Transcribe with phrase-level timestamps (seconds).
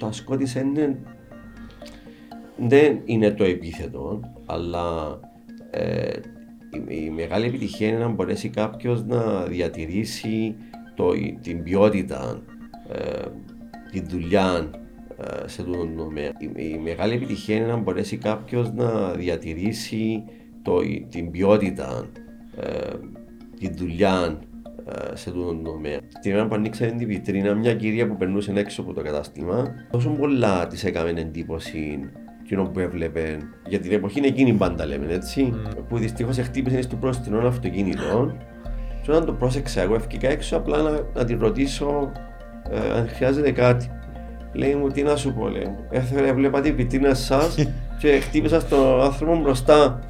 [0.00, 0.98] το ασκότης είναι,
[2.56, 5.18] δεν είναι το επίθετο, αλλά
[5.70, 6.18] ε,
[6.88, 10.54] η, η μεγάλη επιτυχία είναι να μπορέσει κάποιος να διατηρήσει
[10.94, 12.42] το, την ποιότητα,
[12.92, 13.26] ε,
[13.90, 14.70] τη δουλειά
[15.16, 16.32] ε, σε αυτό το τομέα.
[16.38, 20.24] Η, η, μεγάλη επιτυχία είναι να μπορέσει κάποιος να διατηρήσει
[20.62, 20.80] το,
[21.10, 22.10] την ποιότητα,
[22.56, 22.94] ε,
[23.58, 24.49] τη δουλειά ε,
[25.14, 25.98] σε αυτό το τομέα.
[26.20, 30.10] Την ώρα που ανοίξαμε την βιτρίνα, μια κυρία που περνούσε έξω από το κατάστημα, τόσο
[30.10, 32.10] πολλά της έκαμε εντύπωση
[32.52, 33.38] εκείνο που έβλεπε.
[33.68, 35.54] Για την εποχή είναι εκείνη πάντα λέμε έτσι.
[35.54, 35.76] Mm.
[35.88, 38.36] Που δυστυχώς χτύπησε στο πρόστινο αυτοκίνητο.
[39.02, 42.12] Και όταν το πρόσεξα, εγώ έφυγα έξω απλά να, να την ρωτήσω
[42.70, 43.90] ε, αν χρειάζεται κάτι.
[44.52, 45.78] Λέει μου, τι να σου πω, λέει μου.
[46.26, 47.54] Έβλεπα την βιτρίνα σας
[48.00, 50.00] και χτύπησα στον άνθρωπο μπροστά.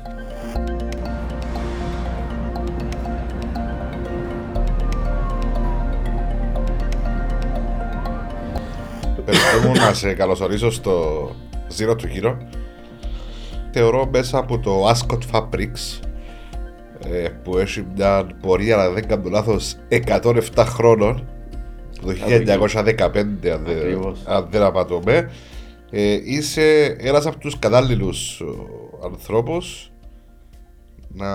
[9.59, 11.27] Μου να σε καλωσορίσω στο
[11.79, 12.37] Zero to Hero.
[13.73, 16.01] Θεωρώ μέσα από το Ascot Fabrics
[17.05, 21.29] ε, που έχει μια πορεία, αλλά δεν κάνω λάθος, 107 χρόνων
[22.01, 22.15] το
[22.69, 23.25] 1915
[24.25, 25.31] αν δεν απατώμε.
[25.91, 28.43] Ε, είσαι ένας από τους κατάλληλους
[29.05, 29.93] ανθρώπους
[31.09, 31.29] να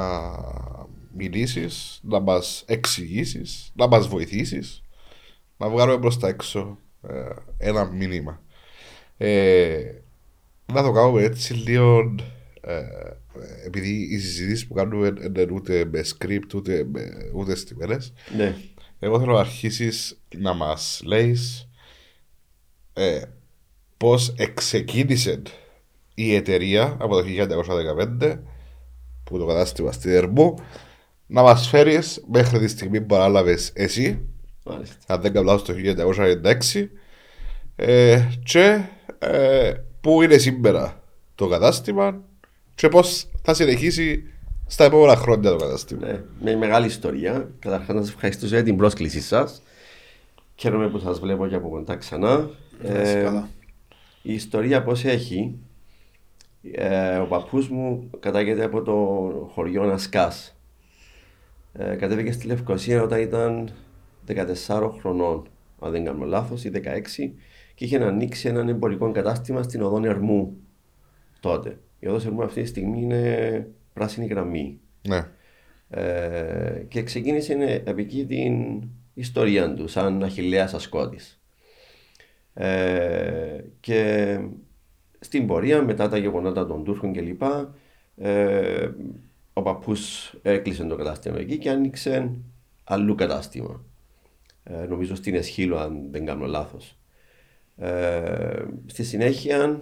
[1.14, 4.80] μιλήσεις, να μας εξηγήσεις, να μας βοηθήσεις
[5.58, 6.60] να βγάλουμε προς τα έξω.
[6.60, 6.85] ε,
[7.58, 8.42] ένα μήνυμα.
[9.18, 10.02] Ε,
[10.74, 12.16] να το κάνουμε έτσι λίγο
[12.62, 12.82] ε,
[13.66, 17.02] επειδή οι συζητήσεις που κάνουμε δεν ούτε με script ούτε, με,
[17.34, 18.56] ούτε στιγμές ναι.
[19.00, 21.38] εγώ θέλω να αρχίσεις να μας λέει
[22.94, 23.22] ε,
[23.98, 25.42] πώς ξεκίνησε
[26.14, 27.24] η εταιρεία από το
[28.20, 28.38] 1915
[29.24, 30.56] που το κατάστημα στη Δερμού
[31.28, 34.35] να μας φέρεις μέχρι τη στιγμή που ανάλαβε εσύ Μάλιστα.
[35.08, 35.74] Αν δεν κάνω το
[36.74, 36.88] 1996
[37.76, 38.84] ε, και
[39.20, 41.02] ε, πού είναι σήμερα
[41.36, 42.22] το κατάστημα
[42.76, 44.24] και πώς θα συνεχίσει
[44.68, 46.08] στα επόμενα χρόνια το κατάστημα.
[46.08, 47.50] Ναι, με μεγάλη ιστορία.
[47.60, 49.62] Καταρχάς, να σας ευχαριστήσω για την πρόσκλησή σας.
[50.56, 52.50] Χαίρομαι που σας βλέπω και από κοντά ξανά.
[52.84, 53.30] Ε,
[54.22, 55.56] η ιστορία πώς έχει.
[56.72, 58.94] Ε, ο παππούς μου κατάγεται από το
[59.54, 60.34] χωριό Ασκά.
[61.74, 63.72] Ε, κατέβηκε στη Λευκοσία όταν ήταν
[64.68, 65.48] 14 χρονών,
[65.80, 67.34] αν δεν κάνω λάθος, ή 16,
[67.76, 70.58] και είχε ανοίξει ένα εμπορικό κατάστημα στην οδό Ερμού
[71.40, 71.80] τότε.
[72.00, 74.80] Η οδό Ερμού αυτή τη στιγμή είναι πράσινη γραμμή.
[75.08, 75.28] Ναι.
[75.90, 78.84] Ε, και ξεκίνησε επί εκεί την
[79.14, 81.40] ιστορία του, σαν αχιλέας ασκότης.
[82.54, 84.40] Ε, και
[85.20, 87.42] στην πορεία, μετά τα γεγονότα των Τούρκων κλπ.,
[88.18, 88.90] ε,
[89.54, 92.32] ο παππούς έκλεισε το κατάστημα εκεί και άνοιξε
[92.84, 93.84] αλλού κατάστημα.
[94.68, 96.98] Ε, νομίζω στην Εσχύλου, αν δεν κάνω λάθος.
[97.78, 99.80] Ε, στη συνέχεια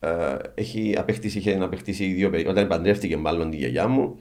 [0.00, 2.50] ε, έχει απεκτήσει, είχε απεκτήσει δύο παιδιά.
[2.50, 4.18] Όταν παντρεύτηκε μάλλον τη γιαγιά μου,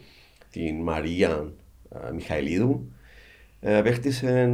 [0.51, 1.53] την Μαρία
[1.89, 2.91] ε, Μιχαηλίδου,
[3.59, 4.53] ε, απέκτησε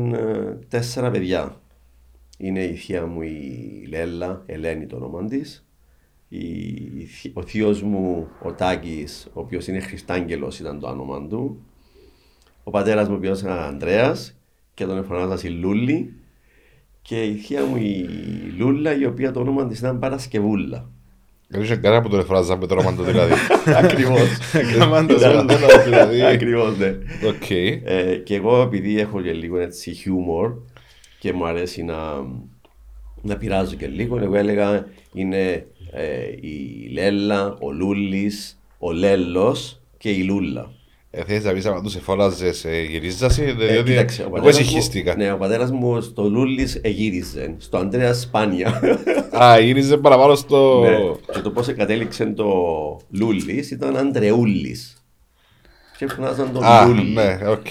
[0.68, 1.62] τέσσερα παιδιά.
[2.38, 5.68] Είναι η θεία μου η Λέλα, Ελένη το όνομα της.
[7.34, 11.66] Ο θείος μου ο Τάκης, ο οποίος είναι Χριστάγγελος, ήταν το όνομα του.
[12.64, 14.38] Ο πατέρας μου, ο οποίος είναι Ανδρέας,
[14.74, 16.14] και τον εφωνάζα η Λούλη
[17.02, 18.08] και η θεία μου η
[18.58, 20.90] Λούλα η οποία το όνομα της ήταν Παρασκευούλα.
[21.48, 23.34] Δεν είχε κανένα που τον εφράζα με το όνομα του δηλαδή.
[23.66, 24.20] Ακριβώς.
[25.86, 26.22] δηλαδή.
[26.22, 26.98] Ακριβώς, ναι.
[27.28, 27.50] Οκ.
[27.50, 30.54] Ε, και εγώ επειδή έχω και λίγο έτσι χιούμορ
[31.20, 31.96] και μου αρέσει να,
[33.22, 40.10] να πειράζω και λίγο, εγώ έλεγα είναι ε, η Λέλα, ο Λούλης, ο Λέλος και
[40.10, 40.72] η Λούλα.
[41.16, 44.56] Ε, θες να πεις άμα τους εφώναζες ε, γυρίζασαι, Ε, διότι κοίταξε, ο εγώ πατέρας
[44.60, 45.16] μου- εσυχίστηκα.
[45.16, 48.82] Ναι, ο πατέρας μου στο Λούλης εγύριζε, στο Ανδρέα Σπάνια.
[49.44, 50.80] Α, γύριζε παραπάνω στο...
[50.82, 50.98] Ναι.
[51.34, 52.46] Και το πώς κατέληξε το
[53.10, 54.76] Λούλης ήταν Αντρεούλη.
[55.98, 57.04] Και φωνάζαν τον Α, Λούλη.
[57.14, 57.68] ναι, οκ.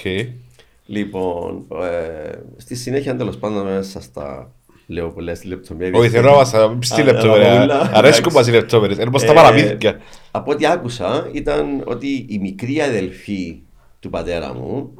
[0.87, 4.53] Λοιπόν, ε, στη συνέχεια τέλος πάντων μέσα στα
[4.87, 5.99] λέω πολλές λεπτομέρειες.
[6.01, 7.63] Όχι, θέλω να μας να μην πεις τη Α, λεπτομέρεια.
[7.63, 8.37] όλα, Αρέσκουν εντάξει.
[8.37, 8.99] μας οι λεπτομέρειες.
[8.99, 10.01] Είναι όπως τα Ε, παραμύθια.
[10.31, 13.63] Από ό,τι άκουσα ήταν ότι η μικρή αδελφή
[14.01, 14.95] του πατέρα μου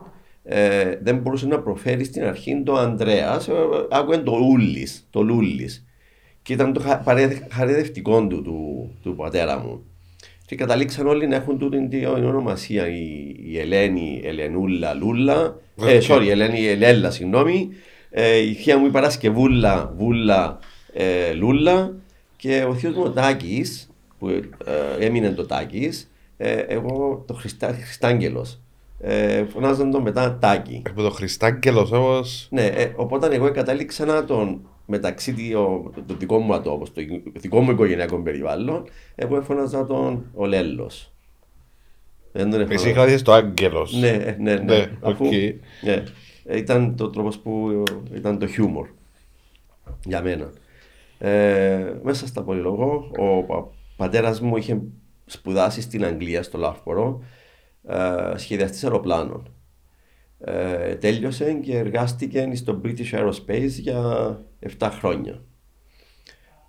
[0.45, 3.49] ε, δεν μπορούσε να προφέρει στην αρχή το Ανδρέας,
[3.91, 5.87] άκουγε το Ούλης, το Λούλης.
[6.43, 9.83] Και ήταν το χα- παρε- χαϊδευτικό του, του, του πατέρα μου.
[10.47, 12.89] Και καταλήξαν όλοι να έχουν τούτη την ονομασία.
[12.89, 15.57] Η, η Ελένη, Ελενούλα, Λούλα.
[15.87, 16.03] Ε, OK.
[16.09, 17.69] sorry, η Ελένη, η Ελέλα, συγγνώμη.
[18.15, 20.59] Ε, η θεία μου η Παρασκευούλα, Βούλα,
[20.93, 21.93] ε, Λούλα.
[22.37, 24.45] Και ο θείος μου ο Τάκης, που ε,
[24.99, 28.61] έμεινε το Τάκης, ε, εγώ το Χριστά, Χριστάγγελος.
[29.01, 30.83] Ε, φωνάζαν τον μετά Τάκη.
[30.91, 32.47] Από το Χριστάγγελος όμως...
[32.51, 35.35] Ναι, ε, οπότε εγώ κατάληξα να τον μεταξύ
[36.07, 37.03] του δικό μου ατόμου, το
[37.35, 41.13] δικό μου οικογενειακό περιβάλλον, εγώ έφωναζα τον ο Λέλος.
[42.69, 43.93] Εσύ είχα το Άγγελος.
[43.93, 44.55] Ναι, ναι, ναι.
[44.55, 45.25] ναι, Αφού,
[45.83, 46.03] ναι.
[46.51, 47.83] Ήταν το τρόπος που
[48.15, 48.89] ήταν το χιούμορ
[50.05, 50.53] για μένα.
[51.19, 54.83] Ε, μέσα στα πολυλογό, ο πατέρας μου είχε
[55.27, 57.23] σπουδάσει στην Αγγλία, στο Λαύπορο,
[57.83, 59.55] ε, σχεδιαστής αεροπλάνων.
[60.39, 64.01] Ε, τέλειωσε και εργάστηκε στο British Aerospace για
[64.79, 65.43] 7 χρόνια.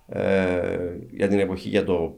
[0.06, 2.14] Ε, για την εποχή για το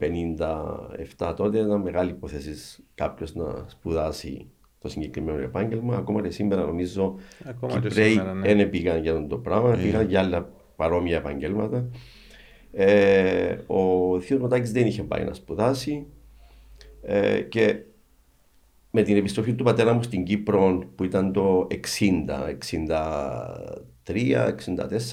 [1.18, 4.50] 57 τότε ήταν μεγάλη υπόθεση κάποιος να σπουδάσει
[4.86, 5.96] το συγκεκριμένο επάγγελμα.
[5.96, 7.14] Ακόμα και σήμερα νομίζω
[7.66, 8.66] οι Κυπρέοι δεν ναι.
[8.66, 9.82] πήγαν για το πράγμα, yeah.
[9.82, 11.90] πήγαν για άλλα παρόμοια επαγγέλματα.
[12.72, 16.06] Ε, ο Θείο Ματάκης δεν είχε πάει να σπουδάσει
[17.02, 17.80] ε, και
[18.90, 21.74] με την επιστροφή του πατέρα μου στην Κύπρο που ήταν το 60,
[24.06, 24.54] 63,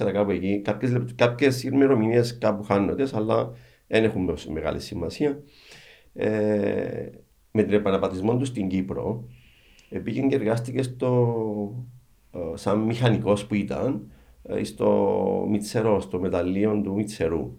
[0.06, 3.52] 64 κάπου εκεί, κάποιες, κάποιες ημερομηνίες κάπου χάνονται αλλά
[3.88, 5.42] δεν έχουν μεγάλη σημασία.
[6.14, 7.10] Ε,
[7.52, 9.28] με την επαναπατρισμό του στην Κύπρο
[10.00, 11.86] πήγε και εργάστηκε στο,
[12.32, 14.12] ε, σαν μηχανικός που ήταν
[14.44, 17.52] ε, στο Μιτσερό, στο μεταλλείο του Μιτσερού.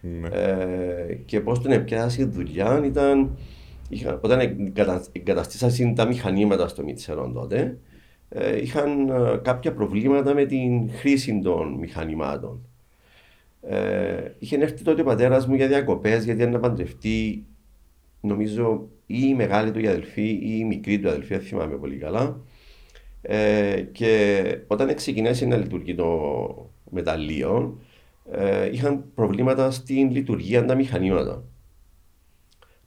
[0.00, 0.28] Ναι.
[0.28, 3.38] Ε, και πώς τον έπιασες η δουλειά ήταν.
[3.88, 4.40] Είχα, όταν
[5.12, 7.78] εγκαταστήσαν τα μηχανήματα στο Μιτσερό τότε,
[8.28, 12.66] ε, είχαν ε, κάποια προβλήματα με την χρήση των μηχανημάτων.
[13.62, 17.46] Ε, είχε έρθει τότε ο πατέρας μου για διακοπές, γιατί να παντρευτεί,
[18.20, 22.40] νομίζω, ή η μεγάλη του αδελφή ή η μικρή του αδελφή, δεν θυμάμαι πολύ καλά.
[23.22, 27.80] Ε, και όταν ξεκινήσει να λειτουργεί το μεταλλείο,
[28.30, 31.44] ε, είχαν προβλήματα στην λειτουργία τα μηχανήματα.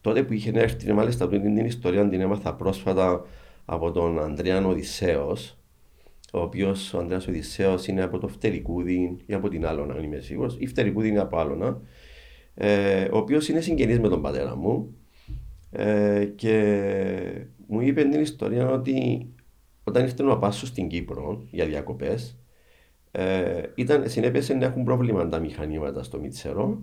[0.01, 3.25] Τότε που είχε έρθει, μάλιστα αυτή την ιστορία την έμαθα πρόσφατα
[3.65, 5.57] από τον Ανδρέα Οδυσσέος,
[6.33, 10.19] ο οποίος ο Ανδρέας Οδυσσέος είναι από το Φτερικούδι ή από την Άλωνα, αν είμαι
[10.19, 11.81] σίγουρος, ή Φτερικούδι είναι από Άλωνα,
[12.55, 14.95] ε, ο οποίος είναι συγγενής με τον πατέρα μου.
[15.75, 19.27] Ε, και μου είπε την ιστορία ότι
[19.83, 22.37] όταν ήρθε ο Πάσο στην Κύπρο για διακοπές,
[23.11, 26.81] ε, ήταν, συνέπεσε να έχουν πρόβλημα τα μηχανήματα στο Μιτσερό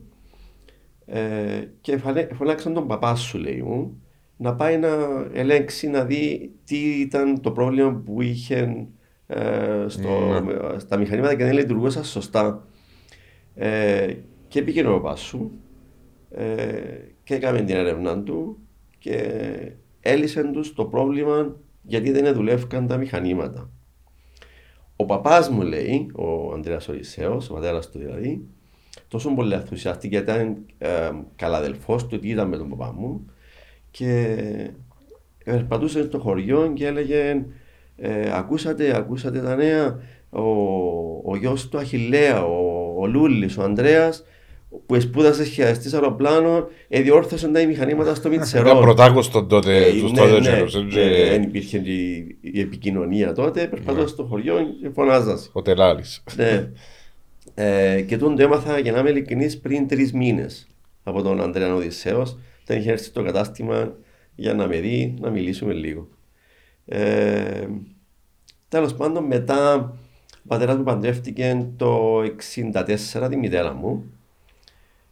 [1.06, 2.00] ε, και
[2.32, 4.02] φωνάξαν τον παπά σου, λέει μου,
[4.36, 4.88] να πάει να
[5.32, 8.86] ελέγξει, να δει τι ήταν το πρόβλημα που είχε
[9.26, 10.74] ε, στο, mm.
[10.76, 12.66] στα μηχανήματα και δεν λειτουργούσαν σωστά.
[13.54, 14.14] Ε,
[14.48, 15.50] και πήγε ο παπάς σου
[16.30, 16.44] ε,
[17.24, 18.58] και έκαμε την έρευνα του
[19.00, 23.70] και έλυσε τους το πρόβλημα γιατί δεν δουλεύκαν τα μηχανήματα.
[24.96, 28.46] Ο παπάς μου λέει, ο Ανδρέας Οδυσσέος, ο πατέρας του δηλαδή,
[29.08, 33.30] τόσο πολύ ενθουσιαστή γιατί ήταν ε, καλαδελφό του, ότι ήταν με τον παπά μου
[33.90, 34.36] και
[35.44, 37.44] περπατούσε στο χωριό και έλεγε
[37.96, 40.00] ε, ακούσατε, ακούσατε τα νέα,
[40.30, 40.42] ο,
[41.24, 44.24] ο γιος του Αχιλέα, ο, ο Λούλης, ο Ανδρέας
[44.86, 48.68] που σπούδασε σχεδιαστή αεροπλάνων, διόρθωσε τα μηχανήματα στο Μιτσερό.
[48.68, 53.66] Ήταν πρωτάκοστο τότε, ε, τους ναι, τότε ναι, ναι, Δεν υπήρχε η, η επικοινωνία τότε.
[53.66, 55.50] Περπατώ στο χωριό και φωνάζας.
[55.52, 56.22] Ο Τελάλης.
[56.36, 56.70] Ναι.
[57.54, 60.66] Ε, και τον το έμαθα για να είμαι ειλικρινής πριν τρεις μήνες
[61.02, 62.20] από τον Αντρέα Οδυσσέο.
[62.62, 63.94] Όταν είχε έρθει στο κατάστημα
[64.34, 66.08] για να με δει, να μιλήσουμε λίγο.
[66.84, 67.66] Ε,
[68.70, 69.74] Τέλος πάντων, μετά
[70.36, 72.20] ο πατέρας μου παντρεύτηκε το
[73.12, 74.12] 1964 τη μητέρα μου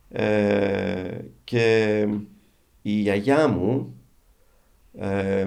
[0.09, 2.07] ε, και
[2.83, 3.95] η γιαγιά μου
[4.99, 5.47] ε,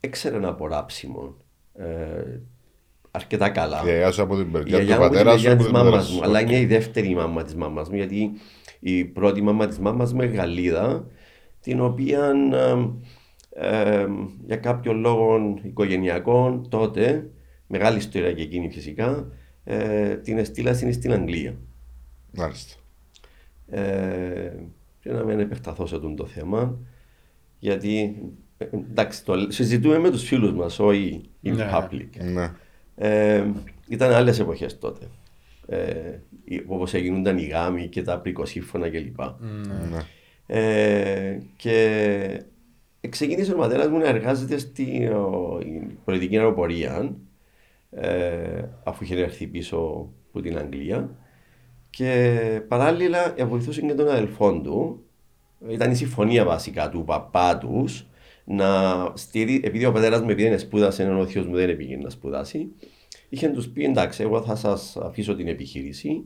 [0.00, 1.34] έξερε ένα απορράψιμο
[1.74, 2.40] ε,
[3.10, 3.80] αρκετά καλά.
[3.80, 5.56] Η γιαγιά σου από την παιδιά του πατέρας σου.
[5.56, 8.30] Της μάμας μου, αλλά είναι η δεύτερη μάμα της μάμας μου, γιατί
[8.80, 11.06] η πρώτη μάμα της μάμας μου είναι Γαλλίδα,
[11.60, 12.32] την οποία
[13.50, 14.06] ε,
[14.46, 17.30] για κάποιο λόγο οικογενειακό τότε,
[17.66, 19.28] μεγάλη ιστορία και εκείνη φυσικά,
[19.64, 21.56] ε, την εστήλασαν στην Αγγλία.
[22.32, 22.74] Μάλιστα.
[23.70, 24.52] Ε,
[25.00, 26.78] και να μην επεκταθώ σε αυτό το θέμα,
[27.58, 28.16] γιατί
[28.72, 31.68] εντάξει, το συζητούμε με τους φίλους μας, όχι in ναι.
[31.72, 32.08] public.
[32.32, 32.52] Ναι.
[32.96, 33.44] Ε,
[33.88, 35.06] ήταν άλλες εποχές τότε.
[35.66, 36.18] Ε,
[36.66, 39.20] Όπως έγιναν οι γάμοι και τα πρικοσύμφωνα κλπ.
[39.90, 40.04] Ναι.
[40.46, 42.42] Ε, και
[43.08, 45.12] ξεκίνησε ο πατέρας μου να εργάζεται στην
[46.04, 47.16] πολιτική αεροπορία
[47.90, 51.16] ε, αφού είχε έρθει πίσω από την Αγγλία
[51.90, 55.04] και παράλληλα βοηθούσε και τον αδελφό του.
[55.68, 58.06] Ήταν η συμφωνία βασικά του παπά τους
[58.44, 58.68] να
[59.14, 62.10] στείλει, επειδή ο πατέρας μου επειδή δεν σπούδασε, ενώ ο θείος μου δεν πήγε να
[62.10, 62.68] σπουδάσει,
[63.28, 66.24] είχε τους πει: Εντάξει, εγώ θα σας αφήσω την επιχείρηση.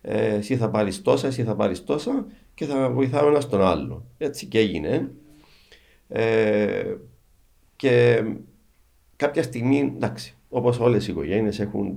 [0.00, 4.06] Ε, εσύ θα πάρεις τόσα, εσύ θα πάρεις τόσα και θα βοηθάω ένα τον άλλο.
[4.18, 5.10] Έτσι και έγινε.
[6.08, 6.94] Ε,
[7.76, 8.24] και
[9.16, 11.96] κάποια στιγμή, εντάξει, όπως όλες οι οικογένειες έχουν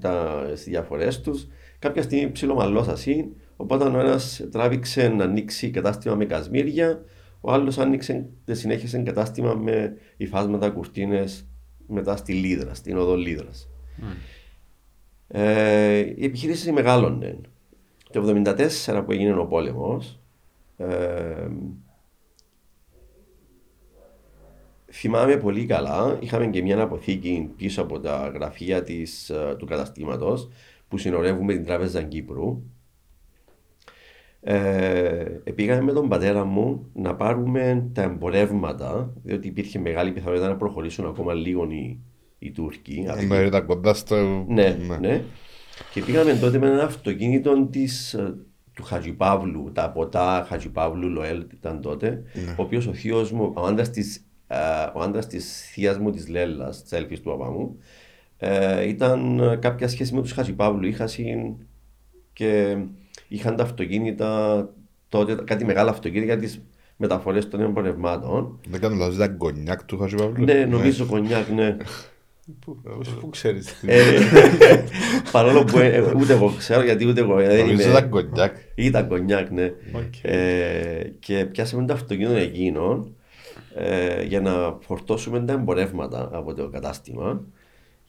[0.54, 1.48] τις διαφορές τους,
[1.80, 7.04] Κάποια στιγμή ψιλομαλώσασαι, οπότε ο ένας τράβηξε να ανοίξει κατάστημα με κασμίρια,
[7.42, 11.48] ο άλλος άνοιξε, συνέχισε κατάστημα με υφάσματα κουρτίνες
[11.88, 13.70] μετά στη Λίδρα, στην οδό Λίδρας.
[15.28, 17.40] Ε, η επιχείρηση μεγάλωνε.
[18.12, 18.44] Το
[18.88, 20.20] 1974 που έγινε ο πόλεμος,
[20.78, 21.48] ε,
[24.92, 30.50] θυμάμαι πολύ καλά, είχαμε και μια αποθήκη πίσω από τα γραφεία της, ε, του καταστήματος
[30.90, 32.64] που συνορεύουμε την Τράπεζα Κύπρου.
[34.42, 35.24] Ε,
[35.56, 41.06] πήγαμε με τον πατέρα μου να πάρουμε τα εμπορεύματα, διότι υπήρχε μεγάλη πιθανότητα να προχωρήσουν
[41.06, 42.00] ακόμα λίγο οι,
[42.40, 43.06] οι Τούρκοι.
[43.28, 44.46] Ναι, ήταν κοντά στο.
[44.48, 45.24] Ναι, ναι, ναι.
[45.94, 48.36] Και πήγαμε τότε με ένα αυτοκίνητο της, ε,
[48.74, 52.52] του Χατζιπαύλου, τα ποτά Χατζιπαύλου Λοέλ ήταν τότε, ναι.
[52.58, 54.58] ο οποίος ο θείος μου, ο άντρας της ε,
[54.94, 57.78] ο άντρας της θείας μου της Λέλλα, της έλφης του παπά μου,
[58.42, 60.88] ε, ήταν κάποια σχέση με τους Χατζιπαύλου.
[60.88, 61.56] Είχα συν
[62.34, 62.78] και
[63.28, 64.70] είχαν τα αυτοκίνητα
[65.10, 66.62] τότε, κάτι μεγάλα αυτοκίνητα για τις
[66.98, 68.60] μεταφορές των εμπορευμάτων.
[68.70, 70.44] Δεν κάνω λάθος, ήταν κονιάκ του Χατζιπαύλου.
[70.44, 71.78] Ναι, νομίζω κονιάκ, ναι.
[73.20, 73.74] Πού ξέρεις.
[75.32, 75.78] Παρόλο που
[76.20, 77.40] ούτε εγώ ξέρω γιατί ούτε εγώ.
[77.40, 78.56] Νομίζω ήταν κονιάκ.
[78.76, 79.72] Ήταν κονιάκ, ναι.
[81.20, 83.08] Και πιάσαμε το αυτοκίνητο εκείνο
[83.76, 87.42] ε, για να φορτώσουμε τα εμπορεύματα από το κατάστημα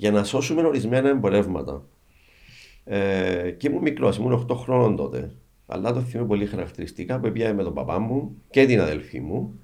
[0.00, 1.84] για να σώσουμε ορισμένα εμπορεύματα.
[2.84, 5.34] Ε, και ήμουν μικρός, ήμουν 8 χρόνων τότε.
[5.66, 9.60] Αλλά το θυμάμαι πολύ χαρακτηριστικά που πήγαμε με τον παπά μου και την αδελφή μου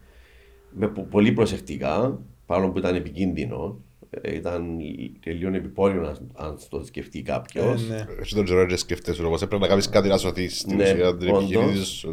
[0.71, 3.81] με πολύ προσεκτικά, παρόλο που ήταν επικίνδυνο.
[4.11, 4.79] Ε, ήταν
[5.25, 7.83] λίγο επιπόλαιο αν το σκεφτεί κάποιος.
[7.83, 8.05] Ε, ναι.
[8.21, 9.37] Εσύ τον ξέρω, δεν σκέφτεσαι όμω.
[9.37, 12.09] Πρέπει να κάνεις κάτι να σωθεί στην ναι, ουσία την επιχείρηση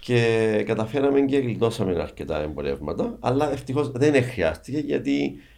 [0.00, 5.55] και καταφέραμε και γλιτώσαμε αρκετά εμπορεύματα, αλλά ευτυχώς δεν χρειάστηκε γιατί ε, ε,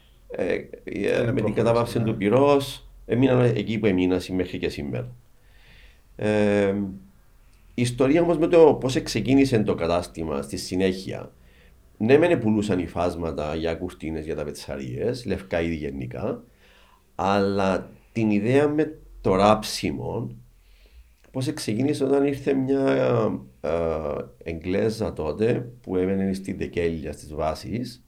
[1.33, 2.05] με την κατάβαση ναι.
[2.05, 5.15] του πυρός έμεινα εκεί που έμεινα μέχρι και σήμερα.
[6.17, 6.75] Ε,
[7.75, 11.33] η ιστορία όμως με το πώς ξεκίνησε το κατάστημα στη συνέχεια.
[11.97, 16.43] Ναι, μεν πουλούσαν υφάσματα για κουρτίνες για τα πετσαρίε, λευκά ήδη γενικά,
[17.15, 20.31] αλλά την ιδέα με το ράψιμο
[21.31, 22.95] Πώς ξεκίνησε όταν ήρθε μια
[23.61, 23.71] ε,
[24.43, 28.05] Εγγλέζα τότε που έμενε στην Τεκέλια στις βάσεις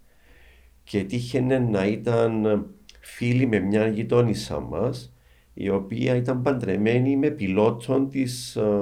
[0.91, 2.67] και τύχαινε να ήταν
[3.01, 5.15] φίλη με μια γειτόνισσα μας
[5.55, 8.73] η οποία ήταν παντρεμένη με πιλότον της, ε,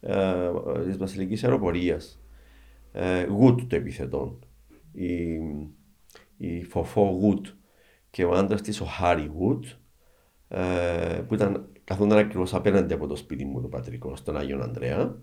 [0.00, 0.50] ε,
[0.84, 2.20] της βασιλικής αεροπορίας.
[3.28, 4.38] Γουτ το επιθετόν.
[4.92, 5.34] Η,
[6.36, 7.46] η Φοφό Γουτ
[8.10, 9.64] και ο άντρας της ο Χάρι Γουτ
[11.28, 15.16] που ήταν καθόταν ακριβώς απέναντι από το σπίτι μου το πατρικό, στον Άγιο Ανδρέα.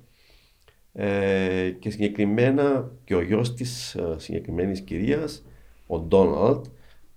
[0.94, 5.46] Ε, και συγκεκριμένα και ο γιος της ε, συγκεκριμένης κυρίας,
[5.92, 6.66] ο Ντόναλτ,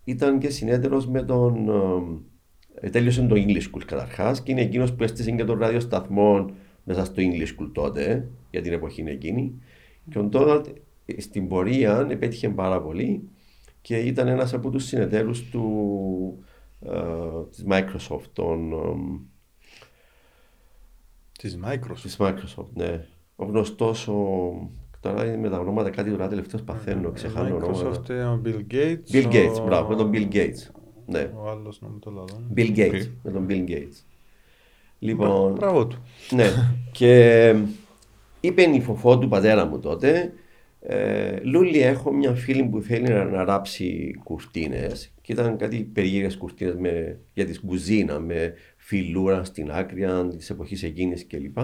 [0.04, 1.68] ήταν και συνέτερο με τον.
[2.74, 6.50] Ε, τέλειωσε το English School καταρχάς και είναι εκείνος που έστησε και τον ραδιοσταθμό
[6.84, 9.62] μέσα στο English School τότε, για την εποχή εκείνη.
[10.10, 10.66] Και ο Ντόναλτ
[11.06, 13.28] ε, στην πορεία επέτυχε πάρα πολύ
[13.80, 16.44] και ήταν ένας από τους συνεταίρους του.
[16.86, 18.72] Uh, της Microsoft, των,
[21.38, 22.00] Της Microsoft.
[22.02, 23.06] Της Microsoft, ναι.
[23.36, 24.52] Ο γνωστός, ο...
[25.04, 27.90] τώρα με τα ονόματα κάτι τώρα τελευταίος παθαίνω, ξεχάνω ονόματα.
[27.90, 29.14] Microsoft, ο Bill Gates.
[29.14, 29.64] Bill Gates, ο...
[29.64, 30.70] μπράβο, με τον Bill Gates.
[31.06, 31.30] Ναι.
[31.36, 32.24] Ο άλλος να το λέω.
[32.56, 34.04] Bill Gates, με τον Bill Gates.
[34.98, 36.02] Λοιπόν, μπράβο του.
[36.30, 36.46] Ναι.
[36.92, 37.54] και
[38.40, 40.32] είπε η φοφό του πατέρα μου τότε,
[40.80, 46.36] ε, Λούλη, έχω μια φίλη που θέλει να, να ράψει κουρτίνες και ήταν κάτι περίεργες
[46.36, 50.06] κουρτίνες για τη κουζίνα με φιλούρα στην άκρη
[50.36, 51.58] της εποχής εκείνης κλπ.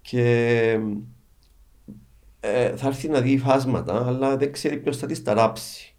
[0.00, 0.78] Και
[2.54, 5.94] ε, θα έρθει να δει φάσματα, αλλά δεν ξέρει ποιος θα τη ταράψει.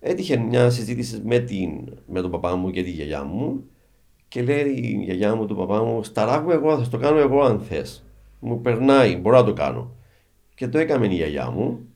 [0.00, 1.70] Έτυχε μια συζήτηση με, την,
[2.06, 3.64] με τον παπά μου και τη γιαγιά μου
[4.28, 7.60] και λέει η γιαγιά μου, του παπά μου, σταράγω εγώ, θα το κάνω εγώ αν
[7.60, 8.04] θες.
[8.40, 9.94] Μου περνάει, μπορώ να το κάνω.
[10.54, 11.86] Και το έκαμε η γιαγιά μου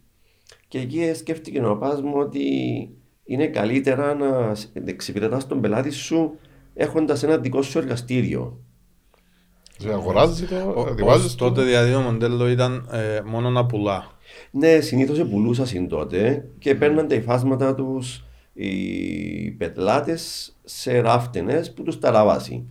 [0.68, 2.45] και εκεί σκέφτηκε ο παπάς μου ότι
[3.25, 6.38] είναι καλύτερα να εξυπηρετάς τον πελάτη σου
[6.75, 8.61] έχοντας ένα δικό σου εργαστήριο.
[9.78, 11.35] Δεν αγοράζεις το, το.
[11.37, 14.11] Τότε δηλαδή το μοντέλο ήταν ε, μόνο να πουλά.
[14.50, 21.99] Ναι, συνήθως πουλούσα τότε και παίρναν τα υφάσματα τους οι πετλάτες σε ράφτενες που τους
[21.99, 22.64] ταραβάσει.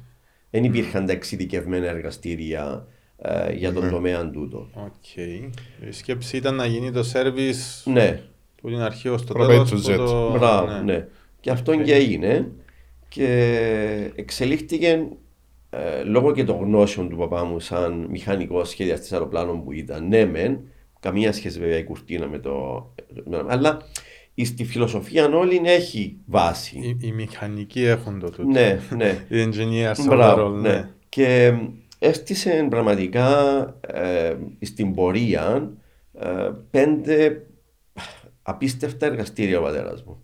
[0.50, 3.90] Δεν υπήρχαν τα εξειδικευμένα εργαστήρια ε, για τον ναι.
[3.90, 4.70] τομέα τούτο.
[4.76, 5.50] Okay.
[5.90, 8.22] Η σκέψη ήταν να γίνει το service ναι.
[8.62, 9.86] που είναι αρχαίος το τέλος.
[10.12, 10.32] Το...
[10.32, 10.82] Μπράβο, ναι.
[10.82, 11.08] ναι.
[11.40, 11.84] Και αυτό okay.
[11.84, 12.52] και έγινε
[13.08, 15.08] και εξελίχθηκε
[15.78, 20.08] ε, λόγω και των γνώσεων του παπά μου σαν μηχανικός σχεδιαστή αεροπλάνων που ήταν.
[20.08, 20.60] Ναι, μεν,
[21.00, 22.86] καμία σχέση βέβαια η κουρτίνα με το.
[23.48, 23.82] Αλλά
[24.44, 26.78] στη φιλοσοφία όλη έχει βάση.
[26.78, 28.50] Οι, οι μηχανικοί έχουν το τούτο.
[28.50, 29.10] Ναι, ναι.
[29.30, 30.70] οι engineers Μπράβο, ναι.
[30.70, 30.90] ναι.
[31.10, 31.54] Και
[32.00, 35.74] έστησε πραγματικά ε, στην πορεία
[36.14, 37.46] ε, πέντε
[38.42, 40.24] απίστευτα εργαστήρια ο πατέρας μου.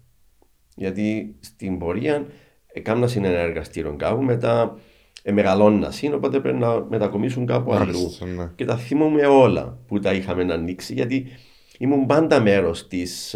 [0.75, 2.25] Γιατί στην πορεία
[2.73, 4.81] έκανα ένα εργαστήριο κάπου, μετά ε,
[5.31, 7.91] μεγαλώνα είναι, οπότε πρέπει να μετακομίσουν κάπου αλλού.
[7.91, 8.49] Μάλιστα, ναι.
[8.55, 11.25] Και τα θυμούμαι όλα που τα είχαμε να ανοίξει, γιατί
[11.77, 13.35] ήμουν πάντα μέρος της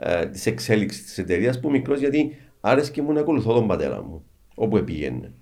[0.00, 4.24] ε, της εξέλιξης της εταιρείας που μικρός, γιατί άρεσε μου να ακολουθώ τον πατέρα μου,
[4.54, 5.32] όπου πήγαινε.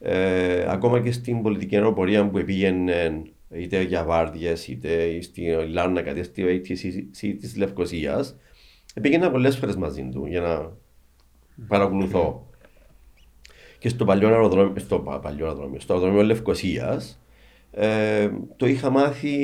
[0.00, 6.22] Ε, ακόμα και στην πολιτική αεροπορία που πήγαινε είτε για βάρδιες είτε στη Λάρνακα είτε
[6.22, 8.36] στη ATC της Λευκοσίας,
[9.00, 10.72] πήγαινα πολλές φορές μαζί του για να
[11.66, 12.47] παρακολουθώ.
[13.78, 17.18] Και στο παλιό αεροδρόμιο, στο πα- παλιό αεροδρόμιο, στο αεροδρόμιο Λευκοσίας,
[17.72, 19.36] ε, το είχα μάθει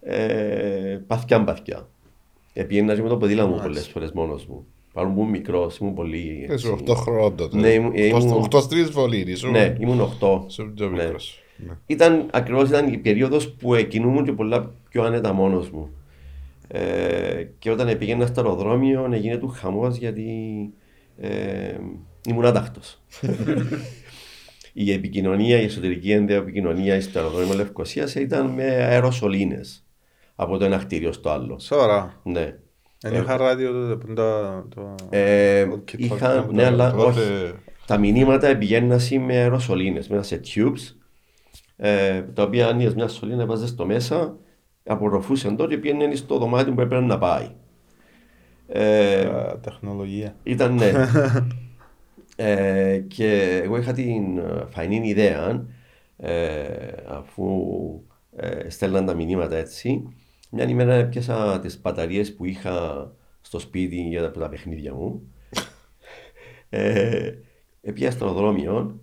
[0.00, 1.88] ε, παθιά παθιά.
[2.52, 4.66] Επήγαινα και με το ποδήλατο μου πολλές φορές μόνος μου.
[4.92, 6.40] Παρόλο που ήμουν μικρός, ήμουν πολύ.
[6.42, 6.68] Είσαι έτσι.
[6.86, 7.56] 8 χρόνων τότε.
[7.56, 9.50] Ναι, ήμουν- ήμουν- 8 στρεις βολή, ήσουν.
[9.50, 10.44] Ναι, ήμουν 8.
[10.48, 11.02] Ήσουν πιο Ναι.
[11.02, 11.42] μικρός.
[11.56, 11.72] Ναι.
[11.86, 15.88] Ήταν ακριβώς ήταν η περίοδος που κινούμουν και πολλά πιο άνετα μόνος μου.
[16.68, 20.28] Ε, και όταν πήγαινα στο αεροδρόμιο έγινε του χαμός γιατί
[21.16, 21.74] ε,
[22.28, 22.80] ήμουν άταχτο.
[24.72, 29.60] η επικοινωνία, η εσωτερική επικοινωνία στο αεροδρόμιο Λευκοσίας ήταν με αεροσολίνε
[30.34, 31.58] από το ένα κτίριο στο άλλο.
[31.58, 32.20] Σοβαρά.
[32.22, 32.54] Ναι.
[33.00, 34.64] Δεν είχα ράδιο τότε που τα...
[34.74, 37.52] το- Ε, το kit είχα, που ναι, το- αλλά Τότε- όχι.
[37.86, 40.94] Τα μηνύματα πηγαίναν με αεροσολίνες, μέσα σε tubes,
[41.76, 44.36] ε, τα οποία άνοιγες μια σωλήνα, βάζες το μέσα,
[44.84, 47.50] απορροφούσε το και πήγαινε στο δωμάτιο που έπρεπε να πάει.
[48.66, 50.36] Ε, τα τεχνολογία.
[50.42, 50.92] ήταν ναι.
[52.36, 55.66] ε, και εγώ είχα την ε, φαϊνή ιδέα,
[56.16, 56.66] ε,
[57.06, 57.46] αφού
[58.36, 60.02] ε, στέλναν τα μηνύματα έτσι,
[60.50, 65.32] μια ημέρα έπιασα τις μπαταρίες που είχα στο σπίτι για τα, τα παιχνίδια μου.
[66.68, 67.32] ε,
[67.80, 69.00] έπια στο αεροδρόμιο,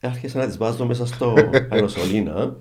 [0.00, 1.34] άρχισα να τις βάζω μέσα στο
[1.70, 2.56] αεροσολίνα,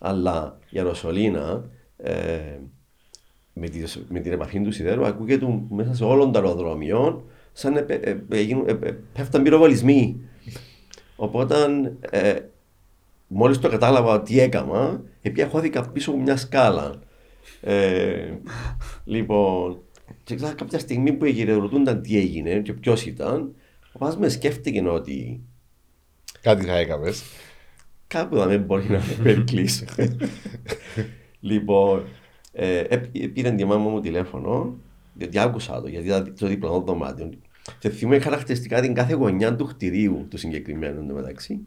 [0.00, 2.58] αλλά η αεροσολίνα ε,
[3.52, 7.22] με, τη, με την επαφή του σιδέρου ακούγεται μέσα σε όλων των αεροδρομιών
[7.52, 10.20] σαν να ε, ε, γίνουν- ε, ε, πέφταν πυροβολισμοί.
[11.16, 11.54] Οπότε
[12.00, 12.38] ε,
[13.26, 17.02] μόλις το κατάλαβα τι έκανα, επειδή χώθηκα πίσω από μια σκάλα.
[17.60, 18.32] Ε,
[19.04, 19.78] λοιπόν,
[20.24, 23.54] και ξέρω κάποια στιγμή που γυρερωτούνταν τι έγινε και ποιος ήταν,
[23.92, 25.40] ο παπάς με σκέφτηκε ότι
[26.40, 27.22] Κάτι θα έκαμες.
[28.06, 29.84] κάπου δεν μπορεί να με περικλείσει.
[31.40, 32.04] λοιπόν,
[32.52, 32.96] ε, ε,
[33.34, 34.76] πήρε τη μάμα μου τηλέφωνο,
[35.14, 37.30] γιατί άκουσα το, γιατί ήταν το διπλανό δωμάτιο.
[37.78, 41.58] Και θυμούμαι χαρακτηριστικά την κάθε γωνιά του κτηρίου του συγκεκριμένου εντωμεταξύ.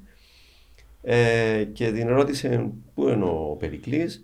[1.01, 4.23] Ε, και την ρώτησε πού είναι ο Περικλής;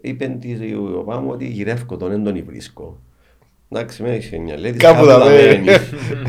[0.00, 3.00] Είπε της ο παπά μου ότι γυρεύκω τον, δεν τον βρίσκω.
[3.68, 5.68] Εντάξει, με είχε μια λέει, Κάπου θα μένει.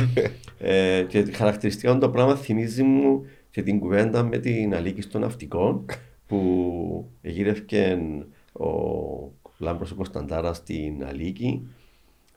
[0.59, 5.85] ε, και χαρακτηριστικά το πράγμα θυμίζει μου και την κουβέντα με την Αλίκη των Ναυτικών
[6.27, 7.97] που γύρευκε
[8.59, 11.67] ο Λάμπρος ο Κωνσταντάρας στην Αλίκη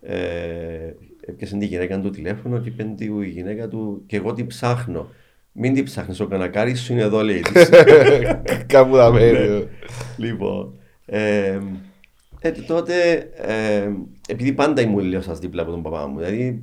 [0.00, 4.46] ε, έπιασε τη γυναίκα του τηλέφωνο και είπε του η γυναίκα του και εγώ την
[4.46, 5.08] ψάχνω.
[5.52, 7.68] Μην την ψάχνεις, ο κανακάρης σου είναι εδώ λέει της.
[8.66, 9.18] Κάπου θα Ναι.
[9.18, 9.66] μένει.
[10.16, 10.74] λοιπόν,
[11.06, 11.58] ε,
[12.40, 13.90] ε, τότε, ε,
[14.28, 16.62] επειδή πάντα ήμουν λίγο σας δίπλα από τον παπά μου, δηλαδή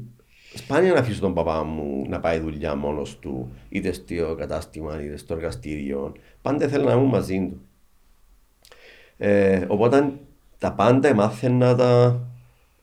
[0.53, 5.17] σπάνια να αφήσω τον παπά μου να πάει δουλειά μόνος του, είτε στο κατάστημα, είτε
[5.17, 7.61] στο εργαστήριο, πάντα ήθελα να ήμουν μαζί του.
[9.17, 10.13] Ε, οπότε
[10.57, 12.19] τα πάντα μάθαινα τα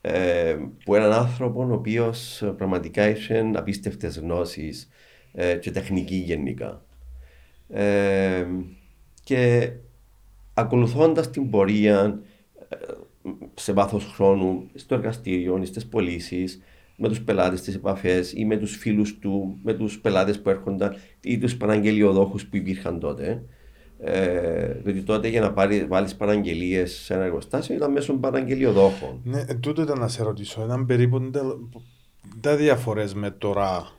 [0.01, 4.89] ε, που έναν άνθρωπο ο οποίος πραγματικά είχε απίστευτες γνώσεις
[5.33, 6.85] ε, και τεχνική γενικά.
[7.69, 8.47] Ε,
[9.25, 9.73] και
[10.55, 12.21] ακολουθώντας την πορεία
[12.69, 12.77] ε,
[13.55, 16.63] σε βάθος χρόνου στο εργαστήριο ή στις πωλήσεις,
[16.97, 20.97] με τους πελάτες στις επαφές ή με τους φίλους του, με τους πελάτες που έρχονταν
[21.21, 23.43] ή τους παραγγελιοδόχους που υπήρχαν τότε.
[24.05, 29.21] Ε, διότι τότε για να πάρει, βάλεις παραγγελίες σε ένα εργοστάσιο ήταν μέσω παραγγελιοδόχων.
[29.25, 30.63] Ναι, ε, τούτο ήταν να σε ρωτήσω.
[30.65, 31.43] Ήταν περίπου ντε-
[32.41, 33.91] τα διαφορές με τώρα.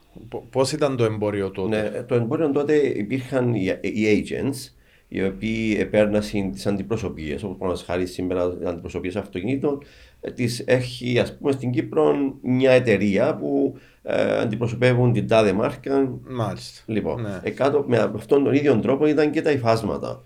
[0.50, 4.74] Πώς ήταν το εμπόριο τότε; Ναι, το εμπόριο τότε υπήρχαν οι, οι agents
[5.08, 7.44] οι οποίοι επέρνασαν τις αντιπροσωπείες.
[7.44, 9.84] Όπως παραδείγματος χάρη σήμερα, οι αντιπροσωπείες αυτοκινήτων
[10.22, 16.10] ε, τις έχει ας πούμε στην Κύπρο μια εταιρεία που ε, αντιπροσωπεύουν την τάδε μάρκα.
[16.30, 16.82] Μάλιστα.
[16.86, 17.40] Λοιπόν, Ναι.
[17.44, 20.22] ε, κάτω, με αυτόν τον ίδιο τρόπο ήταν και τα υφάσματα.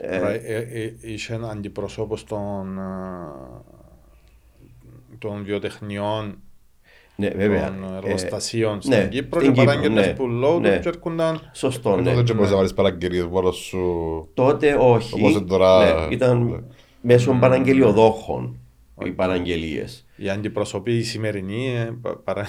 [0.00, 3.32] Ε, Τώρα, ε, ε, Είχε ένα αντιπροσώπος των, α,
[5.18, 6.38] των βιοτεχνιών
[7.16, 7.66] ναι, βέβαια.
[7.66, 10.12] των Ε, εργοστασίων ναι, στην Κύπρο στην και Κύπρο, παράγγελες ναι.
[10.14, 10.74] που λόγω Ναι.
[10.76, 12.02] του και έρχονταν Σωστό, Ε, ναι.
[12.10, 12.50] Τότε και μπορείς Ναι.
[12.50, 14.28] να βάλεις παραγγελίες μόνος σου.
[14.34, 15.14] Τότε όχι.
[15.20, 16.58] Όπως είναι τώρα, Ναι, ήταν ναι.
[17.00, 18.56] μέσω παραγγελιοδόχων.
[19.04, 20.03] οι παραγγελίες.
[20.16, 21.76] Η αντιπροσωπή η σημερινή.
[21.76, 22.46] ε, πα- παρα-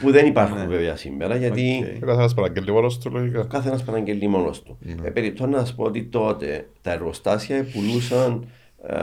[0.00, 2.02] Που δεν υπάρχουν βέβαια σήμερα γιατί Οκ.
[2.02, 3.40] Ο καθένας παραγγέλνει μόνος του λογικά.
[3.40, 4.78] ο κάθε ένα παραγγελεί μόνος του.
[5.02, 8.46] Ε, περιττό να σας πω ότι τότε τα εργοστάσια πουλούσαν
[8.86, 8.96] ε,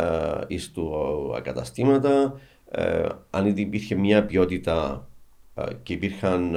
[0.47, 0.91] εις του
[1.35, 2.39] ακαταστήματα
[2.71, 5.07] ε, αν ήδη υπήρχε μια ποιότητα
[5.55, 6.55] ε, και υπήρχαν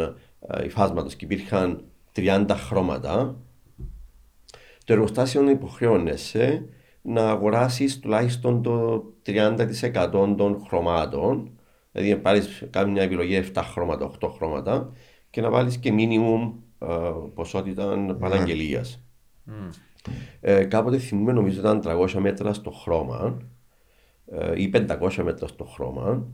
[0.49, 1.83] ε, υφάσματος και υπήρχαν
[2.17, 3.37] 30 χρώματα
[4.85, 6.65] το εργοστάσιο υποχρεώνεσαι
[7.03, 11.51] να αγοράσεις τουλάχιστον το 30% των χρωμάτων
[11.93, 14.93] δηλαδή να πάρεις κάνει μια επιλογή 7 χρώματα, 8 χρώματα
[15.31, 16.87] και να βάλεις και minimum ε,
[17.35, 19.03] ποσότητα παραγγελίας.
[20.41, 23.43] Ε, κάποτε θυμούμε νομίζω ήταν 300 μέτρα στο χρώμα
[24.27, 26.27] ε, ή 500 μέτρα στο χρώμα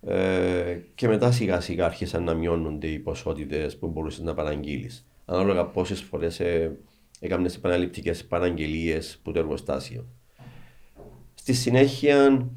[0.00, 5.06] ε, και μετά σιγά σιγά άρχισαν να μειώνονται οι ποσότητες που μπορούσες να παραγγείλεις.
[5.24, 6.40] Ανάλογα πόσες φορές
[7.20, 10.06] ε, έκαμε επαναληπτικές παραγγελίες που το εργοστάσιο.
[11.34, 12.48] Στη συνέχεια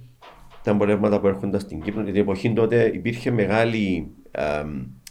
[0.63, 4.63] τα εμπορεύματα που έρχονταν στην Κύπρο την εποχή τότε υπήρχε μεγάλη ε,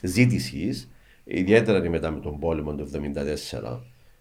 [0.03, 0.91] ζήτηση,
[1.25, 3.81] ιδιαίτερα μετά με τον πόλεμο του 1974,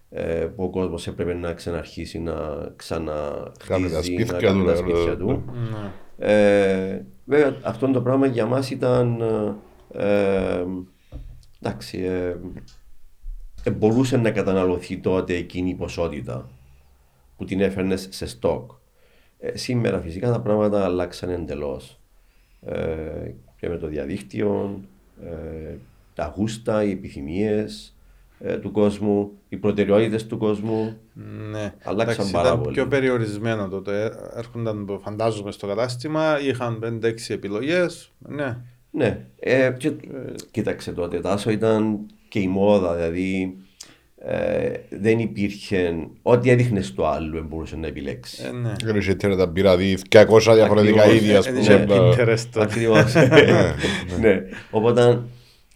[0.09, 4.65] ε, που ο κόσμος έπρεπε να ξαναρχίσει να Κάνει τα ξαναχτίζει, να σπίτια κάνει του,
[4.65, 5.43] τα ναι, σπίτια ναι, του.
[5.71, 5.91] Ναι.
[6.17, 9.55] Ε, βέβαια αυτό το πράγμα για μας ήταν ε,
[9.93, 10.65] ε,
[11.61, 12.37] εντάξει ε, ε,
[13.71, 16.49] μπορούσε να καταναλωθεί τότε εκείνη η ποσότητα
[17.37, 18.71] που την έφερνες σε στόκ.
[19.39, 21.99] Ε, σήμερα φυσικά τα πράγματα αλλάξαν εντελώς.
[22.65, 24.81] Ε, και με το διαδίκτυο,
[25.23, 25.75] ε,
[26.13, 27.95] τα γούστα, οι επιθυμίες
[28.39, 30.97] ε, του κόσμου, οι προτεραιότητες του κόσμου.
[31.51, 31.73] Ναι.
[31.83, 32.73] Αλλάξαν Εντάξει, πάρα ήταν πολύ.
[32.75, 34.11] πιο περιορισμένο τότε.
[34.35, 38.11] Έρχονταν, φαντάζομαι, στο κατάστημα, είχαν 5-6 επιλογές.
[38.17, 38.57] Ναι.
[38.91, 39.91] Ναι, ε, και,
[40.51, 43.57] κοίταξε τότε, τάσο ήταν και η μόδα, δηλαδή
[44.17, 48.39] ε, δεν υπήρχε, ό,τι έδειχνες στο άλλο μπορούσε να επιλέξεις.
[48.45, 48.73] Ε, ναι.
[48.83, 51.21] Δεν είχε τέλος να πήρα δει 200 διαφορετικά Ακριβώς.
[51.21, 51.61] είδη ας Ε, πούμε.
[51.61, 52.65] είχε να- Pinterest τότε.
[52.65, 53.13] Ακριβώς.
[54.21, 54.41] ναι.
[54.71, 55.21] Οπότε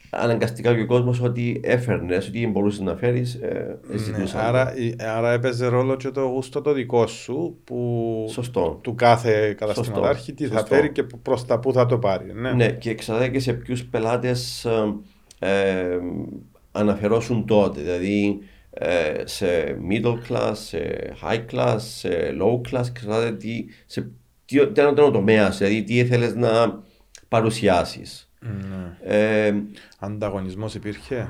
[0.10, 4.42] αναγκαστικά και ο κόσμος ό,τι έφερνες, ό,τι μπορούσες να φέρεις, ε, Ναι, ζητούσαν.
[4.46, 8.80] άρα, η- άρα έπαιζε ρόλο και το γούστο το δικό σου που Σωστό.
[8.84, 10.76] του κάθε καταστηματάρχη τι θα Σωστό.
[10.76, 12.34] φέρει και προς τα που θα το πάρει.
[12.34, 12.52] Ναι.
[12.52, 14.94] Ναι, και εξαρτάται και σε ποιους πελάτες ε,
[16.72, 17.82] αναφερόσουν τότε.
[17.82, 22.10] Δηλαδή ε, σε middle class, σε high class, σε
[22.42, 24.02] low class, εξαρτάται τι, σε
[24.46, 26.82] τι, τι ήταν ο τομέας, δηλαδή τι ήθελες να
[27.28, 28.32] παρουσιάσεις.
[28.40, 28.98] Ναι.
[29.16, 29.54] Ε,
[30.00, 31.30] Ανταγωνισμός υπήρχε;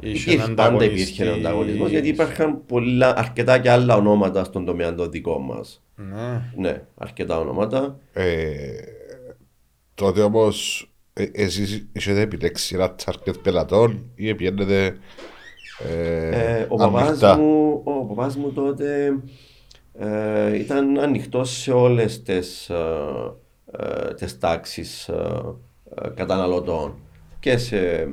[0.00, 5.08] υπήρχε, πάντα υπήρχε ένα ανταγωνισμός γιατί υπήρχαν πολλά, αρκετά και άλλα ονόματα στον τομέα το
[5.08, 5.82] δικό μας.
[5.96, 6.52] Ναι.
[6.56, 7.98] Ναι, αρκετά ονόματα.
[8.12, 8.68] Ε,
[9.94, 10.89] τότε όμως ε,
[11.32, 14.96] εσείς είχατε επιλέξεις ένα target πελατών ή πιένετε
[15.90, 17.36] ε, Ε, ο, παπάς ανοιχτά.
[17.36, 19.18] μου, ο παπάς μου τότε
[19.98, 22.76] ε, ήταν ανοιχτός σε όλες τις, ε,
[23.78, 25.42] ε, τις τάξεις ε,
[26.02, 26.94] ε, καταναλωτών
[27.40, 28.08] και σε,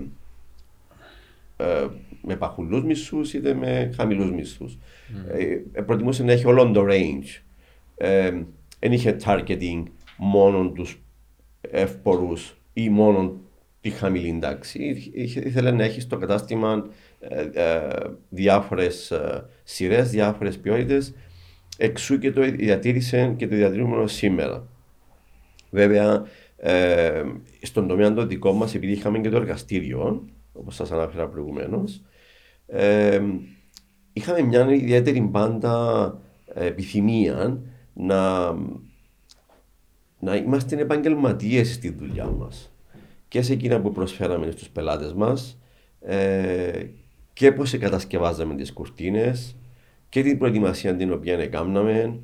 [1.57, 1.87] ε,
[2.21, 4.77] με παχουλούς μισθούς είτε με χαμηλούς μισθούς.
[5.75, 7.41] Ε, προτιμούσε να έχει όλο το range.
[7.97, 8.31] Ε,
[8.79, 9.83] δεν είχε targeting
[10.17, 11.01] μόνο τους
[11.61, 13.39] εύπορους ή μόνο
[13.81, 15.11] τη χαμηλή τάξη.
[15.13, 16.87] Είχε- Ήθελε να έχει στο κατάστημα
[17.19, 17.87] ε, ε,
[18.29, 21.13] διάφορες ε, σειρές, διάφορες ποιότητες.
[21.77, 24.67] Εξού και το διατήρησε και το διατηρούμε ως σήμερα.
[25.69, 26.23] Βέβαια,
[26.57, 27.23] ε,
[27.61, 32.01] στον τομέα το δικό μας, επειδή είχαμε και το εργαστήριο, όπως σας ανάφερα προηγουμένως,
[32.67, 33.21] ε,
[34.13, 36.17] είχαμε μια ιδιαίτερη πάντα
[36.53, 37.59] ε, επιθυμία
[37.93, 38.47] να,
[40.19, 42.71] να είμαστε επαγγελματίες στη δουλειά μας
[43.27, 45.59] και σε εκείνα που προσφέραμε στους πελάτες μας
[46.01, 46.85] ε,
[47.33, 49.55] και πώς κατασκευάζαμε τις κουρτίνες
[50.09, 52.19] και την προετοιμασία την οποία έκαναμε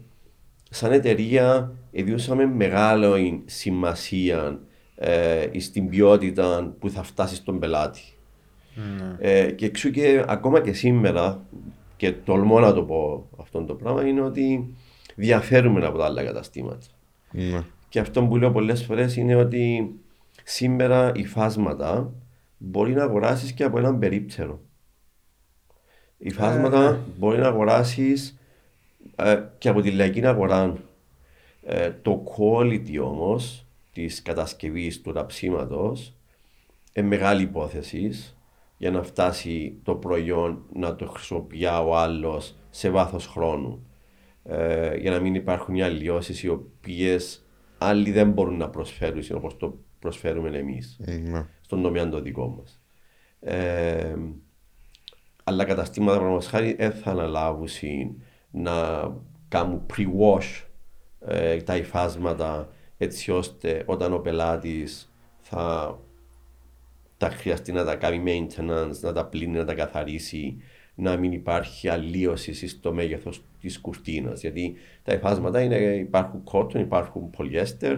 [0.70, 4.60] σαν εταιρεία ιδιούσαμε μεγάλη σημασία
[4.96, 8.02] ε, στην ποιότητα που θα φτάσει στον πελάτη.
[9.20, 11.46] Ε, και εξού και ακόμα και σήμερα,
[11.98, 14.76] και τολμώ να το πω αυτό το πράγμα, είναι ότι
[15.16, 16.86] διαφέρουμε από τα άλλα καταστήματα.
[17.32, 17.64] Ναι.
[17.94, 19.96] Και αυτό που λέω πολλές φορές είναι ότι
[20.44, 22.14] σήμερα οι φάσματα
[22.58, 24.60] μπορεί να αγοράσεις και από έναν περίπτερο.
[26.18, 28.40] Οι φάσματα μπορεί να αγοράσεις
[29.16, 30.78] ε, και από τη λαϊκή αγορά.
[31.64, 36.14] Ε, το quality όμως της κατασκευής του ραψίματος
[36.94, 38.12] είναι μεγάλη υπόθεση
[38.78, 43.86] για να φτάσει το προϊόν να το χρησιμοποιεί ο άλλος σε βάθος χρόνου.
[44.44, 47.43] Ε, για να μην υπάρχουν οι αλλοιώσεις οι οποίες
[47.84, 51.48] άλλοι δεν μπορούν να προσφέρουν όπως το προσφέρουμε εμείς Ναι.
[51.62, 52.82] στον τομέα το δικό μας.
[53.40, 54.16] Ε,
[55.44, 57.68] αλλά καταστήματα παραδείγματος χάρη δεν θα αναλάβουν
[58.52, 58.74] να
[59.48, 60.64] κάνουν pre-wash
[61.20, 65.98] ε, τα υφάσματα έτσι ώστε όταν ο πελάτης θα
[67.18, 70.58] τα χρειαστεί να τα κάνει maintenance, να τα πλύνει, να τα καθαρίσει,
[70.96, 74.42] να μην υπάρχει αλλίωση στο μέγεθος της κουρτίνας.
[74.42, 77.98] Γιατί τα υφάσματα είναι, υπάρχουν cotton, υπάρχουν polyester,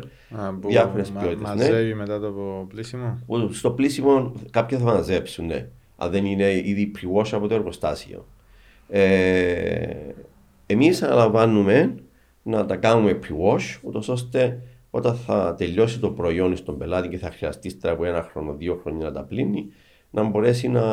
[0.68, 1.42] διάφορες ποιότητες.
[1.42, 1.96] Μα, μαζεύει ναι.
[1.96, 3.20] μετά το πλήσιμο;
[3.52, 5.68] Στο πλήσιμο κάποια θα μαζέψουν, ναι.
[5.98, 8.26] Αν δεν είναι ήδη pre-wash από το εργοστάσιο.
[8.90, 9.96] Ε,
[10.66, 11.96] Εμείς αναλαμβάνουμε
[12.44, 17.32] να τα κάνουμε pre-wash, ούτως ώστε όταν θα τελειώσει το προϊόν στον πελάτη και θα
[17.32, 19.68] χρειαστεί στρα από ένα χρόνο, δύο χρόνια να τα πλύνει,
[20.12, 20.84] να μπορέσει να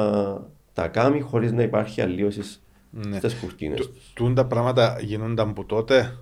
[0.73, 3.17] τα κάνει χωρίς να υπάρχει αλλίωσης ναι.
[3.17, 3.77] στις κουρτίνε.
[4.15, 6.17] Τούν τα πράγματα γίνονταν από τότε;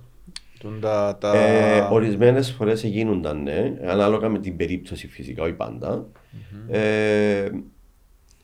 [0.81, 1.37] Τα, τα...
[1.37, 6.05] Ε, Ορισμένες φορές γίνονταν, ναι, ανάλογα με την περίπτωση φυσικά, όχι πάντα.
[6.05, 6.73] Mm-hmm.
[6.73, 7.49] Ε,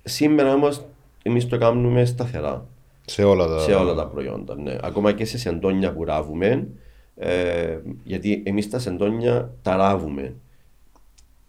[0.04, 0.86] σήμερα όμως
[1.24, 2.68] εμείς το κάνουμε σταθερά.
[3.06, 4.56] Σε όλα τα, σε όλα τα προϊόντα.
[4.56, 4.78] Ναι.
[4.82, 6.68] Ακόμα και σε σεντόνια που ράβουμε,
[7.16, 10.36] ε, γιατί εμείς τα σεντόνια τα ράβουμε.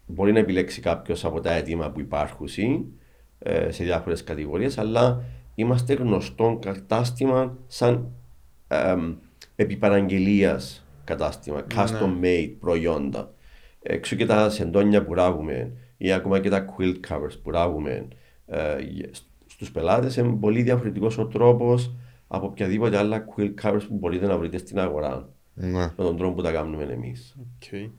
[0.06, 2.48] Μπορεί να επιλέξει κάποιος από τα αίτημα που υπάρχουν
[3.38, 5.24] ε, σε διάφορες κατηγορίες, αλλά
[5.54, 8.08] είμαστε γνωστό κατάστημα σαν
[8.68, 8.94] ε,
[9.56, 11.66] επιπαραγγελίας κατάστημα, ναι.
[11.74, 13.32] custom made προϊόντα.
[13.82, 18.08] Έξω και τα σεντόνια που ράβουμε ή ακόμα και τα quilt covers που ράβουμε
[18.46, 18.76] ε,
[19.46, 21.96] στους πελάτες είναι πολύ διαφορετικός ο τρόπος
[22.26, 25.28] από οποιαδήποτε άλλα quilt covers που μπορείτε να βρείτε στην αγορά.
[25.60, 25.92] Ναι.
[25.96, 27.36] Με τον τρόπο που τα κάνουμε εμείς.
[27.60, 27.90] Okay.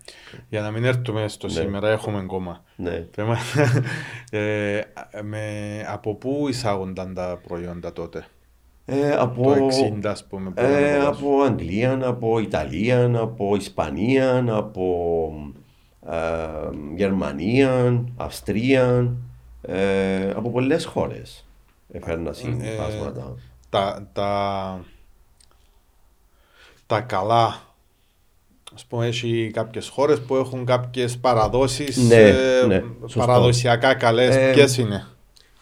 [0.49, 1.53] Για να μην έρθουμε στο ναι.
[1.53, 2.63] σήμερα, έχουμε ακόμα.
[2.75, 3.07] Ναι.
[4.39, 4.81] ε,
[5.23, 8.25] με, από πού εισάγονταν τα προϊόντα τότε,
[8.85, 9.67] ε, από, το
[10.01, 10.51] 60, ας πούμε.
[10.55, 15.33] Ε, από Αγγλία, από Ιταλία, από Ισπανία, από
[16.09, 16.15] ε,
[16.95, 19.13] Γερμανία, Αυστρία,
[19.61, 21.47] ε, από πολλές χώρες
[21.91, 23.35] έφερνα συμπάσματα.
[23.37, 24.85] Ε, τα, τα,
[26.89, 27.45] τα καλά
[28.71, 32.83] Α πούμε, έχει κάποιες χώρες που έχουν κάποιες παραδόσεις ναι, ε, ναι,
[33.15, 34.35] παραδοσιακά καλές.
[34.35, 35.07] Ε, Ποιες είναι;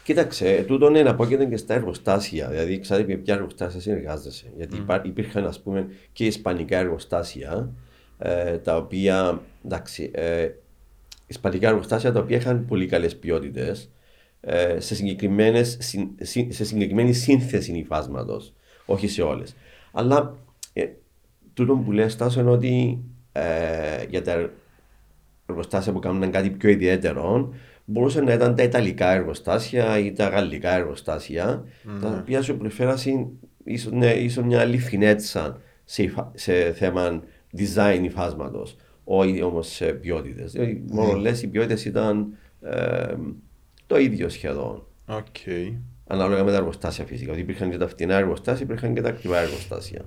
[0.04, 2.48] Κοίταξε, τούτο είναι απόκειται και στα εργοστάσια.
[2.48, 4.46] Δηλαδή, ξέρετε με ποια εργοστάσια συνεργάζεσαι.
[4.58, 5.00] Γιατί mm.
[5.04, 7.70] υπήρχαν, ας πούμε, και ισπανικά εργοστάσια,
[8.18, 9.42] ε, τα οποία.
[9.66, 10.50] Εντάξει, ε,
[11.28, 13.90] ισπανικά εργοστάσια τα οποία είχαν πολύ καλές ποιότητες
[14.42, 14.96] ε, σε,
[16.50, 18.42] σε συγκεκριμένη σύνθεση υφάσματο.
[18.86, 19.56] Όχι σε όλες.
[19.92, 20.36] Αλλά
[20.74, 20.86] ε,
[21.58, 23.00] τούτο που λες Τάσο είναι ότι
[23.32, 23.42] ε,
[24.10, 24.50] για τα
[25.46, 27.54] εργοστάσια που κάνουν κάτι πιο ιδιαίτερο
[27.86, 32.02] μπορούσαν να ήταν τα Ιταλικά εργοστάσια ή τα Γαλλικά εργοστάσια mm-hmm.
[32.02, 33.30] τα οποία σου προφέρασαν
[33.64, 37.24] ίσω ναι, ίσως μια άλλη φινέτσα σε, σε θέμα
[37.58, 40.52] design υφάσματος, όχι όμως σε ποιότητες.
[40.52, 41.22] Δηλαδή, μόνο mm.
[41.22, 43.14] λες οι ποιότητες ήταν ε,
[43.88, 44.86] το ίδιο σχεδόν.
[45.08, 45.74] Okay.
[46.08, 47.32] Ανάλογα με τα εργοστάσια φυσικά.
[47.32, 50.02] Ότι υπήρχαν και τα φτηνά εργοστάσια, υπήρχαν και τα ακριβά εργοστάσια.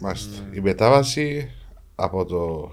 [0.00, 0.42] Μάλιστα.
[0.50, 0.56] Mm.
[0.56, 1.50] Η μετάβαση
[1.94, 2.72] από το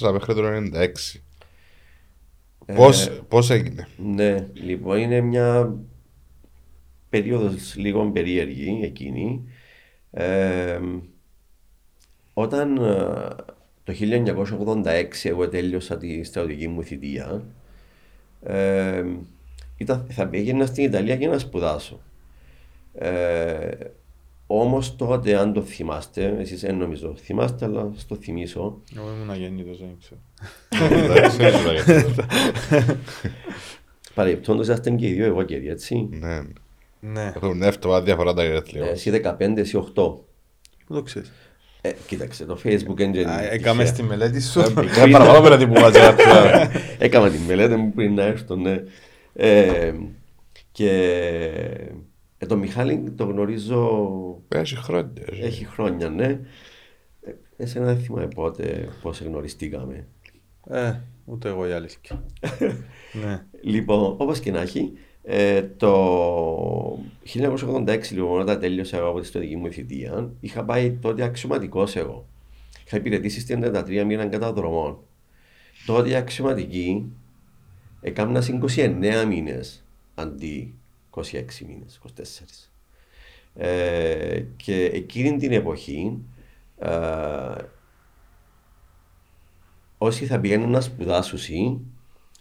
[0.00, 1.20] 1974 μέχρι το 1996.
[2.66, 5.76] Ε, πώς, πώς έγινε; Ναι, λοιπόν είναι μια
[7.08, 9.44] περίοδος λίγο περίεργη εκείνη.
[10.10, 10.80] Ε,
[12.34, 13.28] όταν ε,
[13.84, 13.94] το
[14.84, 17.44] 1986 εγώ τέλειωσα τη στρατιωτική μου θητεία
[18.42, 19.04] ε,
[19.76, 22.00] ήταν, θα πήγαινα στην Ιταλία για να σπουδάσω.
[22.94, 23.70] Ε,
[24.52, 28.80] Όμως τότε, αν το θυμάστε, εσείς δεν νομίζω θυμάστε, αλλά στο θυμίσω.
[28.96, 30.20] Εγώ ήμουν αγέννητος, δεν ξέρω.
[34.14, 36.08] Παρεπτόντω είσαστε και οι δύο εγώ και έτσι.
[36.10, 36.40] Ναι.
[37.00, 37.32] Ναι.
[37.36, 38.86] Έχουν εύτομα διαφορά τα γενέθλια.
[38.86, 39.92] Εσύ 15, εσύ 8.
[40.86, 41.32] Πού το ξέρεις;
[41.80, 43.26] Ε, κοίταξε, το Facebook engine.
[43.50, 44.60] Έκαμε στη μελέτη σου.
[44.90, 45.98] Έκαμε παραπάνω μελέτη που μαζί.
[46.98, 48.82] Έκαμε τη μελέτη μου πριν να έρθω, ναι.
[49.32, 49.92] Ε,
[50.72, 50.90] και
[52.42, 54.42] ε, τον Μιχάλη το γνωρίζω.
[54.48, 55.24] Έχει χρόνια.
[55.26, 56.40] Έχει χρόνια, ναι.
[57.20, 60.06] Ε, εσένα δεν θυμάμαι πότε πώς γνωριστήκαμε.
[60.66, 62.24] Ε, ούτε εγώ η αλήθεια.
[63.24, 63.44] ναι.
[63.62, 66.98] Λοιπόν, όπως και να έχει, ε, το
[67.34, 72.28] 1986 λοιπόν, όταν τέλειωσα εγώ από τη στρατηγική μου θητεία, είχα πάει τότε αξιωματικός εγώ.
[72.86, 74.98] Είχα υπηρετήσει στην 93 μήναν κατά δρομών.
[75.86, 77.12] Τότε αξιωματική
[78.00, 78.42] έκανα
[78.76, 80.74] 29 μήνες αντί
[81.10, 82.70] 26 μήνες, 24.
[83.54, 86.18] Ε, και εκείνη την εποχή
[86.78, 87.54] ε,
[89.98, 91.80] όσοι θα πηγαίνουν να σπουδάσουν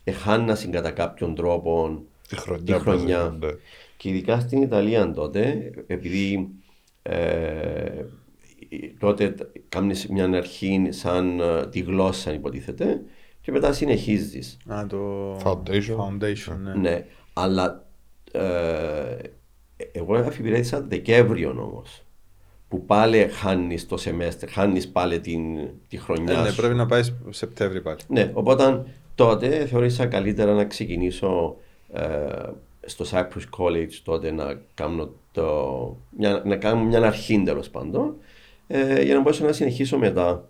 [0.03, 2.75] εχάνασαν κατά κάποιον τρόπο τη χρονιά.
[2.75, 3.37] Τη χρονιά.
[3.39, 3.47] Ναι.
[3.97, 6.49] Και ειδικά στην Ιταλία τότε, επειδή
[7.01, 8.05] ε,
[8.99, 9.35] τότε
[9.69, 13.01] κάνεις μια αρχή σαν ε, τη γλώσσα υποτίθεται
[13.41, 14.57] και μετά συνεχίζεις.
[14.67, 15.95] Α, το foundation.
[15.95, 16.73] foundation ναι.
[16.73, 17.05] ναι.
[17.33, 17.88] Αλλά ε,
[19.91, 22.03] εγώ αφιπηρέτησα Δεκέμβριο όμως.
[22.67, 25.41] που πάλι χάνεις το σεμέστερ, χάνεις πάλι την,
[25.87, 26.55] τη χρονιά Ε, ναι, σου.
[26.55, 27.97] πρέπει να πάει Σεπτέμβρη πάλι.
[28.07, 28.83] Ναι, οπότε
[29.15, 31.55] τότε θεώρησα καλύτερα να ξεκινήσω
[31.93, 32.01] ε,
[32.85, 38.15] στο Cyprus College τότε να κάνω, το, μια, να κάνω μια αρχή τέλο πάντων
[38.67, 40.49] ε, για να μπορέσω να συνεχίσω μετά.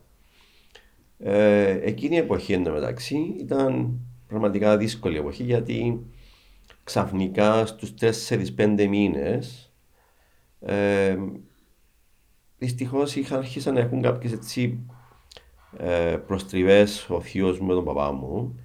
[1.20, 3.90] Ε, εκείνη η εποχή εντωμεταξύ ήταν
[4.28, 6.00] πραγματικά δύσκολη εποχή γιατί
[6.90, 7.94] ξαφνικά στους
[8.58, 9.72] 4-5 μήνες
[10.60, 11.18] ε,
[12.58, 14.80] δυστυχώς είχα αρχίσει να έχουν κάποιες έτσι
[15.78, 18.60] ε, προστριβές ο θείος μου με τον παπά μου.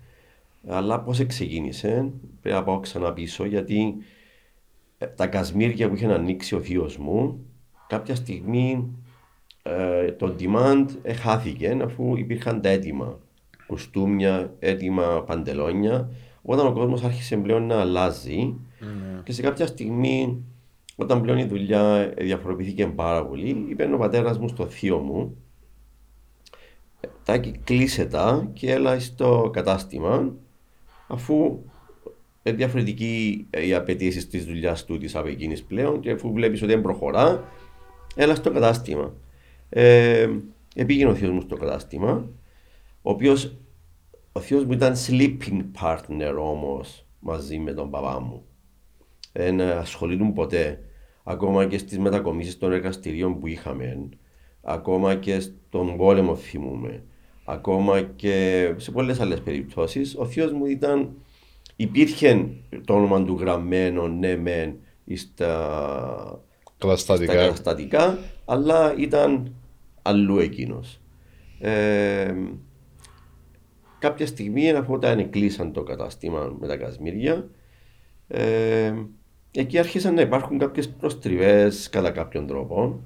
[0.67, 3.95] Αλλά πώς ξεκίνησε πρέπει να πάω ξανά πίσω γιατί
[4.99, 7.47] ε, τα κασμίρια που είχε ανοίξει ο θείος μου
[7.87, 8.97] κάποια στιγμή
[9.63, 13.19] ε, το demand ε, χάθηκε αφού υπήρχαν τα έτοιμα.
[13.67, 16.11] Κουστούμια, έτοιμα παντελόνια
[16.45, 18.55] όταν ο κόσμος άρχισε πλέον να αλλάζει
[19.23, 20.45] και σε κάποια στιγμή
[20.97, 25.37] όταν πλέον η δουλειά διαφοροποιήθηκε πάρα πολύ είπε ο πατέρας μου στο θείο μου
[27.25, 30.33] Τάκη κλείσε τα και έλα στο κατάστημα
[31.07, 31.65] αφού
[32.43, 36.73] είναι διαφορετική οι απαιτήσεις της δουλειάς του της από εκείνης πλέον και αφού βλέπεις ότι
[36.73, 37.45] δεν προχωρά,
[38.15, 39.13] έλα στο κατάστημα.
[39.69, 40.29] Ε,
[40.75, 42.29] επήγαινε ο θείος μου στο κατάστημα,
[43.03, 43.57] ο οποίος
[44.37, 48.45] ο θείος μου ήταν sleeping partner όμως μαζί με τον παπά μου.
[49.33, 50.81] Δεν ασχολούνται ποτέ.
[51.25, 54.09] Ακόμα και στις μετακομίσεις των εργαστηρίων που είχαμε,
[54.63, 57.05] ακόμα και στον πόλεμο θυμούμε,
[57.45, 61.11] ακόμα και σε πολλές άλλες περιπτώσεις, ο θείος μου ήταν,
[61.77, 62.49] υπήρχε
[62.85, 64.77] το όνομα του γραμμένο, ναι μεν,
[65.15, 66.43] στα,
[66.75, 67.35] στα Καταστατικά.
[67.35, 69.55] καταστατικά, αλλά ήταν
[70.03, 71.01] αλλού εκείνος.
[71.59, 72.35] Ε,
[74.05, 77.49] κάποια στιγμή, αφού όταν κλείσαν το κατάστημα με τα κασμίρια,
[78.29, 78.93] ε,
[79.51, 83.01] εκεί άρχισαν να υπάρχουν κάποιες προστριβές κατά κάποιον τρόπο.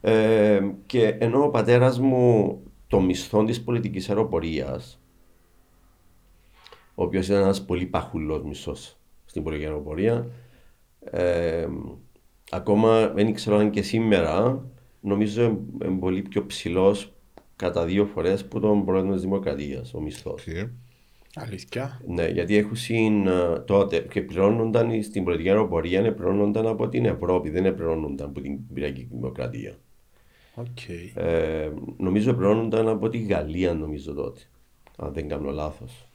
[0.00, 5.00] Ε, και ενώ ο πατέρας μου το μισθό της πολιτικής αεροπορίας,
[6.94, 10.26] ο οποίος ήταν ένας πολύ παχουλός μισθός στην πολιτική αεροπορία,
[11.00, 11.66] ε,
[12.50, 14.64] ακόμα δεν ξέρω αν και σήμερα,
[15.00, 17.15] νομίζω είναι πολύ πιο ψηλός
[17.56, 20.46] κατά δύο φορές που τον πρόεδρο της Δημοκρατίας, ο μισθός.
[20.46, 20.68] Οκ.
[21.38, 22.00] Αλήθεια.
[22.06, 27.04] Ναι, γιατί έχουν συν, ε, τότε και πληρώνονταν στην πολιτική αεροπορία, ναι, πληρώνονταν από την
[27.04, 29.74] Ευρώπη, δεν πληρώνονταν από την Κυπριακή Δημοκρατία.
[30.54, 30.88] Οκ.
[31.14, 34.40] Ε, νομίζω πληρώνονταν από τη Γαλλία, νομίζω τότε,
[34.96, 36.08] αν δεν κάνω λάθος.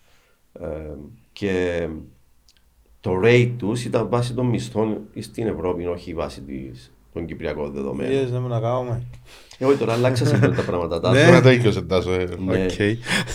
[0.53, 0.93] Ε,
[1.33, 1.87] και
[2.99, 8.11] το rate τους ήταν βάσει των μισθών στην Ευρώπη, όχι βάσει της, των Κυπριακών δεδομένων.
[8.11, 9.03] Είδες να μην να κάνουμε.
[9.57, 10.99] Εγώ τώρα αλλάξα σε αυτά τα πράγματα.
[10.99, 11.25] τα Ναι.
[11.25, 12.11] Τώρα το ίδιο σε τάσο.
[12.13, 12.27] ε.
[12.39, 12.65] Ναι.
[12.65, 12.79] Οκ.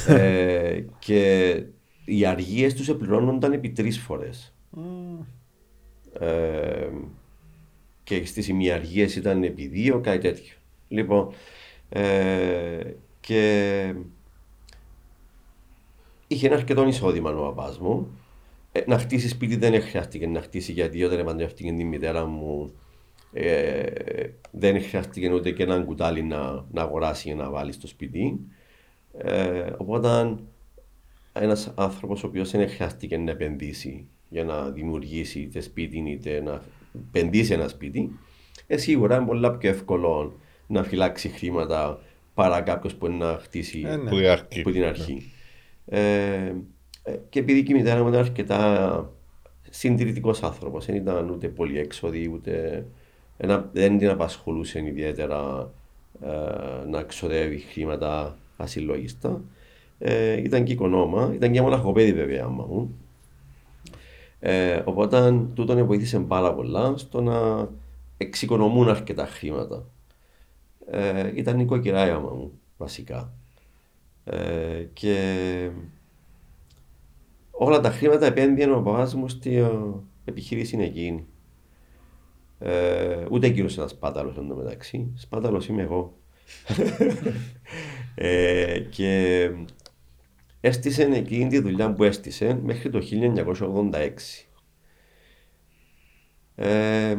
[0.07, 1.63] ε, και
[2.05, 4.55] οι αργίες τους επληρώνονταν επί τρεις φορές.
[6.21, 6.89] Ε,
[8.05, 10.55] και στις ημιαργίες ήταν επί δύο, κάτι τέτοιο.
[10.89, 11.29] Λοιπόν,
[11.89, 12.81] ε,
[13.21, 13.95] και
[16.27, 18.09] είχε ένα αρκετό εισόδημα ο παπάς μου.
[18.73, 22.73] Ε, να χτίσει σπίτι δεν χρειάστηκε να χτίσει γιατί όταν επαντρεύτηκε τη μητέρα μου
[23.33, 23.85] ε,
[24.51, 28.41] δεν χρειάστηκε ούτε και έναν κουτάλι να, να αγοράσει για να βάλει στο σπίτι.
[29.19, 30.37] Ε, οπότε
[31.33, 36.63] ένας άνθρωπος ο οποίος δεν χρειάστηκε να επενδύσει για να δημιουργήσει είτε σπίτι είτε να
[37.09, 38.19] επενδύσει ένα σπίτι,
[38.67, 42.01] ε, σίγουρα είναι πολύ πιο εύκολο να φυλάξει χρήματα
[42.35, 44.11] παρά κάποιος που είναι να χτίσει Ε, ναι.
[44.11, 44.61] Που η αρχή.
[44.61, 45.33] από την αρχή.
[45.87, 46.55] Ε,
[47.03, 49.11] ε, και επειδή και η μητέρα μου ήταν αρκετά
[49.71, 52.87] συντηρητικός άνθρωπος, δεν ήταν ούτε πολύ έξοδη, ούτε
[53.37, 55.71] ένα, δεν την απασχολούσε ιδιαίτερα
[56.23, 59.41] ε, να ξοδεύει χρήματα ασυλλόγιστα.
[59.99, 62.95] Ε, ήταν και οικονόμα, ήταν και μοναχοπέδι βέβαια άμα μου.
[64.41, 67.69] Ε, οπότε τούτο βοήθησε πάρα πολλά στο να
[68.17, 69.85] εξοικονομούν αρκετά χρήματα.
[70.91, 73.33] Ε, ήταν νοικοκυρά η άμα μου, βασικά.
[74.25, 75.71] Ε, και
[77.51, 79.71] όλα τα χρήματα επένδυαν ο παπάς μου στη ε,
[80.25, 81.27] επιχείρηση εκείνη.
[82.59, 85.13] Ε, ούτε εκείνος ένας σπάταλος εν τω μεταξύ.
[85.15, 86.17] Σπάταλος είμαι εγώ.
[88.15, 89.51] ε, και
[90.61, 93.03] έστησε εκείνη τη δουλειά που έστησε μέχρι το
[93.93, 94.11] 1986.
[96.55, 97.17] Ε,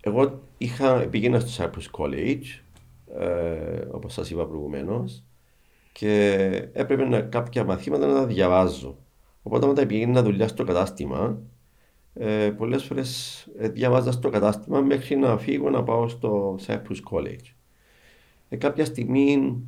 [0.00, 2.44] εγώ είχα, πήγαινα στο Cyprus College,
[3.18, 5.24] ε, όπως σας είπα προηγουμένως,
[5.92, 6.34] και
[6.72, 8.98] έπρεπε να, κάποια μαθήματα να τα διαβάζω.
[9.42, 11.38] Οπότε όταν πήγαινα δουλειά στο κατάστημα,
[12.14, 17.54] ε, πολλές φορές ε, διαβάζα στο κατάστημα μέχρι να φύγω να πάω στο Cyprus College.
[18.48, 19.62] Ε, κάποια στιγμή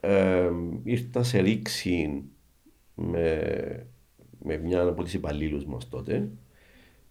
[0.00, 0.50] ε,
[0.82, 2.22] ήρθα σε ρήξη
[2.94, 3.86] με,
[4.42, 6.28] με μια από τις υπαλλήλους μας τότε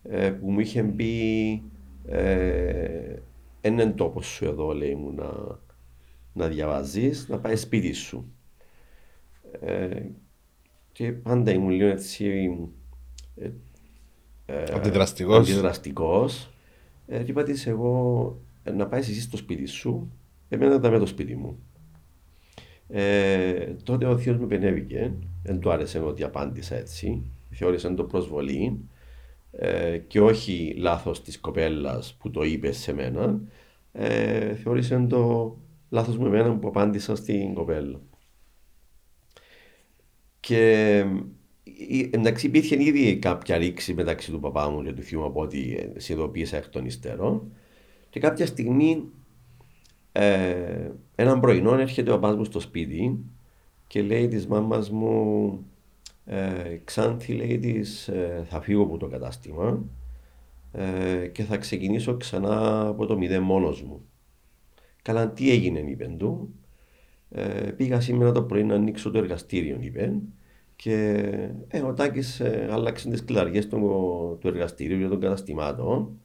[0.04, 1.64] ε, που μου είχε πει
[2.06, 3.16] ε,
[3.62, 5.60] είναι τόπο σου εδώ, λέει μου, να,
[6.34, 8.32] να διαβάζεις, να πάει σπίτι σου.
[9.62, 10.02] Ε,
[10.92, 12.50] και πάντα ήμουν λίγο έτσι.
[14.50, 15.38] Ε, ε, αντιδραστικός.
[15.38, 16.50] αντιδραστικός.
[17.08, 20.12] Ε, και είπα της εγώ ε, να πάεις εσύ στο σπίτι σου,
[20.50, 21.60] εμένα να με το σπίτι μου.
[22.88, 28.80] Ε, τότε ο θείος μου πενέβηκε, δεν του άρεσε ότι απάντησα έτσι, θεώρησε το προσβολή
[29.52, 33.40] ε, και όχι λάθος της κοπέλας που το είπε σε μένα,
[33.92, 35.56] ε, θεώρησε το
[35.90, 38.00] λάθος μου εμένα που απάντησα στην κοπέλα.
[40.40, 41.04] Και
[42.12, 45.76] εντάξει, υπήρχε ήδη κάποια ρήξη μεταξύ του παπά μου και του θείου μου από ό,τι
[45.96, 47.52] συνειδητοποίησα εκ των υστέρων.
[48.10, 49.04] Και κάποια στιγμή,
[50.12, 53.20] ε, έναν πρωινό έρχεται ο παπάς μου στο σπίτι
[53.88, 55.66] και λέει της μάμας μου,
[56.26, 59.84] ε, Ξάνθη λέει της, ε, θα φύγω από το κατάστημα
[60.72, 64.06] ε, και θα ξεκινήσω ξανά από το μηδέν μόνος μου.
[65.02, 66.54] Καλά, τι έγινε, είπε του.
[67.30, 70.14] Ε, πήγα σήμερα το πρωί να ανοίξω το εργαστήριο, είπε.
[70.78, 71.24] Και
[71.68, 73.78] ε, ο Τάκης ε, άλλαξε τις κλαριές του,
[74.40, 76.20] του εργαστηρίου για των καταστημάτων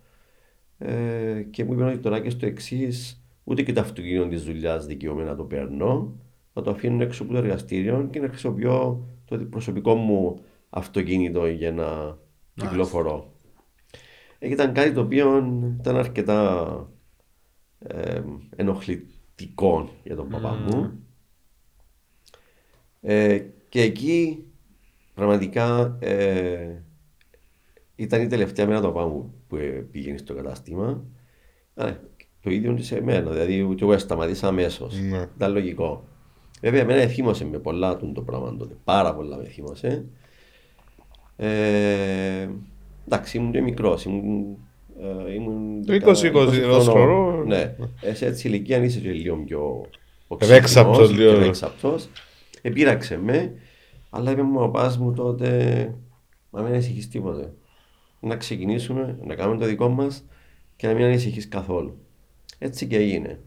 [0.79, 4.87] ε, και μου είπε ότι τώρα και στο εξής, ούτε και το αυτοκίνητο της δουλειάς
[4.87, 6.17] δικαιούμαι να το παίρνω.
[6.53, 10.39] Θα το αφήνω έξω από το εργαστήριο και να χρησιμοποιώ το προσωπικό μου
[10.71, 12.19] αυτοκίνητο για να
[12.55, 13.33] κυκλοφορώ.
[14.39, 15.37] Ε, ήταν κάτι το οποίο
[15.81, 16.91] ήταν αρκετά
[17.79, 18.23] ε,
[18.57, 21.07] ενοχλητικό για τον παπά μου.
[23.01, 23.41] Ε,
[23.73, 24.45] και εκεί
[25.15, 26.83] πραγματικά ε,
[27.97, 29.57] ήταν η τελευταία μέρα του παπά μου που
[29.91, 31.05] πήγαινε στο κατάστημα.
[31.75, 31.93] Ε,
[32.43, 35.01] το ίδιο και σε μένα, δηλαδή και εγώ σταματήσα αμέσως.
[35.01, 35.29] Ναι.
[35.37, 36.05] Ήταν λογικό.
[36.61, 38.75] Βέβαια, εμένα εθίμωσε με πολλά του το πράγμα τότε.
[38.85, 40.05] Πάρα πολλά με εθίμωσε.
[41.37, 42.49] Ε,
[43.07, 44.05] εντάξει, ήμουν και μικρός.
[44.05, 44.57] Ήμουν,
[45.29, 47.45] ε, ήμουν 20-20 χρόνο.
[47.45, 47.75] Ναι,
[48.13, 49.87] σε έτσι ηλικία είσαι και λίγο πιο
[50.39, 52.09] ευέξαπτος.
[52.63, 53.53] Επήραξε με,
[54.15, 55.49] αλλά είπε μου ο παπάς μου τότε,
[56.51, 57.53] μα μην ανησυχείς τίποτε.
[58.21, 60.25] Να ξεκινήσουμε, να κάνουμε το δικό μας
[60.77, 61.99] και να μην ανησυχείς καθόλου.
[62.59, 63.41] Έτσι και έγινε.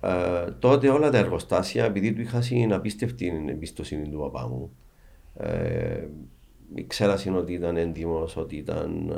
[0.00, 4.76] Ε, τότε όλα τα εργοστάσια, επειδή του είχα απίστευτη εμπιστοσύνη του παπά μου,
[5.36, 6.08] ε,
[6.86, 9.10] ξέρασαν ότι ήταν έντιμος, ότι ήταν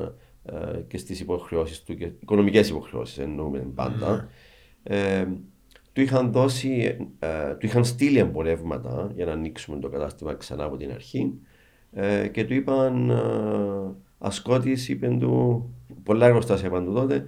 [0.45, 4.29] ε, και στις υποχρεώσεις του, και οικονομικές υποχρεώσεις εννοούμε πάντα.
[4.83, 5.27] Ε,
[5.95, 10.77] του είχαν δώσει, ε, του είχαν στείλει εμπορεύματα για να ανοίξουμε το κατάστημα ξανά από
[10.77, 11.33] την αρχή
[11.93, 13.15] ε, και του είπαν ε,
[14.19, 15.65] ασκότης, είπε του,
[16.03, 17.25] πολλά εργοστάσια είπαν του τότε,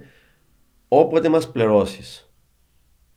[0.87, 2.31] όποτε μας πληρώσεις.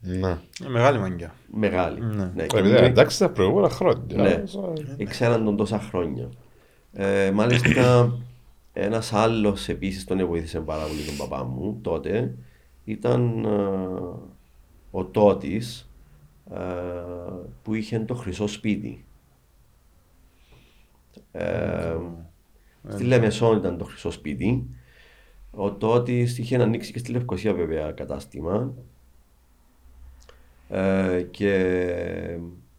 [0.01, 0.30] Ναι.
[0.64, 1.34] Ε, μεγάλη μαγκιά.
[1.53, 2.01] Μεγάλη.
[2.01, 2.32] Ναι.
[2.34, 2.42] ναι.
[2.42, 4.44] Επειδή εντάξει τα προηγούμενα χρόνια.
[4.96, 5.05] Ναι.
[5.05, 6.28] Ξέραν τον τόσα χρόνια.
[6.92, 8.12] Ε, μάλιστα
[8.72, 12.34] ένας άλλος επίσης τον βοήθησε πάρα πολύ τον παπά μου τότε
[12.84, 13.48] ήταν ε,
[14.91, 15.91] ο Τότης
[16.55, 16.59] ε,
[17.62, 19.05] που είχε το χρυσό σπίτι.
[21.32, 21.97] Ε,
[22.88, 24.66] στη Λεμεσόν ήταν το χρυσό σπίτι.
[25.51, 28.72] Ο Τότης είχε ανοίξει και στη Λευκοσία βέβαια κατάστημα
[30.68, 31.55] ε, και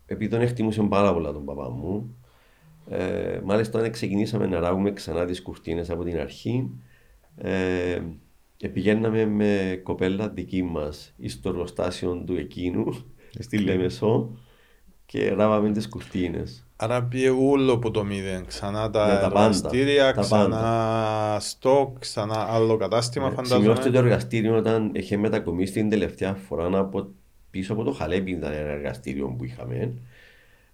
[0.05, 2.15] επειδή τον εκτιμούσε πάρα πολλά τον παπά μου
[2.89, 6.69] ε, μάλιστα όταν ξεκινήσαμε να ράγουμε ξανά τις κουρτίνες από την αρχή
[7.37, 8.01] ε,
[8.61, 12.85] και πηγαίναμε με κοπέλα δική μας στο εργοστάσιο του εκείνου,
[13.39, 14.37] στη Λεμεσό
[15.05, 16.67] και ράβαμε τις κουρτίνες.
[16.75, 18.45] Άρα πήγε όλο από το μηδέν.
[18.45, 23.61] Ξανά τα, ναι, εργαστήρια, ξανά στόκ, ξανά άλλο κατάστημα ναι, φαντάζομαι.
[23.61, 27.07] Σημειώστε το εργαστήριο όταν είχε μετακομίσει την τελευταία φορά από,
[27.51, 29.93] πίσω από το Χαλέπι ήταν ένα εργαστήριο που είχαμε.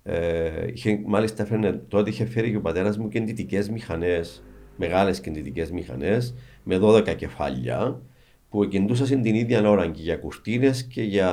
[0.04, 4.44] Ε, είχε, μάλιστα φέρνε, τότε είχε φέρει και ο πατέρας μου κεντητικέ μηχανές,
[4.78, 8.02] μεγάλες κεντητικέ μηχανές με 12 κεφάλια
[8.50, 11.32] που κεντούσαν την ίδια ώρα και για κουρτίνες και για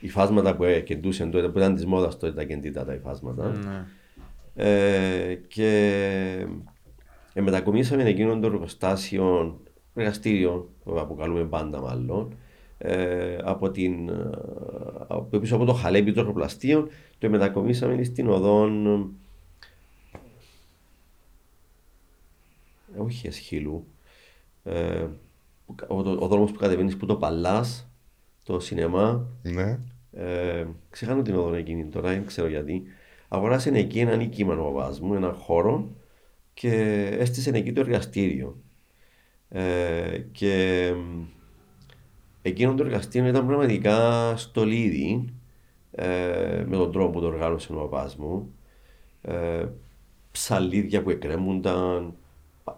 [0.00, 3.48] υφάσματα που κεντούσαν τότε, που ήταν της μόδας τότε τα κεντήτα τα υφάσματα.
[3.48, 3.86] Ναι.
[4.54, 5.66] Ε, και
[7.32, 9.60] ε, μετακομίσαμε εκείνον το εργοστάσιο,
[9.94, 12.34] εργαστήριο που αποκαλούμε πάντα μάλλον,
[12.78, 14.30] ε, από, την, ε,
[15.08, 16.88] από πίσω από το χαλέπι του εργοπλαστείου,
[17.18, 19.10] το μετακομίσαμε στην οδόν
[22.98, 23.86] όχι εσχύλου,
[24.64, 25.06] ε,
[25.88, 27.90] ο, ο δρόμος που κατεβαίνεις που το παλάς,
[28.42, 29.26] το σινεμά.
[29.42, 29.78] Ναι.
[30.12, 32.82] Ε, ξεχάνω την οδόν εκείνη τώρα, δεν ξέρω γιατί.
[33.28, 35.90] Αγοράσε εκεί ένα νικήμα ο παπάς μου, ένα χώρο
[36.54, 36.72] και
[37.18, 38.56] έστησε εκεί το εργαστήριο.
[39.48, 40.92] Ε, και
[42.42, 45.34] εκείνο το εργαστήριο ήταν πραγματικά στολίδι
[45.90, 48.54] ε, με τον τρόπο που το οργάνωσε ο παπάς μου.
[49.22, 49.66] Ε,
[50.30, 52.14] ψαλίδια που εκκρέμουνταν,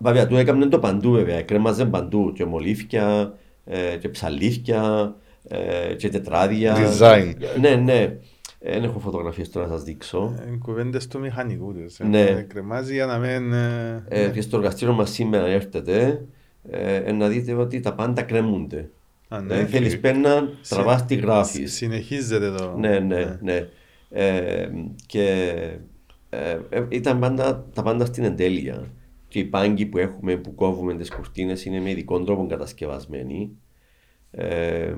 [0.01, 3.34] Βέβαια, του έκαμε το παντού βέβαια, κρέμαζε παντού και μολύφια,
[3.64, 5.14] ε, και ψαλίδια
[5.49, 6.76] ε, και τετράδια.
[6.76, 7.32] Design.
[7.61, 8.16] Ναι, ναι.
[8.62, 10.34] Δεν έχω φωτογραφίες τώρα να σας δείξω.
[10.47, 12.07] Ε, Κουβέντες του μηχανικού τη.
[12.07, 12.24] Ναι.
[12.49, 13.53] Κρεμάζει για να μην.
[13.53, 16.22] ε, Ε, και στο εργαστήριο μας σήμερα έρθετε
[16.70, 18.91] ε, να δείτε ότι τα πάντα κρέμονται.
[19.28, 19.47] Α, ναι.
[19.47, 21.74] Δηλαδή θέλεις πένα, τραβάς τη γράφεις.
[21.74, 22.74] Συνεχίζεται το.
[22.78, 23.68] Ναι, ναι, ναι.
[24.11, 24.68] Ε,
[25.07, 25.55] και
[26.30, 28.84] ε, ε, ήταν πάντα, τα πάντα στην εντέλεια.
[29.31, 33.51] Και οι πάγκοι που έχουμε που κόβουμε τις κουρτίνες είναι με ειδικών τρόπο κατασκευασμένοι.
[34.31, 34.95] Ε,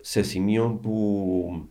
[0.00, 1.66] σε σημείο που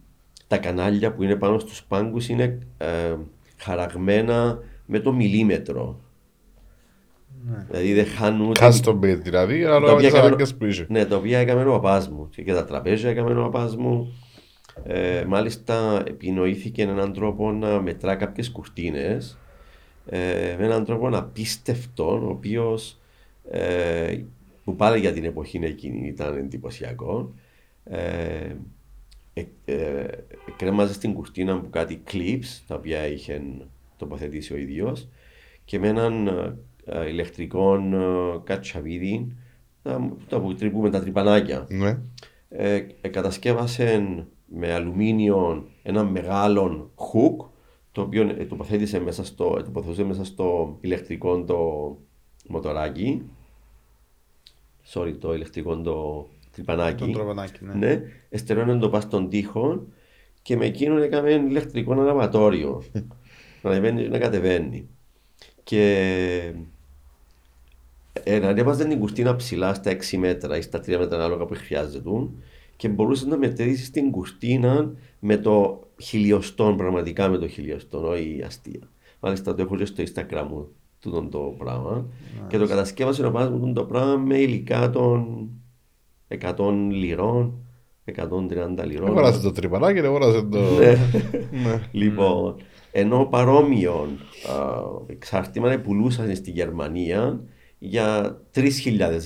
[0.48, 3.16] τα κανάλια που είναι πάνω στους πάγκους είναι ε,
[3.58, 6.00] χαραγμένα με το μιλίμετρο.
[7.50, 7.66] Ναι.
[7.70, 10.66] Δηλαδή δεν χάνουν ούτε Custom made δηλαδή, αλλά τα με οποία τις έκαμε- ανάγκες που
[10.66, 10.86] είσαι.
[10.90, 12.30] Ναι, τα οποία έκαμε ο παπάς μου.
[12.30, 14.14] Και, και τα τραπέζια έκαμε ο παπάς μου.
[14.84, 19.38] Ε, μάλιστα επινοήθηκε έναν τρόπο να μετρά κάποιες κουρτίνες
[20.14, 23.00] ε, με έναν τρόπο απίστευτο, ο οποίος
[23.50, 24.18] ε,
[24.64, 27.34] που πάλι για την εποχή εκείνη ήταν εντυπωσιακό.
[27.84, 28.56] Ε,
[29.34, 30.08] ε, ε,
[30.58, 33.42] κρέμαζε στην κουρτίνα που κάτι clips τα οποία είχε
[33.98, 35.08] τοποθετήσει ο ίδιος
[35.66, 39.36] και με έναν ε, ε, ηλεκτρικό ε, κατσαβίδι
[39.82, 41.66] τα, τα που τρυπούμε τα τρυπανάκια.
[41.70, 41.98] Ναι.
[42.50, 47.46] Ε, ε, κατασκεύασε με αλουμίνιο ένα μεγάλο hook
[47.92, 51.98] το οποίο ε, τοποθέτησε μέσα στο, ε, τοποθετούσε μέσα στο ηλεκτρικό το
[52.48, 53.22] μοτοράκι.
[54.94, 57.06] Sorry, το ηλεκτρικό το τρυπανάκι.
[57.06, 57.74] Το τροπανάκι, ναι.
[57.74, 59.88] ναι, εστερώνε το πας στον τοίχο
[60.42, 62.84] και με εκείνον έκαμε ηλεκτρικό αναβατόριο.
[63.62, 64.88] Να ανεβαίνει και να κατεβαίνει.
[65.64, 66.54] Και
[68.14, 72.10] ε, ανέβαζε την κουρτίνα ψηλά στα 6 μέτρα ή στα 3 μέτρα ανάλογα που χρειάζεται
[72.82, 78.90] και μπορούσες να μετρήσεις την κουρτίνα με το χιλιοστόν, πραγματικά με το χιλιοστόν, όχι αστεία.
[79.20, 80.68] Μάλιστα το έχω και στο Instagram μου
[81.00, 82.06] τούτο το πράγμα
[82.48, 85.50] και το κατασκεύασε ο παπάς μου το πράγμα με υλικά των
[86.28, 87.54] 100 λιρών,
[88.16, 89.08] 130 λιρών.
[89.08, 90.60] Αγόρασε το τρυπανάκι, αγόρασε το...
[90.60, 90.98] Ναι.
[91.64, 91.82] Ναι.
[91.92, 92.56] Λοιπόν,
[92.92, 94.08] ενώ παρόμοιο
[94.50, 94.74] α,
[95.08, 97.44] εξάρτημα πουλούσαν στη Γερμανία
[97.78, 98.70] για 3.000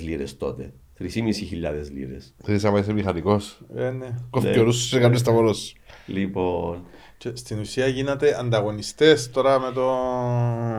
[0.04, 0.74] λίρες τότε.
[1.00, 2.34] 3.500 λίρες.
[2.44, 4.16] Θέλεις άμα είσαι μηχανικός; Ε, ναι.
[4.30, 4.54] Κόφει Ναι.
[4.54, 5.76] και ο νους σου σε κάνεις τα μόνος σου.
[6.06, 6.84] Λοιπόν,
[7.18, 9.90] Και στην ουσία γίνατε ανταγωνιστές τώρα με το.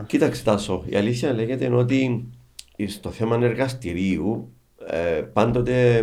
[0.07, 2.29] κοίταξε Τάσο, η αλήθεια λέγεται είναι ότι
[2.87, 4.53] στο θέμα εργαστηρίου
[4.87, 5.97] ε, πάντοτε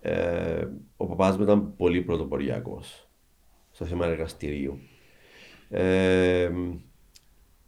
[0.00, 0.64] ε,
[0.96, 3.08] ο παπάς μου ήταν πολύ πρωτοποριακός
[3.70, 4.78] στο θέμα εργαστηρίου.
[5.70, 6.50] Ε,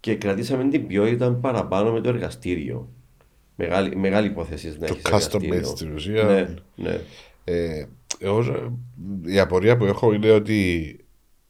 [0.01, 2.89] και κρατήσαμε την ποιότητα παραπάνω με το εργαστήριο.
[3.67, 5.65] Μεγάλη, μεγάλη υπόθεση να Το έχεις custom made εργαστήριο.
[5.77, 6.23] στην ουσία.
[6.25, 7.01] Ναι, ναι.
[7.45, 7.85] Ε,
[8.19, 8.45] εγώ,
[9.27, 10.97] η απορία που έχω είναι ότι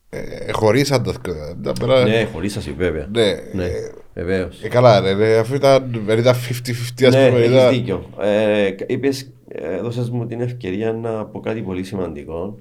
[0.09, 1.35] ε, χωρίσαν τα δυο.
[1.63, 3.09] Τα πέρα- ναι, χωρίς σας βέβαια.
[3.13, 3.35] ναι.
[3.53, 4.63] Ναι, Ε, βεβαίως.
[4.63, 7.39] ε, καλά, ρε, ρε, αφού ήταν, δεν ήταν 50-50, ας Ναι, πούμε.
[7.41, 8.11] έχεις ήταν- δίκιο.
[8.21, 12.59] Ε, είπες, ε, έδωσες μου την ευκαιρία να πω κάτι πολύ σημαντικό,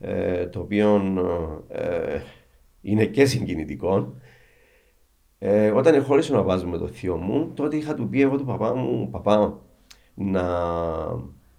[0.00, 1.02] ε, το οποίο
[1.68, 2.20] ε,
[2.82, 4.14] είναι και συγκινητικό.
[5.38, 8.44] Ε, όταν χώρισε να βάζω με το θείο μου, τότε είχα του πει εγώ του
[8.44, 9.58] παπά μου, παπά,
[10.14, 10.44] να...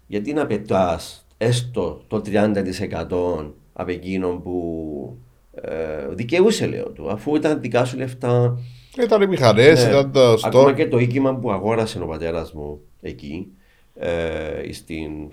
[0.06, 5.18] γιατί να πετάς έστω το 30% από εκείνον που
[5.54, 8.58] ε, δικαιούσε λέω του, αφού ήταν δικά σου λεφτά,
[9.02, 9.90] Ήταν οι μηχανές, ναι.
[9.90, 10.74] ήταν το Ακόμα stock.
[10.74, 13.52] και το οίκημα που αγόρασε ο πατέρας μου εκεί,
[13.94, 15.30] ε, στην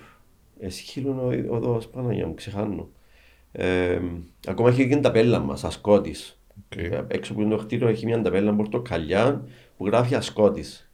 [0.59, 2.89] Αισχύλου οδός, Παναγία μου, ξεχάνω.
[3.51, 3.99] Ε,
[4.47, 6.39] ακόμα έχει και την ταπέλα μας, Ασκότης.
[6.44, 6.44] Οκ.
[6.75, 9.43] Ε, Έξω από το κτίριο έχει μια ταπέλα πορτοκαλιά
[9.77, 10.89] που γράφει Ασκότης.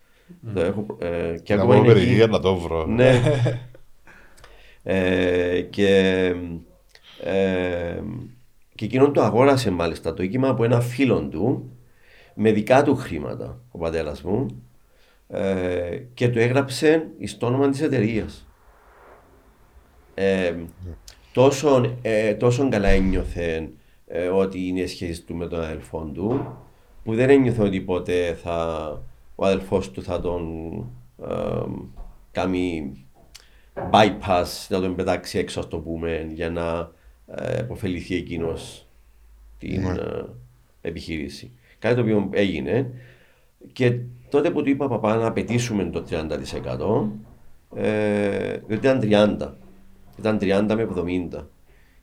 [0.53, 2.31] Το έχω, ε, και Να ακόμα πω είναι περιγύρια εκεί.
[2.31, 2.85] να το βρω.
[2.85, 3.21] Ναι.
[4.83, 6.25] ε, και,
[7.23, 8.01] ε,
[8.75, 11.71] και εκείνον το αγόρασε μάλιστα το οίκημα από ένα φίλο του
[12.33, 14.45] με δικά του χρήματα ο πατέρας μου
[15.27, 18.47] ε, και το έγραψε στο όνομα της εταιρείας.
[20.13, 20.53] Ε,
[21.31, 23.69] τόσο, ε, τόσο καλά ένιωθε
[24.11, 26.55] ε, ότι είναι οι σχέσεις του με τον αδελφό του
[27.03, 28.87] που δεν ένιωθε ότι ποτέ θα,
[29.35, 30.73] ο αδελφός του θα τον
[31.29, 31.63] ε,
[32.31, 32.93] κάνει
[33.91, 36.91] bypass, να τον πετάξει έξω ας το πούμε για να
[37.35, 38.87] ε, αποφεληθεί εκείνος
[39.57, 39.89] την Ναι.
[39.89, 40.23] ε,
[40.81, 41.51] επιχείρηση.
[41.79, 42.91] Κάτι το οποίο έγινε
[43.73, 43.97] και
[44.29, 47.07] τότε που του είπα παπά να απαιτήσουμε το 30%
[47.75, 49.51] ε, διότι ήταν 30.
[50.19, 50.87] Ήταν 30 με
[51.31, 51.43] 70.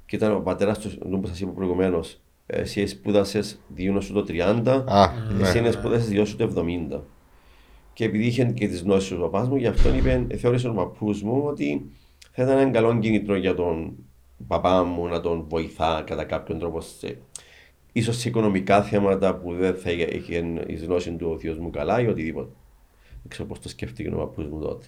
[0.08, 4.84] Και ήταν ο πατέρας του, όπω σας είπα προηγουμένως, εσύ σπούδασε, διούν σου το 30,
[4.86, 5.06] Α,
[5.36, 5.48] ναι.
[5.48, 6.52] εσύ σπούδασε, διώσου το
[6.90, 7.00] 70.
[7.92, 11.22] Και επειδή είχε και τις γνώσεις του παπάς μου, γι' αυτό είπε, θεώρησε ο παππούς
[11.22, 11.90] μου ότι
[12.30, 13.96] θα ήταν ένα καλό κίνητρο για τον
[14.46, 17.18] παπά μου να τον βοηθά κατά κάποιον τρόπο σε,
[17.92, 22.00] ίσως σε οικονομικά θέματα που δεν θα είχε η γνώση του ο θείος μου καλά
[22.00, 22.50] ή οτιδήποτε.
[23.08, 24.86] Δεν ξέρω πώς το σκέφτηκε ο παππούς μου τότε.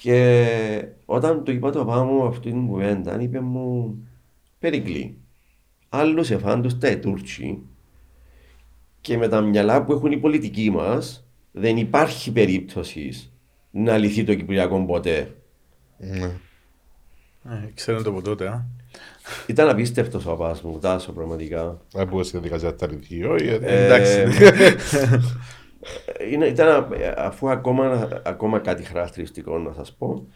[0.00, 3.96] Και όταν του είπα το πάμε αυτή την κουβέντα, είπε μου
[4.58, 5.16] Περικλή.
[5.88, 7.62] Άλλου εφάντου τα Τούρκοι
[9.00, 13.32] και με τα μυαλά που έχουν οι πολιτικοί μας, δεν υπάρχει περίπτωσης
[13.70, 15.34] να λυθεί το Κυπριακό ποτέ.
[15.98, 16.30] Ναι.
[17.44, 18.66] Ε, ξέρω το από τότε, α.
[19.46, 21.80] Ήταν απίστευτος ο παπάς μου, τάσο πραγματικά.
[21.92, 22.88] Δεν μπορούσε να δικαζιά τα
[23.30, 23.58] όχι.
[23.62, 24.00] Ε,
[26.18, 26.50] εντάξει.
[26.50, 30.26] ήταν, αφού ακόμα, ακόμα κάτι χαρακτηριστικό να σας πω,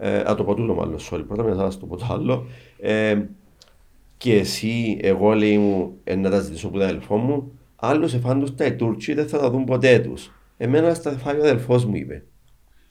[0.00, 2.46] ε, α το πω τούτο μάλλον, sorry, πρώτα μετά να το πω το άλλο.
[2.80, 3.18] Ε,
[4.16, 8.54] και εσύ, εγώ λέει μου, ε, να τα ζητήσω από τον αδελφό μου, άλλου εφάντου
[8.54, 10.32] τα Τούρκοι δεν θα τα δουν ποτέ τους.
[10.56, 12.24] Εμένα στα φάει ο αδελφός μου, είπε.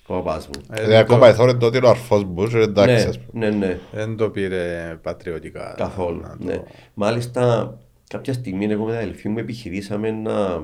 [0.08, 0.64] Ο παπά μου.
[0.72, 3.26] Ε, ακόμα εθώρε τότε είναι ο αρφός μου, εντάξει.
[3.32, 3.80] Ναι, ναι, ναι.
[3.92, 5.74] Δεν το πήρε πατριωτικά.
[5.78, 6.22] Καθόλου.
[6.38, 6.62] Ναι.
[6.94, 7.74] Μάλιστα,
[8.08, 10.64] κάποια στιγμή εγώ με την αδελφή μου επιχειρήσαμε να,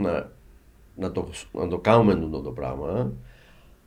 [0.00, 0.32] να,
[0.96, 3.12] να, το, να το κάνουμε αυτό το πράγμα.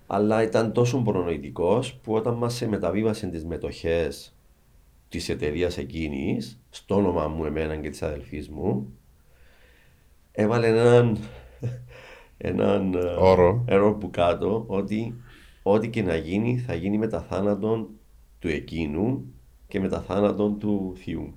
[0.07, 4.35] Αλλά ήταν τόσο προνοητικός που όταν μας μεταβίβασε τις μετοχές
[5.09, 8.93] της εταιρείας εκείνης, στο όνομα μου, εμένα και της αδελφής μου,
[10.31, 11.17] έβαλε έναν,
[12.37, 13.65] έναν ε, όρο.
[13.69, 15.15] όρο που κάτω ότι
[15.63, 17.87] ό,τι και να γίνει θα γίνει με τα θάνατον
[18.39, 19.33] του εκείνου
[19.67, 21.33] και με τα θάνατον του θείου.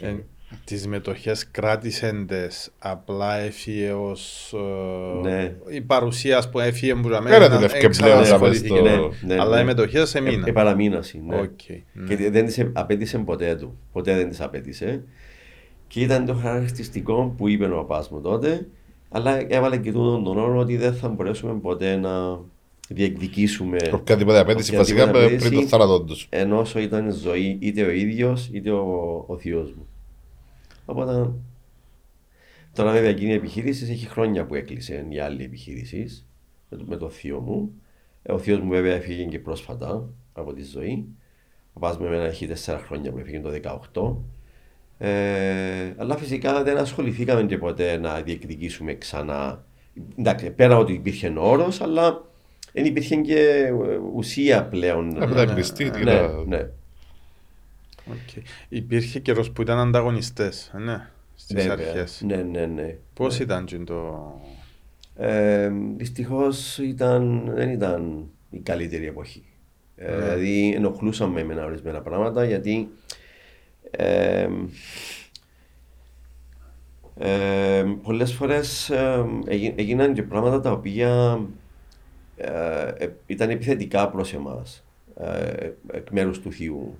[0.00, 0.16] Ε,
[0.64, 2.26] τις μετοχέ κράτησε
[2.78, 4.54] απλά έφυγε ως.
[5.22, 5.54] Ε, ναι.
[5.68, 7.46] Η παρουσία που έφυγε που να μένει.
[7.48, 8.22] Δεν πλέον
[8.82, 9.62] ναι, ναι, Αλλά ναι.
[9.62, 10.48] οι μετοχέ έμειναν.
[10.48, 11.22] Ε, παραμείναση.
[11.26, 11.40] Ναι.
[11.40, 12.14] Okay, ναι.
[12.14, 13.78] Και δεν τι απέτησε ποτέ του.
[13.92, 15.02] Ποτέ δεν τι απέτησε.
[15.86, 18.66] Και ήταν το χαρακτηριστικό που είπε ο παπάς μου τότε.
[19.10, 22.40] Αλλά έβαλε και τούτον τον όρο ότι δεν θα μπορέσουμε ποτέ να
[22.88, 23.76] διεκδικήσουμε.
[23.92, 26.26] Οποιαδήποτε απέτηση βασικά πριν το θάνατό τους.
[26.30, 29.87] Ενώ ήταν ζωή είτε ο ίδιος είτε ο, ο θείος μου.
[30.88, 31.30] Οπότε
[32.72, 36.24] τώρα βέβαια εκείνη η επιχείρηση έχει χρόνια που έκλεισε η άλλη επιχείρηση
[36.68, 37.72] με, το, με το θείο μου.
[38.22, 41.04] Ε, ο θείος μου βέβαια έφυγε και πρόσφατα από τη ζωή.
[41.72, 43.50] Ο παπάς μου εμένα έχει τέσσερα χρόνια που έφυγε το
[44.98, 45.06] 2018.
[45.06, 49.64] Ε, αλλά φυσικά δεν ασχοληθήκαμε και ποτέ να διεκδικήσουμε ξανά.
[50.18, 52.24] Εντάξει, πέρα ότι υπήρχε όρος, αλλά
[52.72, 53.70] δεν υπήρχε και
[54.14, 55.22] ουσία πλέον.
[55.22, 56.68] Από τα κλειστή, ναι, ναι.
[58.08, 58.42] Okay.
[58.68, 62.22] Υπήρχε καιρός που ήταν ανταγωνιστές, ε, ναι, στι αρχές.
[62.26, 62.96] Ναι, ναι, ναι.
[63.14, 63.44] Πώς ναι.
[63.44, 64.32] ήταν το.
[65.16, 66.80] Ε, Δυστυχώς
[67.54, 69.44] δεν ήταν η καλύτερη εποχή.
[69.96, 70.16] Ε, ναι.
[70.16, 72.88] δηλαδή ενοχλούσαμε με ορισμένα πράγματα γιατί
[73.90, 74.48] ε,
[77.18, 78.90] ε, πολλές φορές
[79.76, 81.40] έγιναν και πράγματα τα οποία
[83.26, 84.84] ήταν επιθετικά προς εμάς
[85.92, 86.98] εκ μέρους του θείου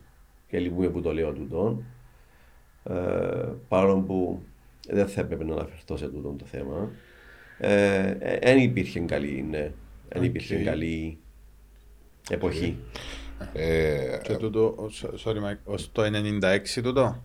[0.49, 1.83] και λυπούμε που το λέω τούτο.
[2.85, 2.95] Ε,
[3.69, 4.43] παρόλο που
[4.89, 6.91] δεν θα έπρεπε να αναφερθώ σε τούτο το θέμα.
[7.59, 9.73] Δεν ε, υπήρχε καλή, ναι.
[10.09, 11.19] Δεν υπήρχε καλή
[12.31, 12.77] εποχή.
[13.53, 14.89] Ε, και τούτο,
[15.25, 17.23] sorry Mike, ως το 96 τούτο;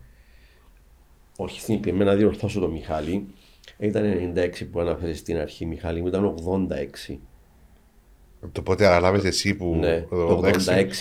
[1.38, 3.28] Όχι, συγκεκριμένα να διορθώσω το Μιχάλη.
[3.78, 6.36] Ήταν 96 που αναφέρεις στην αρχή, Μιχάλη μου ήταν
[7.10, 7.18] 86.
[8.52, 9.76] Το πότε αναλάβεις εσύ που...
[9.80, 10.42] Ναι, το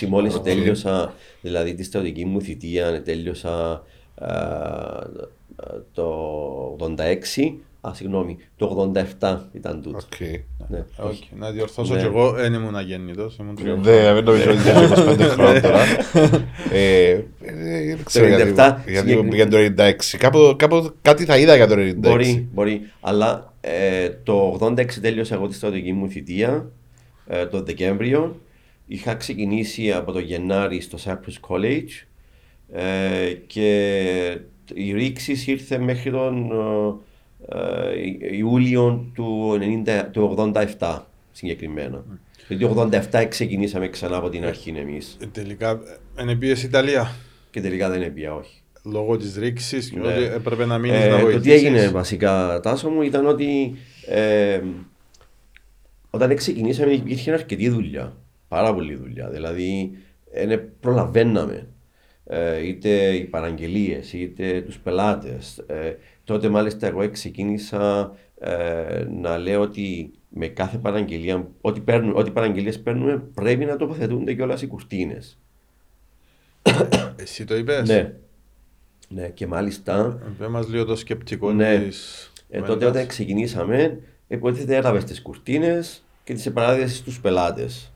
[0.03, 3.83] 86 μόλις τέλειωσα, δηλαδή τη στρατηγική μου θητεία, τέλειωσα
[5.93, 7.53] το 86,
[7.89, 9.99] Α, συγγνώμη, το 87 ήταν τούτο.
[9.99, 10.41] Okay.
[10.69, 10.85] Ναι.
[10.99, 11.37] Okay.
[11.39, 12.01] Να διορθώσω ναι.
[12.01, 13.39] και εγώ, δεν ήμουν αγέννητος.
[13.39, 15.81] Ναι, δεν νομίζω ότι ήταν 25 χρόνια τώρα.
[16.73, 18.27] ε, δεν ξέρω
[19.33, 19.93] για το 96.
[20.19, 21.95] Κάπου, κάπου κάτι θα είδα για το 96.
[21.97, 22.81] Μπορεί, μπορεί.
[23.01, 26.71] Αλλά ε, το 86 τέλειωσα εγώ τη στρατηγική μου θητεία
[27.33, 28.41] ε, το Δεκέμβριο.
[28.87, 32.07] Είχα ξεκινήσει από το Γενάρη στο Cyprus College
[32.73, 34.39] ε, και
[34.75, 36.51] η ρήξη ήρθε μέχρι τον
[37.49, 40.99] ε, Ιούλιο του, 90, του 87
[41.33, 42.05] συγκεκριμένα.
[42.49, 45.17] Γιατί το 87 ξεκινήσαμε ξανά από την αρχή εμείς.
[45.33, 45.81] Τελικά
[46.21, 47.15] είναι πίεση Ιταλία.
[47.51, 48.63] Και τελικά δεν είναι πια, όχι.
[48.85, 50.07] Λόγω της ρήξης και ναι.
[50.07, 51.37] ότι έπρεπε να μείνεις ε, να βοηθήσει.
[51.37, 53.77] Το τι έγινε βασικά, Τάσο μου, ήταν ότι
[54.07, 54.61] ε,
[56.15, 58.17] όταν ξεκινήσαμε υπήρχε αρκετή δουλειά.
[58.49, 59.29] Πάρα πολλή δουλειά.
[59.29, 59.91] Δηλαδή,
[60.33, 61.67] ε, προλαβαίναμε.
[62.27, 65.59] Ε, είτε οι παραγγελίες, είτε τους πελάτες.
[65.67, 72.31] Ε, τότε μάλιστα εγώ ξεκίνησα ε, να λέω ότι με κάθε παραγγελία, ό,τι, παίρνουμε, ό,τι
[72.31, 75.39] παραγγελίες παίρνουμε πρέπει να τοποθετούνται και όλα οι κουρτίνες.
[77.17, 78.15] Εσύ το είπες; Ναι.
[79.09, 80.19] Ναι, και μάλιστα...
[80.39, 81.79] Δεν μας λίγο το σκεπτικό ναι.
[81.79, 82.33] της...
[82.51, 83.99] Ε, τότε όταν ξεκινήσαμε,
[84.35, 87.93] υποτίθεται έλαβες τις κουρτίνες και τις επανάδειε στους πελάτες.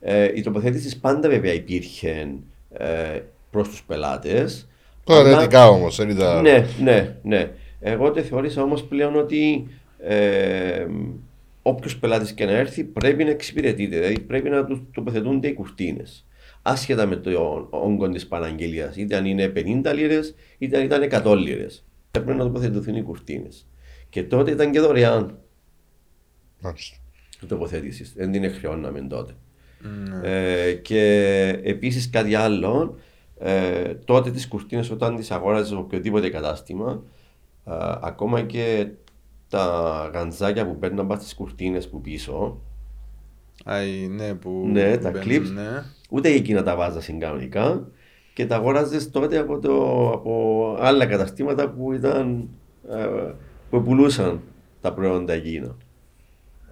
[0.00, 2.28] Ε, η τοποθέτηση πάντα βέβαια υπήρχε
[2.72, 4.68] ε, προς τους πελάτες.
[5.04, 6.42] Προαιρετικά όμως, δεν ήταν.
[6.42, 7.50] Ναι, ναι, ναι.
[7.80, 9.66] Εγώ το θεώρησα όμως πλέον ότι
[9.98, 10.86] ε,
[11.62, 16.26] όποιος πελάτης και να έρθει πρέπει να εξυπηρετείται, δηλαδή πρέπει να τους τοποθετούνται οι κουρτίνες.
[16.62, 21.36] Άσχετα με το όγκο της παραγγελία, είτε αν είναι 50 λίρες, είτε αν ήταν 100
[21.36, 21.84] λίρες.
[22.10, 23.66] Πρέπει να τοποθετηθούν οι κουρτίνες.
[24.08, 25.38] Και τότε ήταν και δωρεάν.
[26.64, 26.96] Μάλιστα.
[27.48, 28.12] Τοποθέτησης.
[28.16, 29.32] Δεν την χρεώναμε τότε.
[30.22, 31.02] Ε, και
[31.62, 32.96] επίσης κάτι άλλο,
[33.38, 37.02] ε, τότε τι κουρτίνε όταν τι αγόραζε οποιοδήποτε κατάστημα,
[37.64, 38.88] ε, ακόμα και
[39.48, 42.60] τα γαντζάκια που παίρναν πάνω στις κουρτίνες που πίσω.
[43.64, 45.50] Αϊ, ναι, που ναι, τα clips.
[45.54, 45.82] Ναι.
[46.10, 47.88] Ούτε εκείνα τα βάζας κανονικά
[48.34, 52.48] και τα αγόραζες τότε από, το, από άλλα καταστήματα που ήταν.
[52.90, 53.32] Ε,
[53.70, 54.40] που πουλούσαν
[54.80, 55.76] τα προϊόντα εκείνα.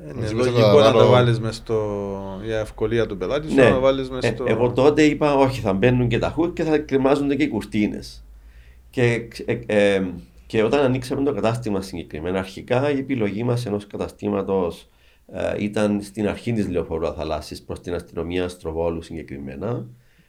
[0.09, 2.41] Είναι λογικό να τα βάλεις μες στο.
[2.45, 3.71] για ευκολία του πελάτη ναι.
[3.71, 4.45] να βάλεις μες ε, στο.
[4.49, 8.25] εγώ τότε είπα, Όχι, θα μπαίνουν και τα χούκ και θα κρεμάζονται και οι κουρτίνες.
[8.91, 10.03] Και, ε, ε,
[10.47, 14.89] και όταν ανοίξαμε το κατάστημα συγκεκριμένα, αρχικά η επιλογή μας ενός καταστήματος
[15.33, 19.87] ε, ήταν στην αρχή της λεωφορού Αθαλάσσης προς την αστυνομία Αστροβόλου συγκεκριμένα.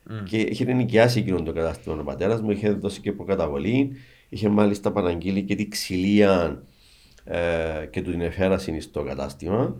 [0.09, 0.11] Mm.
[0.29, 3.91] Και είχε νοικιάσει εκείνο το κατάστημα ο πατέρας μου, είχε δώσει και προκαταβολή.
[4.29, 6.63] Είχε μάλιστα παραγγείλει και τη ξυλία
[7.25, 9.75] ε, και του την εφέραση στο κατάστημα.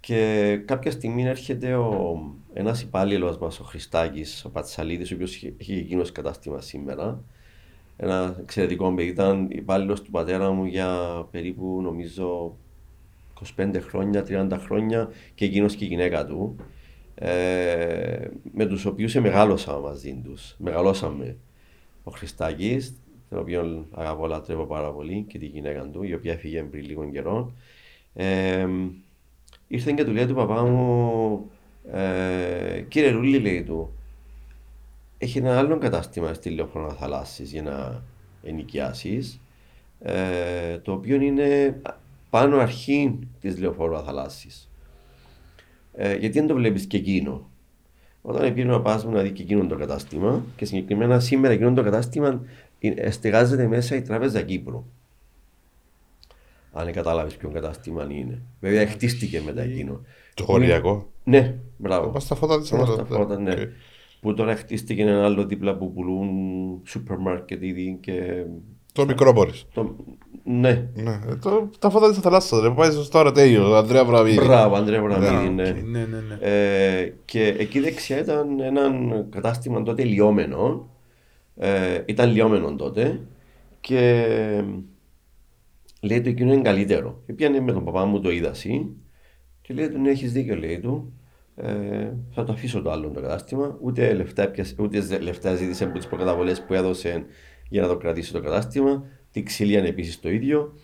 [0.00, 2.20] Και κάποια στιγμή έρχεται ο,
[2.52, 7.20] ένας υπάλληλος μας, ο Χριστάκης, ο Πατσαλίδης, ο οποίος έχει εκείνος κατάστημα σήμερα.
[7.96, 10.98] Ένα εξαιρετικό παιδί, ήταν υπάλληλος του πατέρα μου για
[11.30, 12.56] περίπου νομίζω
[13.56, 16.56] 25 χρόνια, 30 χρόνια και εκείνος και η γυναίκα του.
[17.14, 20.54] Ε, με τους οποίους μεγάλωσα μαζί τους.
[20.58, 21.36] Μεγαλώσαμε.
[22.04, 22.94] Ο Χριστάκης,
[23.30, 27.10] τον οποίο αγαπώ, λατρεύω πάρα πολύ και τη γυναίκα του, η οποία φύγε πριν λίγο
[27.10, 27.52] καιρό.
[28.14, 28.66] Ε,
[29.68, 31.50] ήρθε και του λέει του παπά μου,
[31.92, 33.92] ε, κύριε Ρούλη, λέει του,
[35.18, 38.02] έχει ένα άλλο κατάστημα στη Λεωφόρα Θαλάσση για να
[38.42, 39.40] ενοικιάσεις,
[40.00, 41.80] ε, το οποίο είναι
[42.30, 44.48] πάνω αρχή της Λεωφόρου Θαλάσση.
[45.92, 47.48] Ε, γιατί δεν το βλέπεις και εκείνο;
[48.22, 51.82] Όταν πήγαινε να πα να δει και εκείνο το κατάστημα, και συγκεκριμένα σήμερα εκείνο το
[51.82, 52.40] κατάστημα
[53.10, 54.84] στεγάζεται μέσα η Τράπεζα Κύπρου.
[56.72, 58.42] Αν κατάλαβε ποιο κατάστημα είναι.
[58.60, 60.00] Βέβαια χτίστηκε μετά εκείνο.
[60.34, 61.10] Το χωριακό.
[61.24, 62.08] Ναι, μπράβο.
[62.08, 62.72] Πα στα φώτα της
[63.08, 63.54] φώτα, ναι.
[63.56, 63.66] Okay.
[64.20, 66.28] Που τώρα χτίστηκε ένα άλλο δίπλα που πουλούν
[66.84, 68.44] σούπερ μάρκετ ήδη και.
[68.92, 69.96] Το μικρό Το...
[70.44, 70.88] Ναι.
[70.94, 71.20] ναι.
[71.42, 72.60] Το, τα φώτα της θαλάσσας.
[72.60, 74.44] Δεν πάει στο Αρατέιο, Ανδρέα Βραβίδη.
[74.44, 75.62] Μπράβο, Ανδρέα Βραβίδη, ναι.
[75.62, 75.80] ναι.
[75.82, 78.82] ναι, ναι, Ε, και εκεί δεξιά ήταν ένα
[79.30, 80.88] κατάστημα τότε λιώμενο
[81.56, 83.20] ε, ήταν λιώμενο τότε
[83.80, 84.26] και
[86.00, 87.22] λέει του εκείνο είναι καλύτερο.
[87.26, 88.96] Και πιάνε με τον παπά μου το είδαση
[89.60, 91.12] και λέει του ναι έχεις δίκιο λέει του.
[91.56, 96.06] Ε, θα το αφήσω το άλλο το κατάστημα ούτε λεφτά, ούτε λεφτά ζήτησε από τις
[96.06, 97.24] προκαταβολές που έδωσε
[97.68, 99.04] για να το κρατήσει το κατάστημα.
[99.30, 100.74] Τη ξυλία είναι επίσης το ίδιο.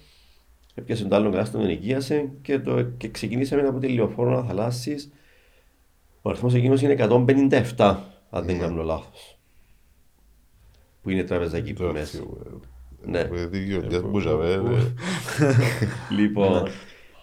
[0.74, 5.10] Έπιασε το άλλο κατάστημα, τον ενοικίασε και, το, και ξεκινήσαμε από τη λεωφόρο θαλάσσης
[6.22, 6.96] ο αριθμός εκείνος είναι
[7.76, 7.96] 157
[8.30, 9.39] αν δεν κάνω λάθος
[11.02, 12.18] που είναι τραπεζακή που μέσα.
[13.04, 13.28] Ναι.
[16.18, 16.68] Λοιπόν,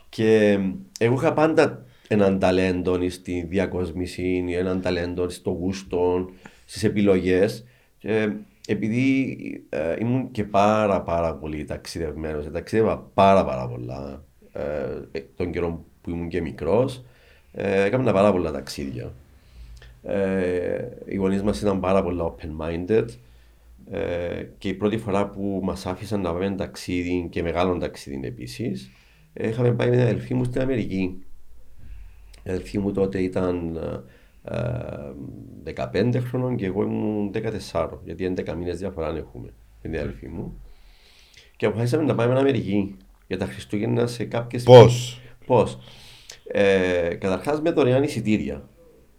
[0.10, 0.60] και
[1.00, 6.30] εγώ είχα πάντα έναν ταλέντο στη διακοσμήση, έναν ταλέντο στο γούστο,
[6.66, 7.66] στις επιλογές.
[7.98, 8.32] Και
[8.68, 9.38] επειδή
[9.70, 14.24] ε, ήμουν και πάρα πάρα πολύ ταξιδευμένος, ταξίδευα πάρα πάρα πολλά
[14.54, 17.04] ε, τον καιρό που ήμουν και μικρός,
[17.52, 19.14] ε, έκανα πάρα πολλά ταξίδια.
[20.04, 23.06] Ε, οι γονείς μας ήταν πάρα πολλά open-minded
[23.92, 28.92] ε, και η πρώτη φορά που μας άφησαν να πάμε ταξίδι και μεγάλο ταξίδι επίσης,
[29.34, 31.24] ε, είχαμε πάει με την αδελφή μου στην Αμερική.
[32.44, 33.80] Η αδελφή μου τότε ήταν
[35.64, 37.32] 15 ε, χρονών και εγώ ήμουν
[37.72, 40.62] 14, γιατί 11 μήνες διαφορά έχουμε με την αδελφή μου.
[41.56, 44.64] Και αποφασίσαμε να πάμε στην Αμερική για τα Χριστούγεννα σε κάποιες.
[44.64, 45.78] Πώς; Πώς;
[46.48, 48.70] Ε, Καταρχάς με δωρεάν εισιτήρια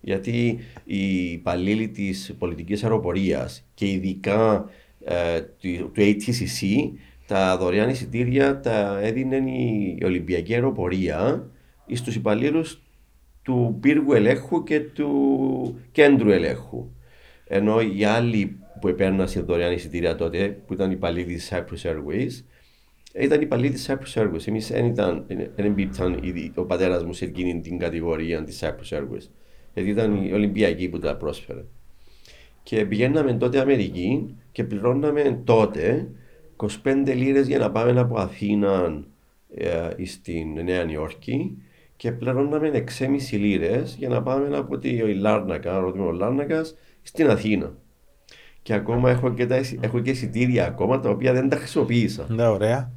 [0.01, 4.71] γιατί οι υπαλλήλοι της πολιτικής αεροπορίας και ειδικά
[5.05, 6.91] ε, του, του ATCC
[7.27, 11.51] τα δωρεάν εισιτήρια τα έδινε η Ολυμπιακή Αεροπορία
[11.93, 12.83] στους υπαλλήλους
[13.43, 16.91] του πύργου ελέγχου και του κέντρου ελέγχου.
[17.45, 22.45] Ενώ οι άλλοι που επέρναν σε δωρεάν εισιτήρια τότε, που ήταν υπαλλήλοι της Cyprus Airways,
[23.15, 24.47] ήταν υπαλλήλοι της Cyprus Airways.
[24.47, 25.27] Εμείς δεν ήταν,
[26.55, 29.29] ο πατέρας μου σε εκείνη την κατηγορία της Cyprus Airways
[29.81, 31.65] γιατί ήταν η Ολυμπιακή που τα πρόσφερε.
[32.63, 36.09] Και πηγαίναμε τότε Αμερική και πληρώναμε τότε
[36.57, 39.03] 25 λίρες για να πάμε από Αθήνα
[39.55, 41.63] ε, στην Νέα Νιόρκη
[41.97, 47.73] και πληρώναμε 6,5 λίρες για να πάμε από τη Λάρνακα, ο Λάρνακας, στην Αθήνα.
[48.63, 52.27] Και ακόμα έχω και, τα, έχω και εισιτήρια ακόμα τα οποία δεν τα χρησιμοποίησα.
[52.29, 52.93] Ναι, ωραία.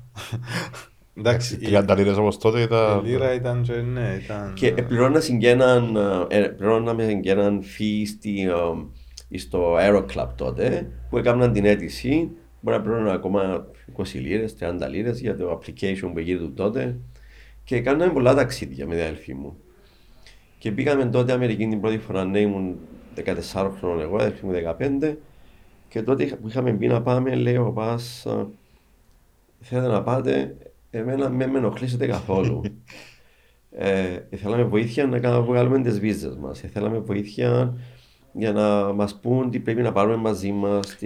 [1.22, 3.06] Εντάξει, οι ανταλήρες όπως τότε ήταν...
[3.06, 4.54] Η λίρα ήταν και ναι, ήταν...
[4.54, 5.96] Και πληρώνασαν και έναν,
[6.28, 8.50] ε, πληρώναμε και έναν φύ στη,
[9.30, 12.32] ε, στο Aero Club τότε που έκαναν την αίτηση.
[12.62, 13.66] Μπορεί να πληρώνουν ακόμα
[13.98, 16.98] 20 λίρες, 30 λίρες για το application που έγινε τότε.
[17.64, 19.58] Και κάναμε πολλά ταξίδια με την αδελφή μου.
[20.58, 22.78] Και πήγαμε τότε Αμερική την πρώτη φορά, ναι, ήμουν
[23.54, 24.52] 14 χρόνια εγώ, αδελφή μου
[25.02, 25.16] 15.
[25.88, 28.28] Και τότε που είχαμε πει να πάμε, λέει ο Πας,
[29.60, 30.56] θέλετε να πάτε,
[30.92, 32.62] εμένα με με ενοχλήσετε καθόλου.
[33.72, 36.60] ε, θέλαμε βοήθεια να βγάλουμε τις βίζες μας.
[36.60, 37.78] Θέλαμε βοήθεια
[38.34, 40.98] για να μας πούν τι πρέπει να πάρουμε μαζί μας.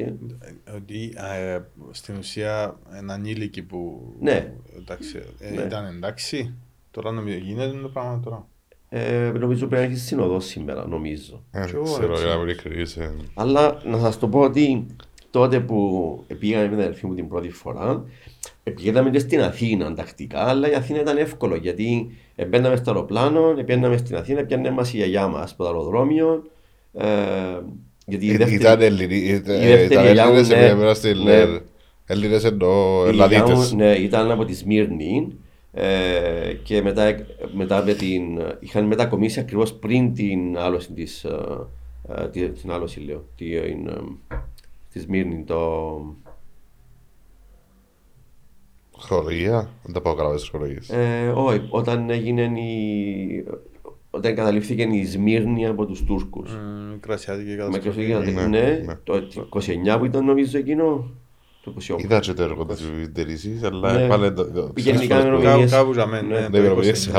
[0.76, 1.60] Ότι ε,
[1.92, 4.12] στην ουσία ένα ανήλικη που.
[4.20, 4.54] Ναι.
[4.78, 5.62] Εντάξει, ε, ναι.
[5.62, 6.54] Ήταν εντάξει.
[6.92, 8.48] Τώρα νομίζω γίνεται το πράγμα τώρα.
[8.90, 11.44] Ε, νομίζω πρέπει να έχει συνοδό σήμερα, νομίζω.
[11.52, 12.56] Ε, ξέρω, για να μην
[13.34, 14.86] Αλλά να σας το πω ότι
[15.36, 15.80] τότε που
[16.40, 18.04] πήγαμε με την αδελφή μου την πρώτη φορά,
[18.76, 22.18] πήγαμε και στην Αθήνα τακτικά, αλλά η Αθήνα ήταν εύκολο γιατί
[22.48, 26.44] μπαίναμε στο αεροπλάνο, πήγαμε στην Αθήνα, πιάνε μας η γιαγιά μας από το αεροδρόμιο,
[26.94, 27.06] ε,
[28.06, 30.50] γιατί η δεύτερη, ήταν Έλληνες,
[32.06, 33.74] Έλληνες εννοώ Ελλαδίτες.
[33.74, 35.28] Ναι, ήταν από τη Σμύρνη
[35.74, 37.16] ε, και μετά,
[37.54, 38.24] μετά με την,
[38.60, 43.90] είχαν μετακομίσει ακριβώς πριν την άλωση της, ε, την άλωση λέω, την,
[44.96, 46.16] τη Σμύρνη, το...
[49.00, 50.92] Χρονολογία, δεν τα πάω καλά με τις χρονολογίες.
[51.36, 53.46] όχι, όταν έγινε η,
[54.10, 56.52] όταν εγκαταλείφθηκε η Σμύρνη από τους Τούρκους.
[56.52, 58.06] Mm, κρασιάτικη καταστροφή.
[58.06, 61.10] Ναι, ναι, ναι, το 29 που ήταν νομίζω εκείνο.
[61.64, 62.02] Το 28.
[62.02, 64.08] Είδα και το έργο της Ιντερίσης, αλλά ναι.
[64.08, 64.44] πάλι το...
[64.74, 66.50] Πήγαινε κανένα Κάπου για μένα.
[66.50, 66.60] Ναι,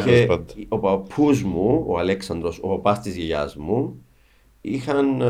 [0.04, 0.28] και
[0.68, 4.04] ο παππούς μου, ο Αλέξανδρος, ο παπάς της γιαγιάς μου,
[4.60, 5.22] είχαν...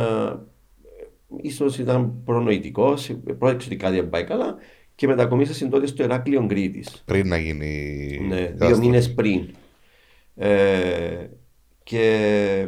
[1.41, 4.55] Ίσως ήταν προνοητικός, πρόεξε ότι κάτι δεν πάει καλά
[4.95, 7.03] και μετακομίσασαν τότε στο Εράκλειο Κρήτης.
[7.05, 8.19] Πριν να γίνει...
[8.29, 9.49] Ναι, δύο μήνες πριν.
[10.35, 11.27] Ε,
[11.83, 12.67] και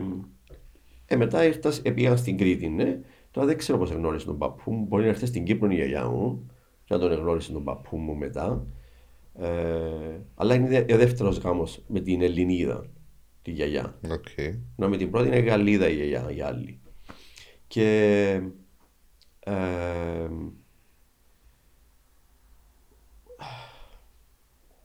[1.07, 2.99] ε, μετά ήρθα, πήγα στην Κρήτη, ναι.
[3.31, 4.85] Τώρα δεν ξέρω πώς γνώρισε τον παππού μου.
[4.85, 6.51] Μπορεί να έρθει στην Κύπρο η γιαγιά μου
[6.85, 8.67] και να τον γνώρισε τον παππού μου μετά.
[9.41, 9.49] Ε,
[10.35, 12.87] αλλά είναι ο δεύτερος γάμος με την Ελληνίδα,
[13.43, 13.99] τη γιαγιά.
[14.09, 14.59] Okay.
[14.77, 16.81] Να με την πρώτη είναι Γαλλίδα η γιαγιά, η άλλη.
[17.69, 18.41] Και
[19.41, 19.53] ε,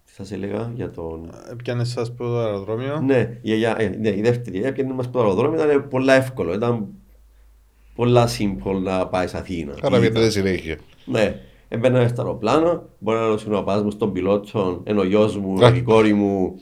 [0.04, 1.32] Σα έλεγα για τον.
[1.64, 3.02] Πιάνε σας από το αεροδρόμιο.
[3.02, 5.64] Ναι, η, ε, ναι, η δεύτερη γιαγιά πιάνε μας από το αεροδρόμιο.
[5.64, 6.54] Ήταν πολλά εύκολο.
[6.54, 6.88] Ήταν
[7.96, 9.76] πολλά σύμπολ να πάει σε Αθήνα.
[9.82, 10.78] Άρα βγαίνετε συνέχεια.
[11.06, 11.40] Ναι.
[11.68, 12.84] Έμπαινα στο αεροπλάνο.
[13.00, 16.62] Μπορεί να ρωτήσω ο παπάς μου στον πιλότο, ενώ ο γιος μου, η κόρη μου,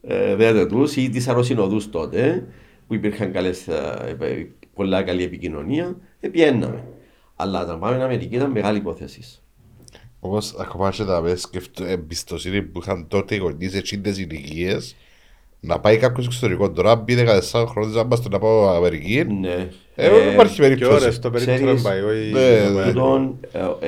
[0.00, 2.46] ε, δεν του ή τι αεροσυνοδού τότε
[2.86, 4.16] που υπήρχαν καλές, ε,
[4.76, 5.96] πολλά καλή επικοινωνία.
[6.20, 6.84] Επιέναμε.
[7.36, 9.22] Αλλά όταν πάμε στην Αμερική ήταν μεγάλη υπόθεση.
[10.20, 14.96] Όμως ακόμα και τα μέσα σκεφτώ εμπιστοσύνη που είχαν τότε οι γονείς εκείνες ηλικίες
[15.60, 17.14] να πάει κάποιος εξωτερικό τώρα, μπει
[17.52, 19.24] 14 χρόνια να πας να πάω Αμερική.
[19.24, 19.68] Ναι.
[19.94, 20.90] Ε, δεν υπάρχει περίπτωση.
[20.90, 22.00] Και ώρες το περίπτωση δεν πάει.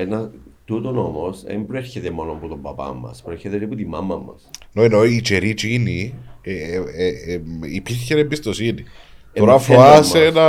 [0.05, 0.29] Ναι,
[0.65, 4.49] τούτον όμως δεν προέρχεται μόνο από τον παπά μας, προέρχεται από τη μάμα μας.
[4.73, 6.13] Ναι, εννοώ η τσερή τσίνη
[7.71, 8.83] υπήρχε εμπιστοσύνη.
[9.33, 10.47] Τώρα φοάσαι να...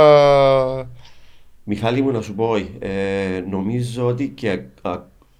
[1.63, 2.53] Μιχάλη μου να σου πω,
[3.49, 4.59] νομίζω ότι και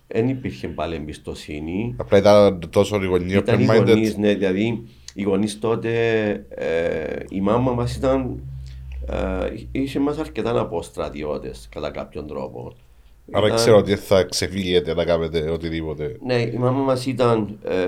[0.07, 1.95] δεν υπήρχε πάλι εμπιστοσύνη.
[1.97, 4.83] Απλά ήταν τόσο οι γονείς Ήταν οι γονείς, ναι, δηλαδή
[5.13, 8.39] οι γονείς τότε, ε, η μάμα μας ήταν,
[9.07, 12.73] ε, είχε μας αρκετά από στρατιώτες κατά κάποιον τρόπο.
[13.31, 13.57] Άρα ήταν...
[13.57, 16.17] ξέρω ότι θα ξεφύγετε να κάνετε οτιδήποτε.
[16.25, 17.83] Ναι, η μάμα μας ήταν, ε,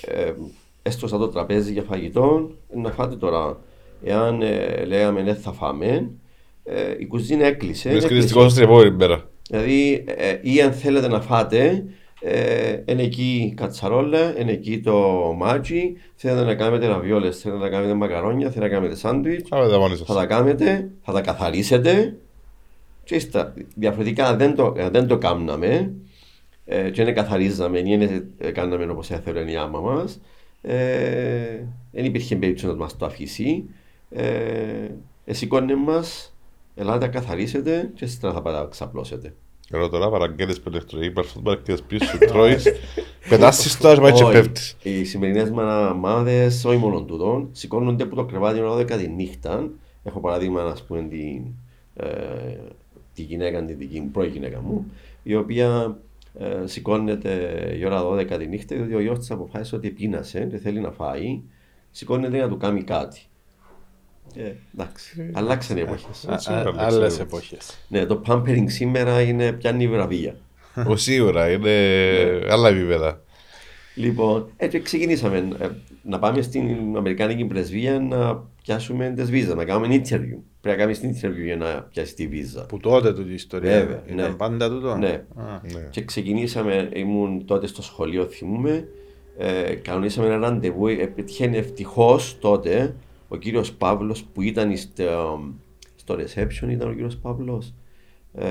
[0.00, 0.32] ε,
[0.82, 3.56] έστωσα το τραπέζι για φαγητό, να φάτε τώρα.
[4.04, 6.10] Εάν ε, λέγαμε ναι θα φάμε,
[6.64, 7.90] ε, η κουζίνα έκλεισε.
[7.90, 9.28] Βρίσκεται στην επόμενη μέρα.
[9.48, 11.84] Δηλαδή, ε, ή αν θέλετε να φάτε,
[12.20, 14.94] ε, είναι εκεί κατσαρόλα, είναι εκεί το
[15.36, 19.48] μάτζι, θέλετε να κάνετε ραβιόλες, θέλετε να κάνετε μακαρόνια, θέλετε να κάνετε σάντουιτς,
[20.04, 22.16] θα τα κάνετε, θα τα καθαρίσετε
[23.04, 25.94] και είστε, διαφορετικά δεν το, δεν το κάναμε
[26.64, 27.82] ε, και δεν καθαρίζαμε,
[28.38, 30.20] δεν κάναμε όπως έθελε η άμα μας,
[30.62, 33.64] ε, δεν υπήρχε περίπτωση να μας το αφήσει.
[34.10, 34.88] Ε,
[35.24, 36.32] εσηκώνε μας
[36.80, 39.34] Ελάτε καθαρίσετε και ύστερα θα πάτε να ξαπλώσετε.
[39.70, 42.64] Ενώ τώρα παραγγέλνεις με ηλεκτρονική παρφουμ και πίσω τρώεις,
[43.28, 44.76] πετάσεις το άσμα και πέφτεις.
[44.82, 49.70] Οι σημερινές μαμάδες, όχι μόνο τούτο, σηκώνονται από το κρεβάτι ώρα 10 τη νύχτα.
[50.02, 51.44] Έχω παράδειγμα, ας πούμε, την,
[51.94, 52.06] ε,
[53.14, 54.92] τη γυναίκα, την δική μου, πρώη γυναίκα μου,
[55.22, 55.98] η οποία
[56.38, 57.32] ε, σηκώνεται
[57.78, 60.90] η ώρα 12 τη νύχτα, διότι ο γιος της αποφάσισε ότι πείνασε και θέλει να
[60.90, 61.40] φάει,
[61.90, 63.20] σηκώνεται για να του κάνει κάτι.
[64.36, 66.26] Ε, εντάξει, αλλάξαν οι εποχές.
[66.76, 67.78] Άλλες εποχές.
[67.88, 70.36] Ναι, το pampering σήμερα είναι πιάνει βραβεία.
[70.86, 71.70] Ο σίγουρα είναι
[72.50, 73.20] άλλα επίπεδα.
[73.94, 75.68] λοιπόν, έτσι ξεκινήσαμε ε,
[76.02, 80.38] να πάμε στην Αμερικάνικη πρεσβεία να πιάσουμε τις βίζα, να κάνουμε interview.
[80.60, 82.66] Πρέπει να κάνεις την interview για να πιάσεις τη βίζα.
[82.66, 84.36] Που τότε του η ιστορία Βέβαια, ήταν ναι.
[84.36, 84.96] πάντα τούτο.
[84.96, 85.22] Ναι.
[85.36, 85.60] Α.
[85.62, 85.88] Ναι.
[85.90, 88.88] Και ξεκινήσαμε, ήμουν τότε στο σχολείο, θυμούμε.
[89.38, 90.86] Ε, κανονίσαμε ένα ραντεβού.
[90.86, 92.94] Έτυχε ευτυχώς τότε
[93.28, 95.40] ο κύριος Παύλος που ήταν στο,
[95.96, 97.74] στο reception, ήταν ο κύριος Παύλος
[98.34, 98.48] ε,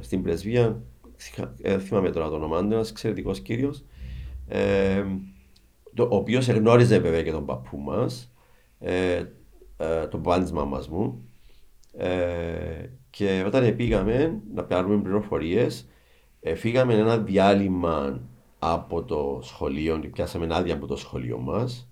[0.00, 0.82] στην πρεσβεία.
[1.16, 3.84] Ξεχα- Ε, θυμάμαι τώρα το όνομα του, ένας εξαιρετικός κύριος.
[4.48, 5.04] Ε,
[5.94, 8.32] το, ο οποίος εγνώριζε βέβαια και τον παππού μας,
[8.78, 9.24] ε,
[9.76, 11.28] ε, τον παπά τη μάμα μου.
[11.96, 15.88] Ε, και όταν πήγαμε να πάρουμε πληροφορίες,
[16.40, 18.20] ε, φύγαμε ένα διάλειμμα
[18.58, 21.88] από το σχολείο, πιάσαμε άδεια από το σχολείο μας,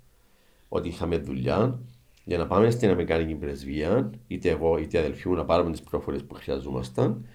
[0.68, 1.78] ότι είχαμε δουλειά,
[2.24, 5.82] για να πάμε στην Αμερικάνικη πρεσβεία, είτε εγώ είτε η αδελφή μου, να πάρουμε τις
[5.82, 7.26] πληροφορίες που χρειαζόμασταν,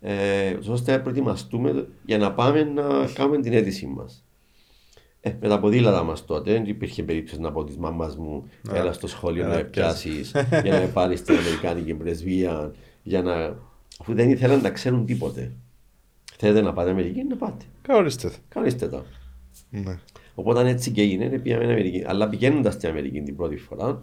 [0.00, 4.24] ε, ώστε να προετοιμαστούμε για να πάμε να κάνουμε την αίτησή μας.
[5.20, 8.92] Ε, με τα ποδήλατα μας τότε, δεν υπήρχε περίπτωση να πω της μάμας μου, έλα
[8.92, 10.30] στο σχολείο έλα να να πιάσεις
[10.62, 13.56] για να με πάρεις στην Αμερικάνικη πρεσβεία, για να...
[14.00, 15.52] αφού δεν ήθελαν να ξέρουν τίποτε.
[16.38, 17.64] Θέλετε να πάτε Αμερική, να πάτε.
[17.82, 18.32] Κανονίστε.
[18.48, 19.04] Κανονίστε τα.
[19.70, 19.98] Ναι.
[20.34, 22.04] Οπότε έτσι και έγινε, πήγαμε στην Αμερική.
[22.06, 24.02] Αλλά πηγαίνοντας στην Αμερική την πρώτη φορά,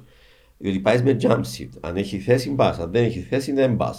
[0.57, 1.69] διότι πάεις με jump seat.
[1.79, 2.77] Αν έχει θέση, πα.
[2.81, 3.95] Αν δεν έχει θέση, δεν πα.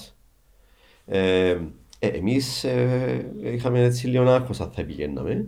[1.07, 1.59] Ε,
[1.99, 5.47] ε, Εμείς ε, είχαμε έτσι λίγο άγχος αν θα πηγαίναμε.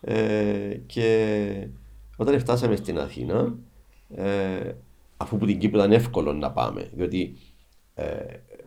[0.00, 1.68] Ε, και
[2.16, 3.54] όταν φτάσαμε στην Αθήνα,
[4.14, 4.72] ε,
[5.16, 7.36] αφού που την Κύπρο ήταν εύκολο να πάμε, διότι
[7.94, 8.04] ε,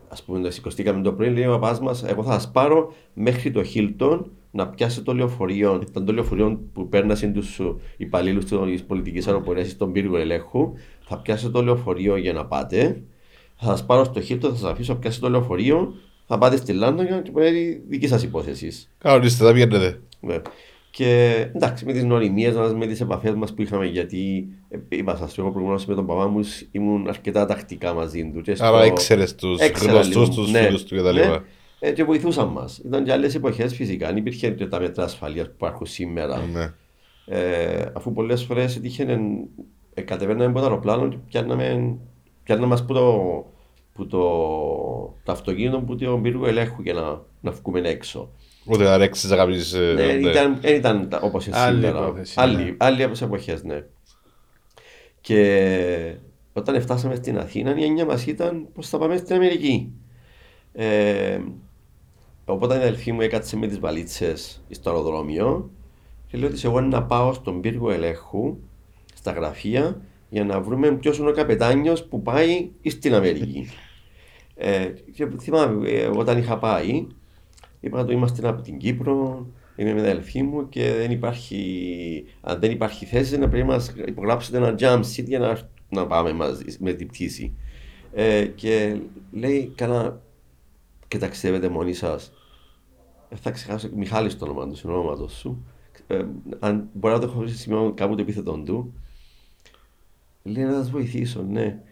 [0.08, 3.50] ας πούμε το σηκωστήκαμε το πρωί, λέει ο παπάς μας, εγώ θα σας πάρω μέχρι
[3.50, 7.60] το Χίλτον να πιάσετε το λεωφορείο, ήταν το λεωφορείο που πέρνασε τους
[7.96, 13.02] υπαλλήλους της πολιτικής αεροπορίας στον πύργο ελέγχου, θα πιάσετε το λεωφορείο για να πάτε,
[13.56, 15.94] θα σας πάρω στο Χίλτον, θα σας αφήσω να πιάσετε το λεωφορείο,
[16.26, 18.90] θα πάτε στη Λάνδο και μπορεί δική σας υπόθεσης.
[18.98, 20.00] Κανονίστε, θα πηγαίνετε.
[20.20, 20.36] Ναι.
[20.92, 25.16] Και εντάξει, με τις γνωριμίε μας, με τις επαφές μας που είχαμε, γιατί ε, είπα
[25.16, 26.40] σας, εγώ προηγουμένως με τον παπά μου
[26.70, 28.40] ήμουν αρκετά τακτικά μαζί του.
[28.40, 31.18] και στο- Άρα ήξερες τους Έξερα γνωστούς, λίγο, τους ναι, φίλους του κτλ.
[31.80, 31.88] Ναι.
[31.88, 32.78] Ε, και βοηθούσαν μας.
[32.78, 34.06] Ήταν και άλλες εποχές φυσικά.
[34.06, 36.40] Δεν υπήρχε και τα μέτρα ασφαλείας που υπάρχουν σήμερα.
[36.52, 36.72] Ναι.
[37.26, 39.18] Ε, αφού πολλές φορές έτυχε
[39.94, 41.96] ε, κατεβαίναμε από το αεροπλάνο και πιάνναμε,
[42.44, 43.44] πιάνναμε μας που το,
[43.94, 44.18] που το,
[45.24, 48.30] το αυτοκίνητο που το πύργο ελέγχου για να, να βγούμε έξω.
[48.66, 49.72] Ούτε να ρέξεις να κάνεις...
[49.72, 50.28] ε, Ναι, ναι.
[50.30, 51.98] ήταν, δεν ήταν όπως Άλλη σήμερα.
[51.98, 52.74] υπόθεση, Άλλη, ναι.
[52.78, 53.84] άλλη από τις εποχές, ναι.
[55.20, 56.14] Και
[56.52, 59.92] όταν φτάσαμε στην Αθήνα, η έννοια μας ήταν πώ θα πάμε στην Αμερική.
[60.72, 61.38] Ε,
[62.44, 65.70] οπότε η αδελφή μου έκατσε με τις βαλίτσες στο αεροδρόμιο
[66.26, 68.56] και λέω ότι εγώ να πάω στον πύργο ελέγχου
[69.14, 73.68] στα γραφεία για να βρούμε ποιος είναι ο καπετάνιος που πάει στην Αμερική.
[74.62, 77.06] Ε, και θυμάμαι, ε, όταν είχα πάει,
[77.80, 82.60] είπα το είμαστε από την Κύπρο, είμαι με την αδελφή μου και δεν υπάρχει, αν
[82.60, 86.32] δεν υπάρχει θέση να πρέπει να μας υπογράψετε ένα jump seat για να, να πάμε
[86.32, 87.56] μαζί με την πτήση.
[88.12, 88.96] Ε, και
[89.32, 90.20] λέει, καλά,
[91.10, 92.32] και ταξιδεύετε μόνοι σας.
[93.28, 95.64] Ε, θα ξεχάσω, Μιχάλης το όνομα του, συνονόματο σου.
[96.06, 96.24] Ε,
[96.58, 98.94] αν μπορεί να το έχω σημειώσει κάπου το επίθετο του.
[100.42, 101.82] Λέει να σας βοηθήσω, ναι.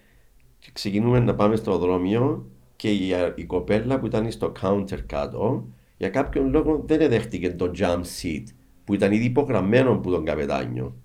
[0.59, 5.69] Και ξεκινούμε να πάμε στο δρόμιο και η, η κοπέλα που ήταν στο counter κάτω
[5.97, 8.45] για κάποιον λόγο δεν δέχτηκε το jump seat
[8.85, 10.97] που ήταν ήδη υπογραμμένο από τον καπετάνιο.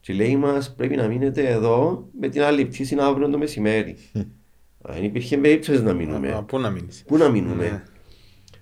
[0.00, 3.96] Και λέει μας πρέπει να μείνετε εδώ με την άλλη πτήση αύριο το μεσημέρι.
[4.88, 6.32] Α, Δεν υπήρχε περίπτωσης να μείνουμε.
[6.32, 7.04] Α, Πού να μείνεις.
[7.06, 7.64] Πού να μείνουμε.
[7.64, 7.82] Ναι.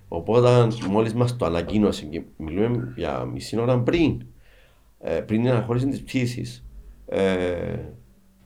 [0.07, 4.25] Οπότε μόλις μας το ανακοίνωσε και μιλούμε για μισή ώρα πριν,
[4.99, 6.65] ε, πριν την αναχώρηση της πτήσης,
[7.05, 7.77] ε,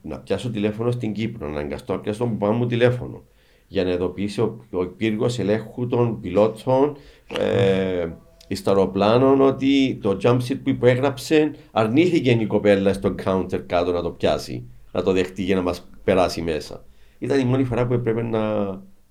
[0.01, 3.24] να πιάσω τηλέφωνο στην Κύπρο, να αναγκαστώ να πιάσω τον παπά μου τηλέφωνο
[3.67, 6.97] για να ειδοποιήσει ο, ο πύργος ελέγχου των πιλότων
[7.39, 8.07] ε,
[8.55, 14.01] στο αεροπλάνο ότι το jump seat που υπέγραψε αρνήθηκε η κοπέλα στο counter κάτω να
[14.01, 16.86] το πιάσει, να το δεχτεί για να μας περάσει μέσα.
[17.24, 18.63] Ήταν η μόνη φορά που έπρεπε να,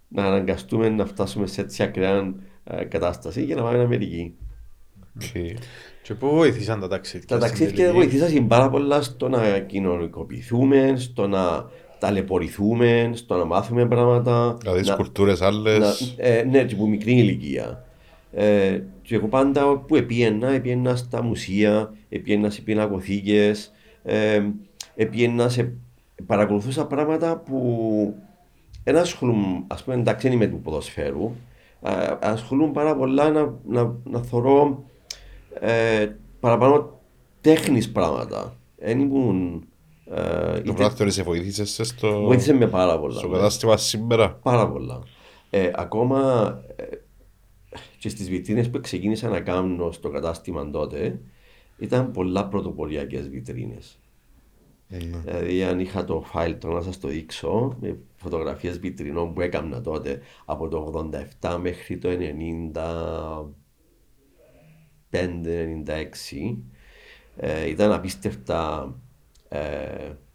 [0.08, 2.34] να αναγκαστούμε να φτάσουμε σε έτσι ακραία
[2.64, 4.34] ε, κατάσταση για να πάμε στην Αμερική.
[5.16, 5.56] Οκ.
[6.02, 7.26] Και πού βοήθησαν τα ταξίδια.
[7.26, 13.44] Τα στην ταξίδια τελική; βοηθήσαν πάρα πολλά στο να κοινωνικοποιηθούμε, στο να ταλαιπωρηθούμε, στο να
[13.44, 14.56] μάθουμε πράγματα.
[14.64, 16.14] Να δεις να- κουλτούρες άλλες.
[16.18, 17.84] να- ε, ναι, και από μικρή ηλικία.
[18.32, 24.42] Ε, και εγώ πάντα που επίαινα, επίαινα στα μουσεία, επίαινα σε πινακοθήκες, ε,
[24.96, 25.72] επίαινα σε...
[26.26, 28.14] παρακολουθούσα πράγματα που
[28.84, 31.32] δεν ασχολούν, ας πούμε, εντάξει δεν είμαι του ποδοσφαίρου,
[31.80, 34.84] α, ασχολούν πάρα πολλά να, να, να θωρώ
[35.60, 36.06] ε,
[36.40, 37.00] παραπάνω
[37.40, 38.56] τέχνης πράγματα.
[38.76, 39.66] Δεν ήμουν...
[40.14, 40.20] Ε,
[40.52, 43.18] Το είτε- βράδυ σε βοήθησες σε στο, βοήθησε με πάρα πολλά.
[43.18, 43.34] στο ναι.
[43.36, 45.02] κατάστημα σήμερα; Πάρα πολλά.
[45.50, 46.46] Ε, ακόμα
[46.76, 46.84] ε,
[47.98, 51.20] και στις βιτρίνες που ξεκίνησα να κάνω στο κατάστημα τότε,
[51.78, 53.98] ήταν πολλά πρωτοποριακές βιτρίνες.
[54.92, 55.18] Ναι.
[55.24, 59.80] Δηλαδή, αν είχα το file τώρα να σας το δείξω, με φωτογραφίες βιτρινών που έκανα
[59.80, 61.08] τότε από το
[61.40, 62.08] 87 μέχρι το
[65.10, 66.56] 95-96,
[67.36, 68.94] ε, ήταν απίστευτα
[69.48, 69.58] ε,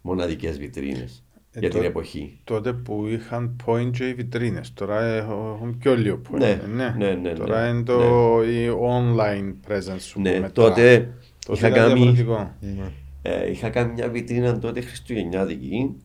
[0.00, 2.40] μοναδικές βιτρίνες Ε, για την το- εποχή.
[2.44, 6.38] Τότε που είχαν point και οι βιτρίνες, τώρα έχουν πιο λίγο point.
[6.38, 8.00] Ναι, ε, ναι, ναι, Τώρα ναι, είναι το
[8.44, 10.52] η online presence σου Ναι, που μετρά.
[10.64, 11.14] τότε
[11.46, 12.54] Τότε είχα ήταν κάνει, διαφορετικό.
[12.60, 12.90] Ναι.
[13.28, 15.96] Ε, είχα κάνει μια βιτρίνα τότε χριστουγεννιάτικη.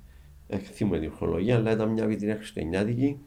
[0.47, 3.17] Δεν θυμάμαι την χρονολογία, αλλά ήταν μια βιτρίνα χριστουγεννιάτικη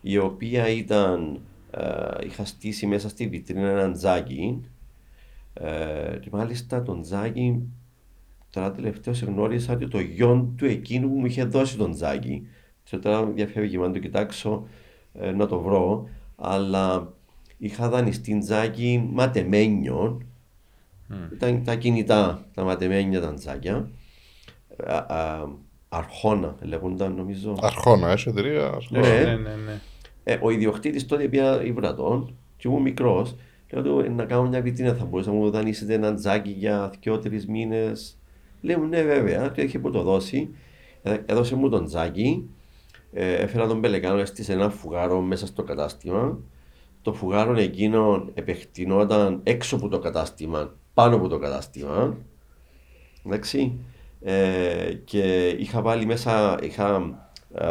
[0.00, 1.40] η οποία ήταν.
[1.70, 4.60] Ε, είχα στήσει μέσα στη βιτρίνα έναν τζάκι.
[5.52, 7.62] Ε, και μάλιστα τον τζάκι
[8.50, 12.46] τώρα τελευταίο γνώρισα ότι το γιο του εκείνου που μου είχε δώσει τον τζάκι.
[12.84, 14.66] Και τώρα διαφεύγει να το κοιτάξω
[15.14, 16.08] ε, να το βρω.
[16.36, 17.12] Αλλά
[17.58, 20.24] είχα δανειστεί τζάκι ματεμένιον
[21.32, 23.90] ήταν τα κινητά, τα ματεμένια τα τζάκια.
[24.86, 25.46] Α, α,
[25.88, 27.56] αρχόνα λέγονταν νομίζω.
[27.60, 28.78] Αρχόνα, έχει εταιρεία.
[28.88, 29.00] Ναι.
[29.00, 29.80] Ναι, ναι, ναι.
[30.24, 33.36] Ε, ο ιδιοκτήτης τότε πια υβρατών και ήμουν μικρός.
[33.70, 36.92] Λέω του «Ε, να κάνω μια βιτρίνα, θα μπορούσα να μου δανείσετε ένα τζάκι για
[37.00, 38.18] δύο-τρει μήνες.
[38.60, 40.54] Λέει μου ναι, βέβαια, και είχε που το δώσει.
[41.02, 42.50] Ε, έδωσε μου τον τζάκι.
[43.12, 46.38] Ε, έφερα τον πελεκάνο, έστησε ένα φουγάρο μέσα στο κατάστημα.
[47.02, 52.16] Το φουγάρο εκείνο επεκτηνόταν έξω από το κατάστημα, πάνω από το κατάστημα.
[53.26, 53.72] Εντάξει.
[54.22, 57.02] Ε, και είχα βάλει μέσα, είχα
[57.54, 57.64] ε,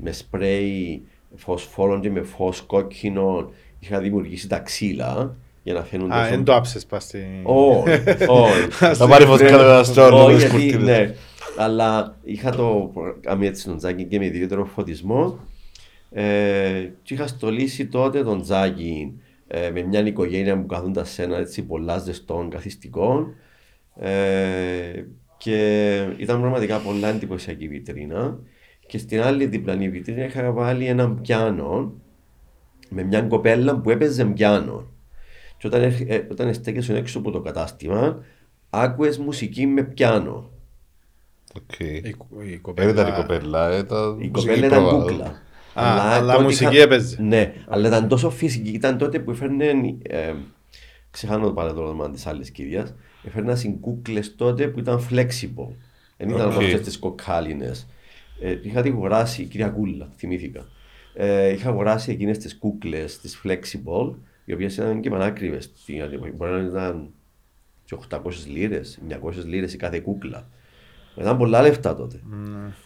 [0.00, 1.02] με σπρέι
[1.36, 6.44] φωσφόρων και με φως κόκκινο, είχα δημιουργήσει τα ξύλα για να φαίνονται Α, όσο- δεν
[6.44, 7.18] το άψες πας στη...
[7.42, 7.90] όχι,
[8.28, 8.94] όχι.
[8.94, 10.84] Θα πάρει φωτιά Ναι, να στο όχι, όλο τις γιατί, κουρτίνες.
[10.98, 11.14] ναι.
[11.56, 15.38] Αλλά είχα το κάνει έτσι τον τζάκι και με ιδιαίτερο φωτισμό.
[16.10, 19.12] Ε, και είχα στολίσει τότε τον τζάκι
[19.46, 23.34] ε, με μια οικογένεια που καθούνταν σε ένα έτσι πολλά ζεστών καθιστικών.
[23.96, 25.04] Ε,
[25.36, 28.38] και ήταν πραγματικά πολλά εντυπωσιακή βιτρίνα.
[28.86, 31.92] Και στην άλλη διπλανή βιτρίνα είχα βάλει έναν πιάνο
[32.88, 34.86] με μια κοπέλα που έπαιζε πιάνο.
[35.58, 38.18] Και όταν, έρχ- ε, όταν στέκεσαι έξω από το κατάστημα,
[38.70, 40.50] άκουες μουσική με πιάνο.
[41.56, 41.78] Οκ.
[41.80, 42.90] Η, κο- η Δεν κοπέλα...
[42.90, 45.04] ήταν η κοπέλα, ήταν Η μουσική κοπέλα ήταν πρόβα.
[45.04, 45.42] κούκλα.
[45.74, 47.22] Αλλά τότε μουσική είχα- έπαιζε.
[47.22, 48.70] Ναι, αλλά ήταν τόσο φυσική.
[48.70, 49.64] Ήταν τότε που έφερνε.
[50.02, 50.32] Ε,
[51.10, 52.94] ξεχάνω πάρα το όνομα της άλλης κυρίας.
[53.26, 55.68] Εφέρνασι κούκλες τότε που ήταν flexible.
[56.16, 56.52] Δεν ήταν OK.
[56.52, 56.64] okay.
[56.64, 57.70] αυτές τις κοκάλινες.
[58.40, 60.66] Ε, είχα την αγοράσει, η κυρία Κούλα, θυμήθηκα.
[61.14, 64.14] Ε, είχα αγοράσει εκείνες τις κούκλες, τις flexible,
[64.44, 65.72] οι οποίες ήταν και πανάκριβες.
[66.36, 67.08] Μπορεί να ήταν
[67.84, 70.48] και 800 λίρες, 900 λίρες η κάθε κούκλα.
[71.20, 72.20] Ήταν πολλά λεφτά τότε.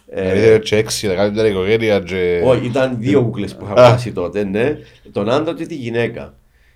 [0.07, 2.41] Ε, Δηλαδή ήταν και έξι, να κάνει μια οικογένεια και...
[2.45, 4.77] όχι, ήταν δύο κούκλες που είχα αγοράσει τότε, ναι.
[5.11, 6.33] Τον άντρα και τη γυναίκα.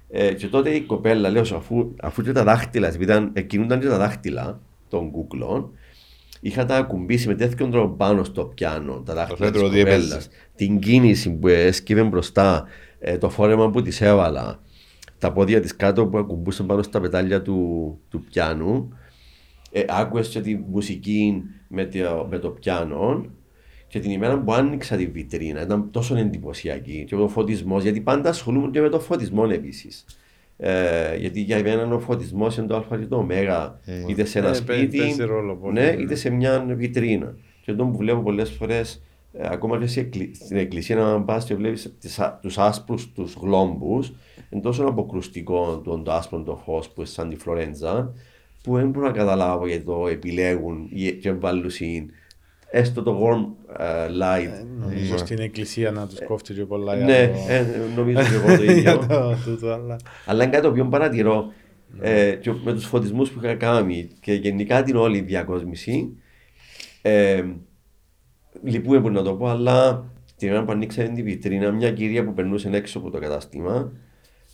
[0.09, 3.79] Ε, και τότε η κοπέλα, λέω, σου, αφού, αφού και τα δάχτυλα, επειδή ήταν, εκκινούνταν
[3.79, 5.71] και τα δάχτυλα των κούκλων,
[6.41, 10.01] είχα τα ακουμπήσει με τέτοιον τρόπο πάνω στο πιάνο, τα δάχτυλα φαίνεται της ότι έπαιζε.
[10.01, 10.29] κοπέλας.
[10.55, 12.65] Την κίνηση που έσκυβε μπροστά,
[12.99, 14.59] ε, το φόρεμα που της έβαλα,
[15.17, 18.97] τα πόδια της κάτω που ακουμπούσαν πάνω στα πετάλια του, του πιάνου,
[19.75, 23.25] ε, άκουες και τη μουσική με το, με το πιάνο
[23.87, 28.29] και την ημέρα που άνοιξα τη βιτρίνα ήταν τόσο εντυπωσιακή και ο φωτισμός, γιατί πάντα
[28.29, 30.05] ασχολούμαι και με το φωτισμό επίσης.
[30.57, 33.27] Ε, γιατί για μένα ο φωτισμός είναι το Α και το Ω,
[34.07, 36.01] είτε σε ένα Ε, παί- σπίτι, παίζει ρόλο πολύ, ναι, ναι.
[36.01, 37.35] είτε σε μια βιτρίνα.
[37.61, 39.01] Και αυτό που βλέπω πολλές φορές,
[39.41, 41.93] ακόμα και σε εκκλη- στην εκκλησία, να πας και βλέπεις
[42.41, 44.13] τους άσπρους τους γλόμπους,
[44.49, 48.13] είναι τόσο αποκρουστικό το, το άσπρο το φως που είναι σαν τη Φλωρέντζα,
[48.63, 52.09] που δεν μπορώ να καταλάβω γιατί το επιλέγουν ή- και βάλουν συν-
[52.69, 54.65] έστω το warm ε, light.
[54.79, 57.65] Νομίζω στην εκκλησία να τους κόφτει και πολλά για ναι, το- ε,
[57.95, 58.97] νομίζω και εγώ το για ίδιο.
[59.07, 59.97] το τούτο, αλλά...
[60.25, 61.51] Αλλά είναι κάτι το οποίο παρατηρώ
[62.01, 66.17] ε, και με τους φωτισμούς που είχα κάνει και γενικά την όλη διακόσμηση.
[67.01, 67.43] Ε,
[68.63, 70.05] λυπούμε που να το πω, αλλά
[70.37, 73.91] την ώρα που ανοίξαμε την βιτρίνα, μια κυρία που περνούσε έξω από το κατάστημα,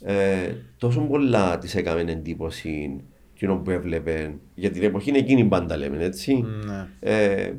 [0.03, 3.03] ε, τόσο πολλά της έκαμε εντύπωση
[3.41, 4.35] εκείνο που έβλεπε.
[4.55, 6.45] Για την εποχή είναι εκείνη πάντα λέμε, έτσι.
[6.65, 6.87] Ναι.
[6.99, 7.53] Ε,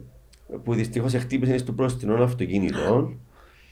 [0.64, 3.12] που δυστυχώς χτύπησε στο πρόστινο αυτοκίνητο.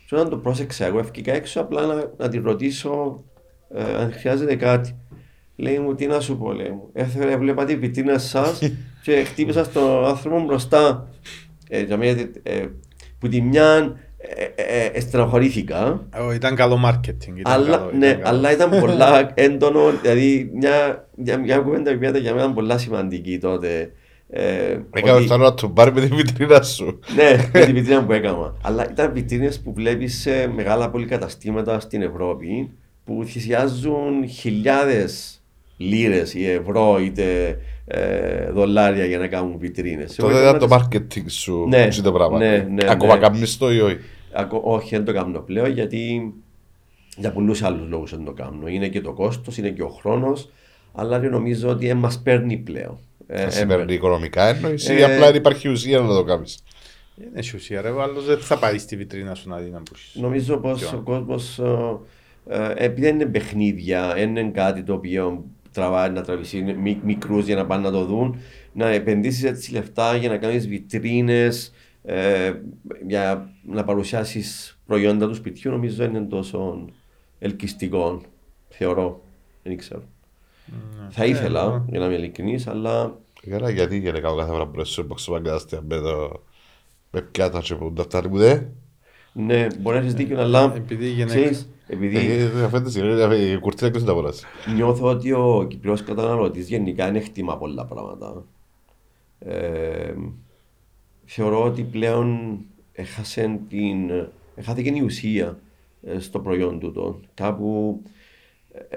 [0.07, 3.25] Και όταν το πρόσεξα, εγώ έφυγα έξω απλά να, να τη ρωτήσω
[3.75, 4.97] ε, αν χρειάζεται κάτι.
[5.57, 6.89] Λέει μου, τι να σου πω, λέει μου.
[6.93, 8.59] Έφερε, έβλεπα τη βιτρίνα σας
[9.05, 11.09] και χτύπησα στον άνθρωπο μπροστά.
[11.69, 12.67] Ε, για μένα, ε,
[13.19, 14.08] που τη μια ε, ε, ε,
[15.01, 16.07] στεναχωρήθηκα.
[16.29, 17.37] Ω, Ήταν καλό marketing.
[17.37, 18.37] ήταν Αλλά, καλό, ναι, ήταν καλό.
[18.37, 23.39] αλλά ήταν πολλά έντονο, δηλαδή μια, μια, μια κουβέντα που ήταν για μένα πολλά σημαντική
[23.39, 23.93] τότε.
[24.31, 26.99] Ε, Έκαμε ότι- φτάνω να του πάρει με τη βιτρίνα σου.
[27.15, 28.55] ναι, με την βιτρίνα που έκανα.
[28.63, 32.71] Αλλά ήταν βιτρίνες που βλέπεις σε μεγάλα πολυκαταστήματα στην Ευρώπη
[33.05, 35.43] που θυσιάζουν χιλιάδες
[35.77, 37.57] λίρες ή ευρώ είτε ε,
[38.53, 40.15] δολάρια για να κάνουν βιτρίνες.
[40.15, 42.39] Τότε ήταν το marketing σου ναι, το πράγμα.
[42.39, 43.21] Ναι, ναι, Ακόμα ναι.
[43.21, 43.99] κάνεις το ή όχι;
[44.63, 46.33] όχι, δεν το κάνω πλέον γιατί
[47.17, 48.69] για πολλούς άλλους λόγους δεν το κάνω.
[48.69, 50.51] Είναι και το κόστος, είναι και ο χρόνος,
[50.95, 52.99] αλλά νομίζω ότι μας παίρνει πλέον.
[53.27, 56.63] Ε, σε παίρνει οικονομικά εννοείς ή απλά υπάρχει ουσία να το κάνεις;
[57.15, 57.89] Δεν έχει ουσία, ρε.
[57.89, 60.15] Άλλος δεν θα πάει στη βιτρίνα σου να δει να μπούσεις.
[60.15, 61.61] Νομίζω πως ο κόσμος.
[62.51, 65.45] Ε, επειδή είναι παιχνίδια, είναι κάτι το οποίο
[65.79, 68.41] τραβάει να τραβήσει μικρού για να πάνε να το δουν,
[68.73, 71.73] να επενδύσεις έτσι λεφτά για να κάνεις βιτρίνες,
[72.05, 72.53] ε,
[73.07, 76.85] για να παρουσιάσεις προϊόντα του σπιτιού, νομίζω είναι τόσο
[77.39, 78.21] ελκυστικό.
[78.69, 79.21] Θεωρώ.
[79.63, 80.03] Δεν ξέρω.
[80.67, 81.07] Ναι.
[81.11, 81.85] Θα ήθελα, ε, ναι.
[81.89, 83.17] για να είμαι ειλικρινής, αλλά.
[83.51, 85.17] Καλά, γιατί για να κάνω κάθε φορά που σου πω
[85.89, 86.43] με το.
[87.11, 88.69] με πιάτα και που τα φτάνει που δεν.
[89.33, 90.73] Ναι, μπορεί να έχεις δίκιο, αλλά.
[90.77, 91.59] Επειδή γυναίκα.
[91.87, 92.19] Επειδή
[93.53, 94.45] η κουρτίνα εκτός αγοράς.
[94.75, 98.45] Νιώθω ότι ο Κυπρός καταναλωτής γενικά είναι χτύμα πολλά πράγματα.
[99.39, 100.15] Ε,
[101.25, 102.59] θεωρώ ότι πλέον
[102.93, 104.11] έχασε την,
[104.55, 105.59] έχαθηκε η ουσία
[106.03, 107.21] ε, στο προϊόν του.
[107.35, 108.03] Κάπου
[108.73, 108.97] ε,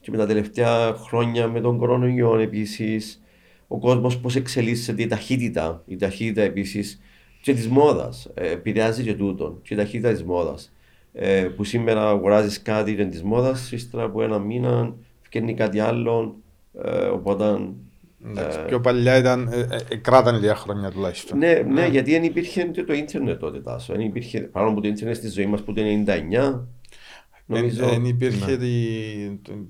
[0.00, 3.22] και με τα τελευταία χρόνια με τον κορονοϊό επίσης,
[3.68, 7.00] ο κόσμος πώς εξελίσσεται, η ταχύτητα, η ταχύτητα επίσης
[7.40, 8.30] και της μόδας.
[8.34, 10.72] επηρεάζει και τούτον, και η ταχύτητα της μόδας
[11.12, 16.36] ε, που σήμερα αγοράζεις κάτι είναι της μόδας, ύστερα από ένα μήνα φτιάχνει κάτι άλλο.
[16.84, 17.58] Ε, οπότε.
[18.26, 21.38] Εντάξει, ε, πιο παλιά ήταν, ε, ε, κράτανε λίγα χρόνια τουλάχιστον.
[21.38, 23.92] Ναι, ναι, ναι, γιατί δεν υπήρχε και το ίντερνετ τότε τάσο.
[23.92, 26.60] Δεν υπήρχε, παρόλο που το ίντερνετ στη ζωή μας που το 99.
[27.46, 27.86] Νομίζω...
[27.86, 28.64] Δεν υπήρχε ναι.
[28.66, 29.22] η,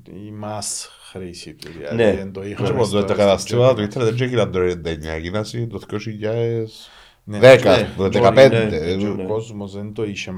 [0.04, 1.70] η mass χρήση του.
[1.78, 2.30] Δηλαδή, ναι.
[2.32, 2.86] Το είχαμε.
[2.86, 5.96] Το καταστήμα του ίντερνετ δεν έγινε το 99, έγινε το 2000.
[7.30, 8.34] Ναι, 10, ναι, το 15.
[8.34, 10.32] Ναι, ο κόσμος δεν το είχε.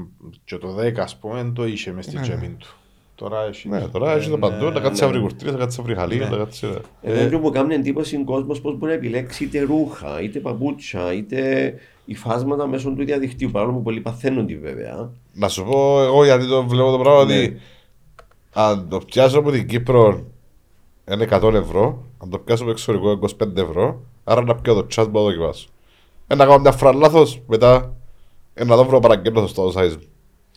[0.45, 2.67] Και το 10, ας πούμε, δεν το είχε μες στην τσέπη του.
[3.15, 3.69] Τώρα έχει.
[3.69, 6.67] Ναι, τώρα έχει το παντού, να κάτσει αύριο κουρτίνε, να κάτσει αύριο χαλί, να κάτσει.
[7.01, 11.73] Εγώ μου κάνει εντύπωση ο κόσμος πώς μπορεί να επιλέξει είτε ρούχα, είτε παπούτσια, είτε
[12.05, 13.51] υφάσματα μέσω του διαδικτύου.
[13.51, 15.11] Παρόλο που πολλοί παθαίνουν τη βέβαια.
[15.33, 17.57] Να σου πω εγώ γιατί το βλέπω το πράγμα ότι
[18.53, 20.25] αν το πιάσω από την Κύπρο
[21.11, 25.19] είναι 100 ευρώ, αν το πιάσω από εξωτερικό 25 ευρώ, άρα να πιω το τσάσμα
[25.19, 25.37] εδώ και
[26.37, 26.41] βάσω.
[26.41, 27.93] Ένα κάνω μια φορά λάθος, μετά
[28.53, 29.97] ένα δόβρο παραγγέλνω στο size.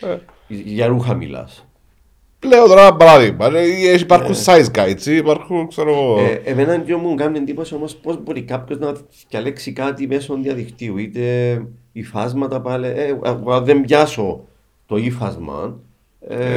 [0.00, 0.16] Ε.
[0.48, 1.66] Για ρούχα μιλάς.
[2.44, 3.46] Λέω τώρα ένα παράδειγμα.
[3.56, 4.36] Ε, υπάρχουν ε.
[4.44, 6.16] size guides, υπάρχουν ξέρω...
[6.18, 8.92] Ε, εμένα και μου κάνει εντύπωση όμως πώς μπορεί κάποιος να
[9.28, 10.96] διαλέξει κάτι μέσω διαδικτύου.
[10.96, 11.62] Είτε
[11.92, 12.86] υφάσματα πάλι.
[12.86, 13.18] Ε,
[13.62, 14.40] δεν πιάσω
[14.86, 15.72] το ύφασμα, ε,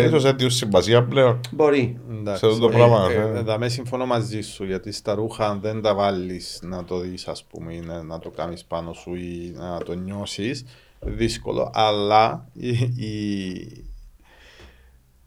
[0.05, 1.39] ίσως έτσι συμπασία πλέον.
[1.51, 1.99] Μπορεί.
[2.23, 3.11] Σε αυτό το πράγμα.
[3.11, 7.27] Ε, με συμφωνώ μαζί σου γιατί στα ρούχα αν δεν τα βάλεις να το δεις
[7.27, 10.65] ας πούμε ή να το κάνεις πάνω σου ή να το νιώσεις
[10.99, 13.83] δύσκολο αλλά η, η,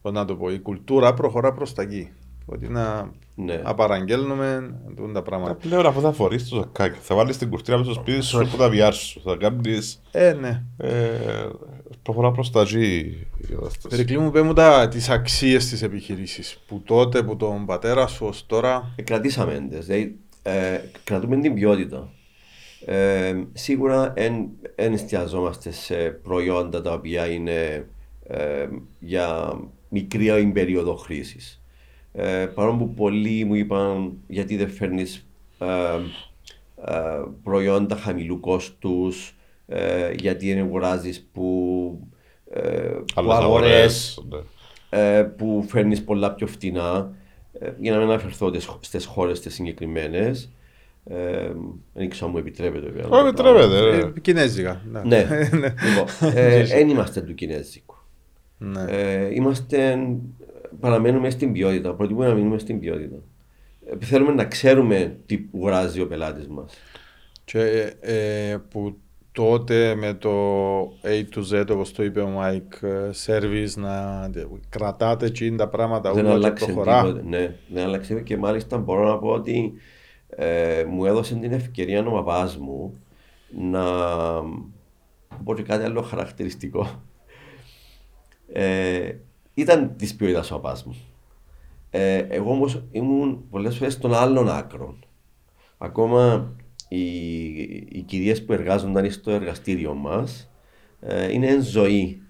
[0.02, 2.10] να το πω, η κουλτούρα προχωρά προς τα εκεί.
[2.47, 3.60] Ότι να ναι.
[3.64, 4.74] απαραγγέλνουμε
[5.12, 5.55] τα πράγματα.
[5.55, 8.56] Πλέον αφού θα φορείς το ζακάκι, θα βάλεις την κουρτίνα μέσα στο σπίτι σου που
[8.56, 10.02] τα βιάσεις θα κάνεις...
[10.10, 10.62] Ε, ναι.
[10.77, 11.48] Ε,
[12.02, 13.27] προχωρά προς τα εκεί.
[13.89, 18.27] Περικλή μου, πέ μου τα, τις αξίες της επιχειρήσης που τότε που τον πατέρα σου
[18.27, 18.93] ως τώρα...
[18.97, 22.09] Ε, κρατήσαμε δηλαδή, ε, κρατούμε την ποιότητα.
[22.85, 24.12] Ε, σίγουρα
[24.74, 27.86] δεν εστιαζόμαστε σε προϊόντα τα οποία είναι
[28.27, 29.59] ε, για
[29.89, 31.61] μικρή περίοδο χρήσης.
[32.12, 35.26] Ε, παρόλο που πολλοί μου είπαν γιατί δεν φέρνεις
[35.59, 35.66] ε,
[36.84, 39.34] ε, προϊόντα χαμηλού κόστους,
[39.66, 42.09] ε, γιατί δεν αγοράζεις που,
[42.51, 42.60] ε,
[43.14, 44.39] που αγορές, ναι.
[45.01, 47.14] ε, που φέρνεις πολλά πιο φτηνά.
[47.78, 50.51] για να μην αναφερθώ στις χώρες τις συγκεκριμένες.
[51.93, 53.06] δεν ξέρω αν μου επιτρέπεται.
[53.09, 54.20] Όχι, επιτρέπεται.
[54.20, 54.82] Κινέζικα.
[54.90, 55.26] Ναι, ναι.
[55.89, 56.32] λοιπόν,
[56.64, 57.97] δεν είμαστε του Κινέζικου.
[58.59, 58.84] Ναι.
[59.32, 59.98] είμαστε
[60.81, 61.94] παραμένουμε στην ποιότητα.
[61.94, 63.16] Προτιμούμε να μείνουμε στην ποιότητα.
[63.86, 66.74] Ε, θέλουμε να ξέρουμε τι βγάζει ο πελάτης μας.
[67.44, 68.97] Και ε, που
[69.32, 70.31] τότε με το
[70.82, 72.73] A to Z, όπως το είπε ο Μάικ,
[73.27, 74.31] service να
[74.69, 77.20] κρατάτε εκεί τα πράγματα δεν αλλάξε προχωρά.
[77.24, 79.73] ναι, δεν άλλαξε και μάλιστα μπορώ να πω ότι
[80.28, 82.99] ε, μου έδωσε την ευκαιρία ο παπάς μου
[83.59, 83.82] να
[85.44, 87.03] πω και κάτι άλλο χαρακτηριστικό.
[88.53, 89.12] Ε,
[89.55, 90.97] ήταν της ποιότητα ο παπάς μου.
[91.91, 94.99] Ε, εγώ όμως ήμουν πολλές φορές στον άλλον άκρο.
[95.79, 96.53] Ακόμα
[96.89, 97.07] οι,
[97.89, 100.51] οι κυρίες που εργάζονταν στο εργαστήριο μας
[101.01, 102.23] ε, είναι εν ζωή.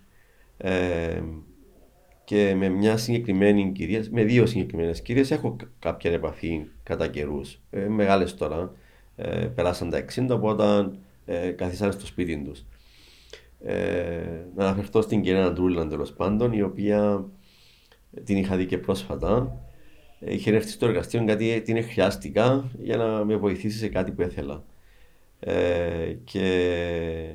[0.57, 1.23] Ε,
[2.25, 7.61] και με μια συγκεκριμένη κυρία, με δύο συγκεκριμένες κυρίες, έχω κάποια επαφή κατά καιρούς.
[7.71, 8.73] Ε, Μεγάλες τώρα.
[9.17, 10.91] Ε, περάσαν τα 60, οπότε
[11.25, 12.65] ε, καθίσανε στο σπίτι τους.
[13.65, 17.25] Ε, να αναφερθώ στην κυρία Αντρούλα τέλος πάντων, η οποία
[18.25, 19.61] την είχα δει και πρόσφατα.
[20.19, 24.65] είχε έρθει στο εργαστήριο γιατί την χρειάστηκα για να με βοηθήσει σε κάτι που ήθελα.
[25.41, 27.35] Ε, και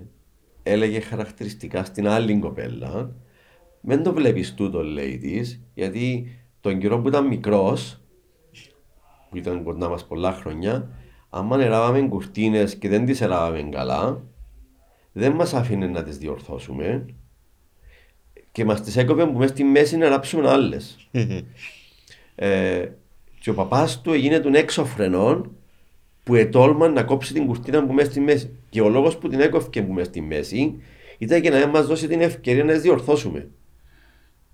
[0.63, 3.15] έλεγε χαρακτηριστικά στην άλλη κοπέλα,
[3.81, 6.31] δεν το βλέπεις τούτο λέει της, γιατί
[6.61, 8.01] τον καιρό που ήταν μικρός,
[9.29, 10.89] που ήταν κοντά μας πολλά χρόνια,
[11.29, 14.23] άμα εράβαμε κουρτίνες και δεν τις εράβαμε καλά,
[15.17, 17.05] δεν μας άφηνε να τις διορθώσουμε
[18.51, 21.09] και μας τις έκοπε που μέσα στη μέση να ράψουν άλλες.
[22.35, 22.87] ε,
[23.39, 25.51] και ο παπάς του έγινε τον έξω φρενών
[26.23, 28.49] που ετόλμαν να κόψει την κουρτίνα που μέσα στη μέση.
[28.69, 30.81] Και ο λόγος που την έκοφηκε που μέσα στη μέση
[31.17, 33.47] ήταν για να μας δώσει την ευκαιρία να τις διορθώσουμε.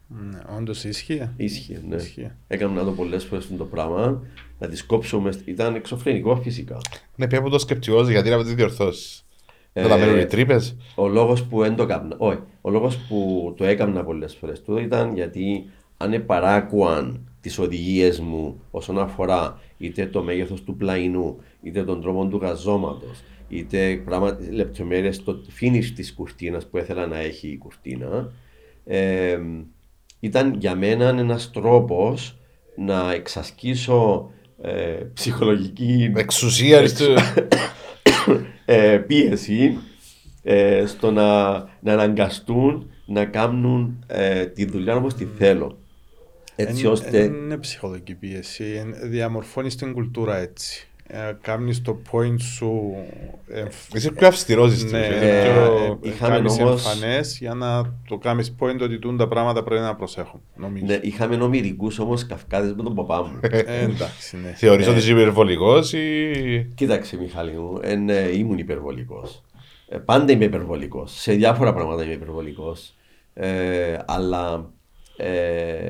[0.08, 1.34] Ναι, όντως ίσχυε.
[1.36, 1.96] Ίσχυε, ναι.
[1.96, 2.36] Ίσχυε.
[2.48, 4.24] Έκανα να το πολλές φορές το πράγμα,
[4.60, 5.34] να τις κόψουμε.
[5.46, 6.78] Ήταν εξωφρενικό φυσικά.
[7.16, 9.23] Ναι, πια από το σκεπτικό γιατί να με τις
[9.74, 9.82] διορθώσεις.
[9.82, 10.76] Ε, Θα τα μένουν οι τρύπες.
[10.96, 14.78] Ο λόγος που δεν το έκανα, όχι, ο λόγος που το έκανα πολλές φορές του
[14.78, 15.66] ήταν γιατί
[15.98, 22.26] αν επαράκουαν τις οδηγίες μου όσον αφορά είτε το μέγεθος του πλαϊνού, είτε τον τρόπο
[22.28, 23.08] του γαζώματο,
[23.50, 24.04] είτε
[24.52, 28.32] λεπτομέρειες στο finish της κουρτίνας που ήθελα να έχει η κουρτίνα,
[28.86, 29.40] ε,
[30.20, 32.38] ήταν για μένα ένας τρόπος
[32.76, 34.32] να εξασκήσω
[34.62, 34.72] ε,
[35.14, 37.14] ψυχολογική Εξουσία του.
[38.66, 39.78] ε, πίεση
[40.44, 45.78] ε, στο να, να αναγκαστούν να κάνουν ε, τη δουλειά όπως τη θέλω.
[46.56, 47.20] Έτσι Εν- ώστε.
[47.24, 48.64] εν είναι ψυχολογική πίεση.
[48.64, 50.88] εν- Διαμορφώνεις την κουλτούρα έτσι.
[51.16, 52.96] Ε, κάνεις το point σου
[53.48, 53.64] ε,
[53.94, 55.16] Είσαι πιο αυστηρός στην ναι, ουσία.
[55.22, 59.28] ε, πιο- ε, είχαμε κάνεις όμως- εμφανές για να το κάνεις point ότι τούν τα
[59.28, 60.42] πράγματα πρέπει να προσέχουν.
[60.56, 60.86] Νομίζω.
[60.86, 63.40] Ναι, είχαμε νομιρικούς όμως καυκάδες με τον παπά μου.
[63.42, 64.54] Ε, εντάξει, ναι.
[64.56, 66.72] Θεωρείς ότι είσαι υπερβολικός ή...
[66.76, 69.44] Κοίταξε, Μιχάλη μου, εν, ε, ήμουν υπερβολικός.
[69.90, 71.12] Ε, πάντα είμαι υπερβολικός.
[71.22, 72.94] Σε διάφορα πράγματα είμαι υπερβολικός.
[73.34, 74.70] Ε, αλλά
[75.18, 75.90] ε,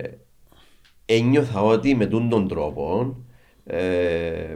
[1.05, 3.15] ένιωθα ότι με τούν τον τρόπο
[3.65, 4.55] ε,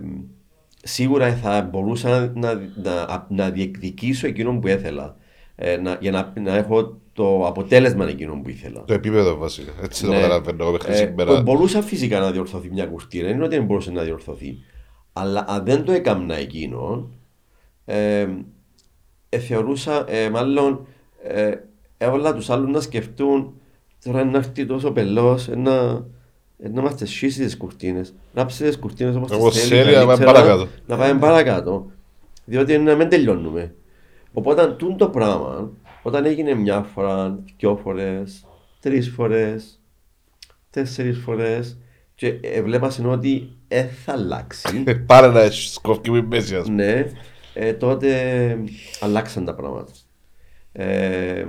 [0.87, 2.53] σίγουρα θα μπορούσα να,
[2.83, 5.15] να, να διεκδικήσω εκείνο που ήθελα.
[5.55, 8.83] Ε, να, για να, να έχω το αποτέλεσμα εκείνο που ήθελα.
[8.85, 9.71] Το επίπεδο βασικά.
[9.83, 10.15] Έτσι το Ναι.
[10.15, 11.41] καταλαβαίνω εγώ μέχρι Ε, σήμερα.
[11.41, 14.57] μπορούσα φυσικά να διορθωθεί μια κουρτίνα, δεν είναι ότι δεν μπορούσε να διορθωθεί.
[15.13, 17.09] Αλλά αν δεν το έκανα εκείνο,
[17.85, 18.27] ε,
[19.29, 20.87] ε, θεωρούσα, ε, μάλλον,
[21.23, 21.51] ε,
[21.97, 23.53] έβαλα τους άλλους να σκεφτούν
[24.03, 26.03] τώρα να έρθει τόσο πελός, ε, να, ε,
[26.57, 28.13] να μας τις σχίσει τις κουρτίνες.
[28.33, 30.67] Ράψε τις κουρτίνες όπως τις Όπως θέλει, θέλει, να πάμε καλύτερα, παρακάτω.
[30.87, 31.91] Να πάμε παρακάτω.
[32.45, 33.75] Διότι είναι να μην τελειώνουμε.
[34.33, 35.71] Οπότε τούν το πράγμα,
[36.03, 38.45] όταν έγινε μια φορά, δυο φορές,
[38.79, 39.79] τρεις φορές,
[40.69, 41.77] τέσσερις φορές
[42.15, 44.83] και έβλεπα ότι δεν θα αλλάξει.
[44.85, 46.83] Ε, Πάρε να έχεις σκοφκή μου η μέση ας πούμε.
[46.83, 47.11] ναι,
[47.53, 48.57] ε, τότε
[48.99, 49.91] αλλάξαν τα πράγματα.
[50.71, 51.45] Ε,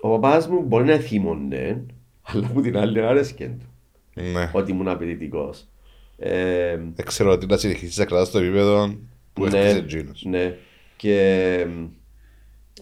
[0.00, 1.86] ο παπάς μου μπορεί να θύμωνε,
[2.22, 3.67] αλλά από την άλλη άρεσκε του
[4.32, 4.50] Ναι.
[4.52, 5.68] ότι ήμουν απαιτητικός.
[6.18, 8.94] Ε, Δεν ξέρω ότι να συνεχίσεις να κρατάς το επίπεδο
[9.32, 10.24] που ναι, έχτισε εκείνος.
[10.24, 10.56] ναι.
[10.96, 11.84] Και μ,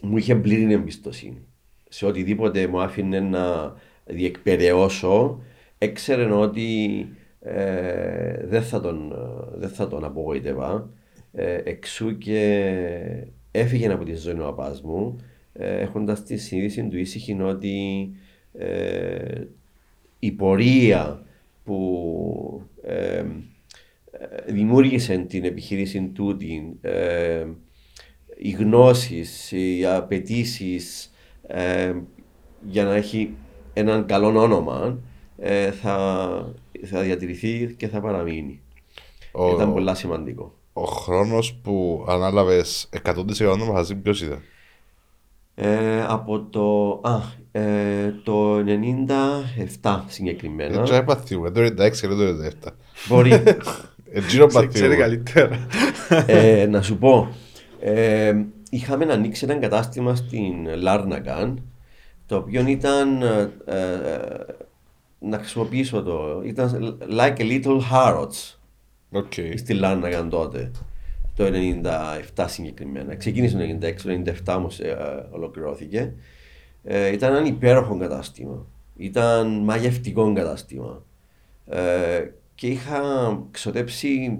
[0.02, 1.46] μου είχε πλήρη εμπιστοσύνη.
[1.88, 5.40] Σε οτιδήποτε μου άφηνε να διεκπαιρεώσω,
[5.78, 7.06] έξερε ότι
[7.40, 10.90] ε, δεν, θα τον, ε, δεν θα τον απογοήτευα.
[11.32, 12.66] Ε, εξού και
[13.50, 15.16] έφυγε από τη ζωή ο παπάς μου,
[15.52, 18.10] ε, έχοντας τη συνείδηση του ήσυχη ότι
[18.58, 19.44] ε,
[20.18, 21.25] η πορεία
[21.66, 23.24] που ε, ε,
[24.52, 27.46] δημιούργησε την επιχείρηση τούτη, ε,
[28.38, 31.10] οι γνώσεις, οι απαιτήσεις
[32.68, 33.34] για να έχει
[33.72, 34.98] έναν καλό όνομα
[35.38, 38.60] ε, θα, θα διατηρηθεί και θα παραμείνει.
[39.32, 40.54] Ο- Ήταν πολλά σημαντικό.
[40.72, 44.42] Ο χρόνος που ανάλαβες 100% μαγαζί ποιος ήταν;
[45.54, 47.20] Ε, από το, α,
[47.60, 48.58] ε, το
[49.80, 50.82] 97 συγκεκριμένα.
[50.82, 52.14] Δεν έπαθιούμε, το 96 και το
[52.64, 52.68] 97.
[53.08, 53.32] Μπορεί.
[54.10, 54.94] Εκείνο Σε- Ξέρει παθιούμε.
[54.96, 55.66] καλύτερα.
[56.26, 57.28] ε, να σου πω,
[57.80, 58.34] ε,
[58.70, 61.62] είχαμε ανοίξει ένα κατάστημα στην Λάρνακαν,
[62.26, 63.76] το οποίο ήταν, ε, ε,
[65.18, 68.54] να χρησιμοποιήσω το, ήταν like a little Harrods
[69.10, 69.32] OK.
[69.56, 70.70] στη Λάρναγκαν τότε,
[71.36, 71.44] το
[72.34, 73.14] 97 συγκεκριμένα.
[73.16, 76.12] Ξεκίνησε το 96, το 97 όμως ε, ε, ολοκληρώθηκε.
[76.88, 78.66] Ε, ήταν ένα υπέροχο κατάστημα.
[78.96, 81.02] Ήταν μαγευτικό κατάστημα.
[81.66, 83.02] Ε, και είχα
[83.50, 84.38] ξοδέψει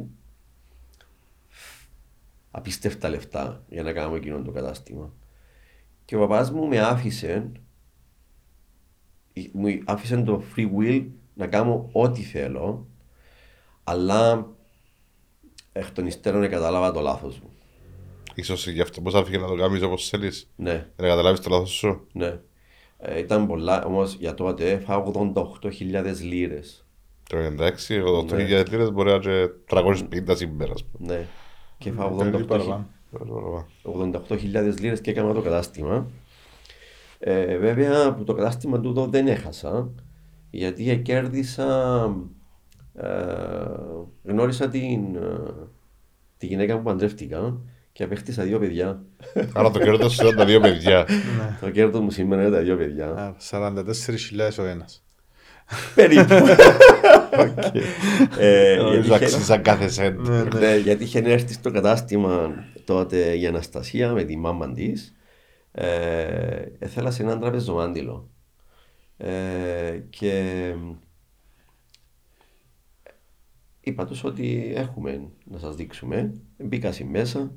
[2.51, 5.13] απίστευτα λεφτά για να κάνω εκείνο το κατάστημα.
[6.05, 7.51] Και ο παπάς μου με άφησε,
[9.53, 12.87] μου άφησε το free will να κάνω ό,τι θέλω,
[13.85, 14.47] αλλά
[15.73, 17.51] εκ των υστέρων κατάλαβα το λάθος μου.
[18.39, 20.51] Ίσως γι' αυτό πώς άφηκε να το κάνεις όπως θέλεις.
[20.57, 22.07] Ναι, Να καταλάβεις το λάθος σου.
[22.13, 22.41] ναι.
[22.99, 25.05] Ε, ήταν πολλά, όμως για τότε έφαγα
[25.35, 26.87] 88.000 λίρες
[27.29, 30.73] Το 96, 88.000 λίρες μπορεί να είναι και 350 σήμερα.
[30.73, 31.15] ας πούμε.
[31.15, 31.27] Ναι.
[31.79, 32.87] Και είχα Πολύ 88.000 παραπάνω.
[33.83, 36.07] 88.000 λίρες και έκανα το κατάστημα.
[37.19, 39.91] Ε, βέβαια που το κατάστημα τούτο δεν έχασα
[40.51, 42.05] γιατί κέρδισα
[42.95, 43.07] ε,
[44.23, 45.53] γνώρισα την, ε,
[46.37, 47.59] τη γυναίκα που παντρεύτηκα
[47.97, 49.03] και απέκτησα δύο παιδιά.
[49.55, 51.07] Άρα το κέρδος σου ήταν τα δύο παιδιά.
[51.61, 53.07] το κέρδος μου σήμερα είναι τα δύο παιδιά.
[53.09, 55.05] Α, 44.000 ο ένας.
[55.95, 56.33] Περίπου.
[58.39, 60.29] ε, γιατί Νομίζω είχε- αξίζαν κάθε σέντ.
[60.55, 65.15] Ναι, γιατί είχε έρθει στο κατάστημα τότε η Αναστασία με τη μάμα της.
[65.73, 68.29] Ε, έθελα σε έναν τραπεζομάντιλο.
[69.17, 70.55] Ε, και
[73.81, 76.33] είπα τους ότι έχουμε να σας δείξουμε.
[76.59, 77.51] Μπήκα στη μέσα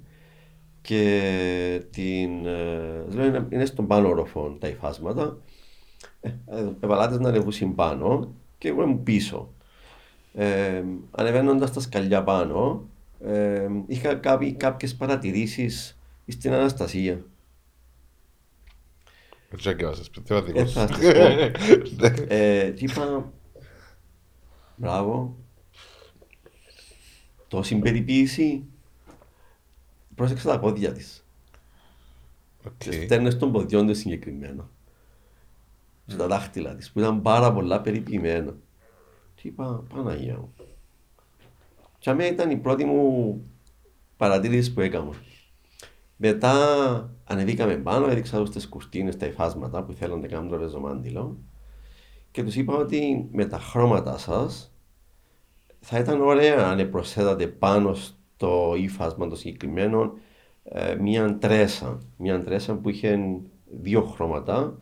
[0.81, 5.37] και την, ε, λέω είναι, είναι στον πάνω οροφό τα υφάσματα.
[6.21, 9.53] Ε, ε, εβαλάτες να ανεβούσουν πάνω και εγώ ήμουν πίσω.
[10.33, 12.87] Ε, Ανεβαίνοντας τα σκαλιά πάνω,
[13.25, 14.13] ε, είχα
[14.57, 15.97] κάποιες παρατηρήσεις
[16.27, 17.23] στην Αναστασία.
[19.53, 21.01] Έτσι και βάζεις, τι θα Ε, δικός θα σου.
[21.01, 22.23] σας πω.
[22.33, 23.31] Ε, και είπα,
[24.75, 25.35] μπράβο,
[27.47, 28.63] τόση περιποίηση,
[30.19, 31.25] πρόσεξε τα πόδια της.
[32.65, 32.71] Οκ.
[32.77, 34.69] Τι φτέρνες των ποδιών της συγκεκριμένα.
[36.05, 38.55] Στα δάχτυλα της, που ήταν πάρα πολλά περιποιημένα.
[39.35, 40.53] Και είπα, Παναγία μου.
[41.99, 43.41] Και αμέ ήταν η πρώτη μου
[44.17, 45.13] παρατήρηση που έκανα.
[46.15, 46.53] Μετά
[47.23, 51.37] ανεβήκαμε πάνω, έδειξα τους τις κουρτίνες, τα υφάσματα που θέλουν να κάνουν τραπεζομάντιλο
[52.31, 54.73] και τους είπα ότι με τα χρώματα σας
[55.79, 58.18] θα ήταν ωραία αν προσθέτατε πάνω στο
[58.77, 60.13] ύφασμα το συγκεκριμένο
[60.63, 61.99] ε, μια τρέσα.
[62.17, 63.19] Μια τρέσα που είχε
[63.81, 64.77] δύο χρώματα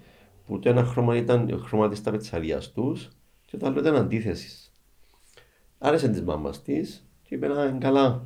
[0.46, 3.10] που το ένα χρώμα ήταν χρώμα της ταπετσαρίας τους
[3.46, 4.72] και το άλλο ήταν αντίθεσης.
[5.78, 8.26] Άρεσε της μάμας της και είπε να είναι καλά,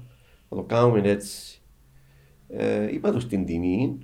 [0.50, 1.62] να το κάνουμε έτσι.
[2.48, 3.98] Ε, είπα τους την τιμή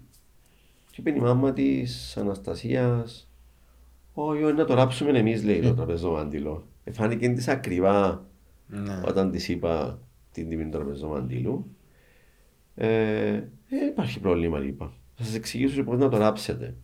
[0.91, 3.27] και είπε η μάμα της Αναστασίας
[4.19, 6.67] όχι, όχι, να το ράψουμε εμείς λέει το τραπεζομάντιλο.
[6.83, 8.25] Ε, φάνηκε της ακριβά
[8.67, 9.01] Ναι.
[9.05, 9.99] όταν της είπα
[10.41, 11.75] την τιμή του τραπεζομαντήλου.
[12.75, 13.33] Ε,
[13.69, 14.93] ε, υπάρχει πρόβλημα, είπα.
[15.15, 16.75] Θα σας εξηγήσω πώς να το ράψετε.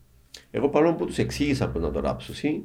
[0.52, 2.64] Εγώ παρόλο που τους εξήγησα πώς να το ράψουν,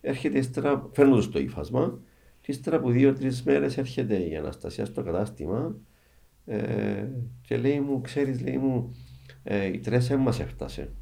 [0.00, 1.98] έρχεται ύστερα, φέρνω τους το ύφασμα,
[2.40, 5.76] και ύστερα από δύο-τρεις μέρες έρχεται η Αναστασία στο κατάστημα
[6.46, 7.06] ε,
[7.40, 8.96] και λέει μου, ξέρεις, λέει μου,
[9.42, 10.92] ε, η τρέσα μας έφτασε.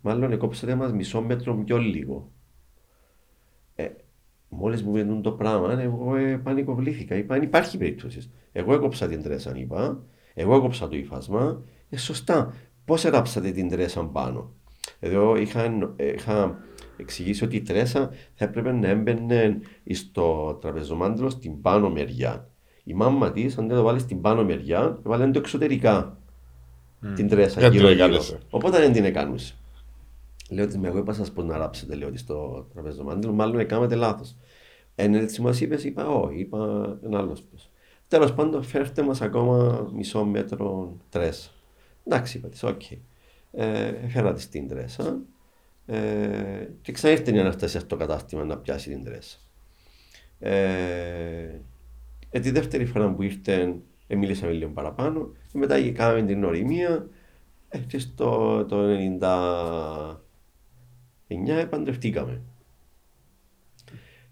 [0.00, 2.30] Μάλλον εκόψατε μας μισό μέτρο πιο λίγο.
[4.52, 7.14] Ε, Μόλις μου βγαίνουν το πράγμα, εγώ ε, πανικοβλήθηκα.
[7.16, 8.30] Είπα: Αν υπάρχει περίπτωσης.
[8.52, 10.02] Εγώ έκοψα την τρέσα, είπα.
[10.34, 11.62] Εγώ έκοψα το υφάσμα.
[11.88, 12.54] Ε, σωστά.
[12.84, 14.50] Πώς εράψατε την τρέσα πάνω;
[15.00, 16.58] Εδώ είχα, εννο- ε, είχα
[16.96, 19.58] εξηγήσει ότι η τρέσα θα έπρεπε να έμπαινε
[19.92, 22.48] στο τραπεζομάντιλο στην πάνω μεριά.
[22.84, 26.16] Η μάμα της, αν δεν το βάλεις στην πάνω μεριά, βάλει το εξωτερικά.
[27.14, 28.04] Την τρέσα Γιατί γύρω το γύρω.
[28.06, 29.54] έκανες; Οπότε δεν την έκανουσε.
[30.52, 33.94] Λέω ότι με εγώ είπα σας πώς να ράψετε λέω ότι στο τραπεζομάντιλο, μάλλον έκανατε
[33.94, 34.36] λάθος.
[34.94, 36.58] Εν έτσι μας είπες, είπα όχι, είπα
[37.04, 37.70] ένα άλλος πώς.
[38.08, 41.50] Τέλος πάντων φέρτε μας ακόμα μισό μέτρο τρέσα.
[42.04, 42.90] Εντάξει είπα της, οκ.
[43.52, 45.18] Ε, έφερα της την τρέσα
[45.86, 49.38] ε, και ξανήρθε η Αναστασία στο κατάστημα να πιάσει την τρέσα.
[50.38, 51.60] Ε,
[52.30, 53.74] ε, τη δεύτερη φορά που ήρθε,
[54.06, 55.32] ε, μίλησαμε λίγο παραπάνω.
[55.52, 57.06] Και μετά κάναμε την οριμία.
[57.68, 58.88] Ε, και στο το
[61.64, 62.40] 99 παντρευτήκαμε.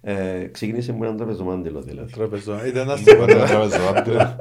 [0.03, 2.13] Ε, ξεκίνησε με έναν τραπεζομάντιλο δηλαδή.
[2.13, 3.47] Τραπεζο- Ήταν ένα Τίποτα, τίποτα.
[3.47, 4.37] τραπεζομάντιλο.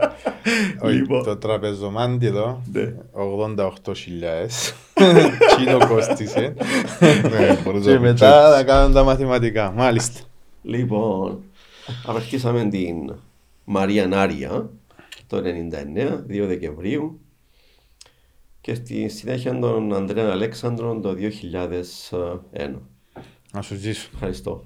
[0.82, 1.24] Όχι, Λοιπόν.
[1.24, 2.94] Το τραπεζομάντιλο, Ναι.
[3.12, 4.74] 88.000.
[5.58, 6.54] Κίνο κόστησε.
[7.30, 8.56] Ναι, μπορείς να Και πεις μετά έτσι.
[8.58, 9.72] θα κάνουν τα μαθηματικά.
[9.72, 10.20] Μάλιστα.
[10.64, 11.40] Λοιπόν,
[12.06, 13.14] απαρχίσαμε την
[13.64, 14.70] Μαρία Νάρια
[15.28, 17.20] το 99, 2 Δεκεμβρίου
[18.62, 21.16] και στη συνέχεια τον Ανδρέα Αλέξανδρον το
[22.52, 22.76] 2001.
[23.54, 24.10] Να σου ζήσω.
[24.14, 24.64] Ευχαριστώ.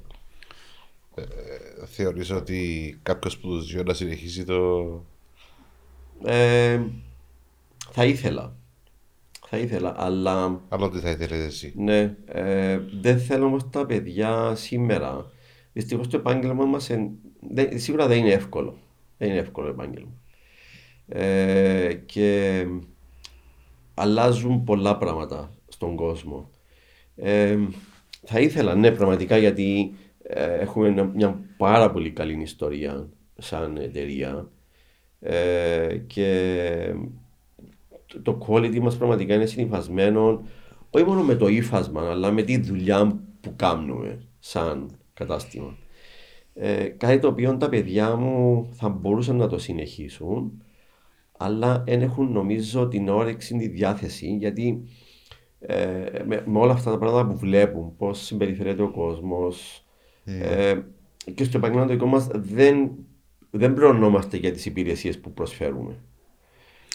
[1.85, 4.83] Θεωρείς ότι κάποιος που τους δύο να συνεχίσει το...
[6.25, 6.81] Ε,
[7.91, 8.55] θα ήθελα.
[9.47, 11.73] Θα ήθελα, αλλά Αλλά τι θα ήθελες εσύ.
[11.77, 15.31] ναι, ε, δεν θέλω όμως τα παιδιά σήμερα.
[15.73, 17.11] Δυστυχώς το επάγγελμα μας εν-
[17.49, 18.77] δεν- σίγουρα δεν είναι εύκολο.
[19.17, 20.11] Δεν είναι εύκολο επάγγελμα.
[21.07, 22.65] Ε, και
[23.93, 26.49] αλλάζουν πολλά πράγματα στον κόσμο.
[27.15, 27.57] Ε,
[28.25, 29.93] θα ήθελα, ναι, πραγματικά, γιατί
[30.23, 34.49] ε, έχουμε ένα- μια πάρα πολύ καλή ιστορία σαν εταιρεία
[35.19, 36.95] ε, και
[38.05, 40.43] το- το quality μας πραγματικά είναι συνυφασμένο
[40.89, 45.77] όχι μόνο με το ύφασμα αλλά με τη δουλειά που κάνουμε σαν κατάστημα.
[46.53, 50.63] Ε, κάτι το οποίο τα παιδιά μου θα μπορούσαν να το συνεχίσουν,
[51.43, 54.83] αλλά δεν έχουν νομίζω την όρεξη, τη διάθεση, γιατί
[55.59, 55.75] ε,
[56.25, 59.85] με, με όλα αυτά τα πράγματα που βλέπουν, πώς συμπεριφέρεται ο κόσμος,
[60.25, 60.79] ε,
[61.35, 62.91] και στο επαγγελματικό μας δεν,
[63.49, 65.95] δεν πληρωνόμαστε για τις υπηρεσίες που προσφέρουμε.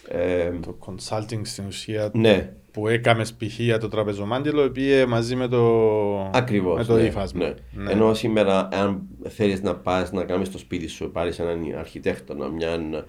[0.09, 3.59] Ε, Το consulting στην ουσία ναι, που έκαμες π.χ.
[3.59, 6.77] για το τραπεζομάντιλο πήγε μαζί με το, ακριβώς.
[6.77, 7.45] με το ναι, ύφασμα.
[7.45, 7.55] ναι.
[7.83, 7.93] Ναι.
[7.93, 12.71] Ενώ σήμερα, αν θέλεις να πας να κάνεις στο σπίτι σου, πάρεις έναν αρχιτέκτονα, μια,
[12.71, 13.05] ε,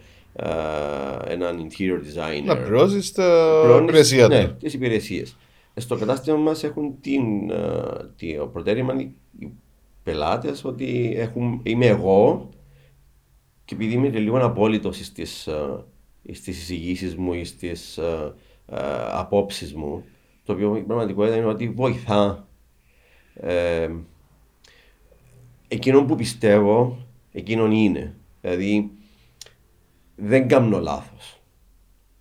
[1.28, 2.44] έναν interior designer.
[2.46, 4.56] Να πληρώσεις τα Πληρώνεις, υπηρεσία ναι, του.
[4.60, 5.38] τις υπηρεσίες.
[5.76, 7.58] Στο κατάστημα μας έχουν την, ε,
[8.18, 9.52] τη- ο προτέρημα οι οι
[10.04, 12.50] πελάτες ότι έχουν, είμαι εγώ
[13.66, 15.84] και επειδή είμαι και λίγο απόλυτος στις, ε,
[16.32, 18.34] στις εισηγήσεις μου ή στις ε,
[18.68, 18.78] ε,
[19.12, 20.04] απόψεις μου
[20.46, 22.48] το οποίο η πραγματικότητα είναι ότι βοηθά
[23.34, 23.90] ε,
[25.68, 26.98] εκείνον που πιστεύω
[27.32, 28.92] εκείνον είναι δηλαδή
[30.22, 31.40] δεν κάνω λάθος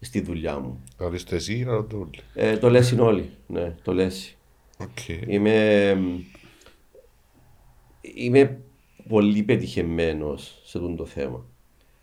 [0.00, 2.20] στη δουλειά μου Να ρωτήσεις το εσύ ή να ρωτούν όλοι.
[2.34, 3.30] ε, το λέσουν όλοι.
[3.46, 4.36] Ναι, το λέσει.
[4.78, 5.08] Οκ.
[5.26, 5.96] Είμαι,
[8.00, 8.60] είμαι
[9.08, 11.44] πολύ πετυχημένος σε αυτό το θέμα.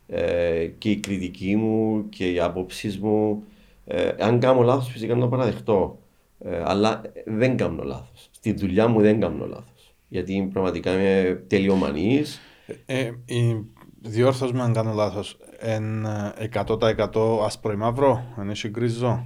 [0.07, 3.43] Ε, και η κριτική μου και η άποψη μου,
[3.85, 5.99] ε, αν κάνω λάθος φυσικά να το παραδεχτώ.
[6.39, 8.29] Ε, αλλά δεν κάνω λάθος.
[8.31, 9.93] Στη δουλειά μου δεν κάνω λάθος.
[10.07, 12.39] Γιατί πραγματικά είμαι τελειομανής.
[12.85, 13.55] Ε, η
[14.05, 19.25] διόρθωση με αν κάνω λάθος, εν ε, 100% άσπρο ή μαύρο, εν έχει γκρίζο.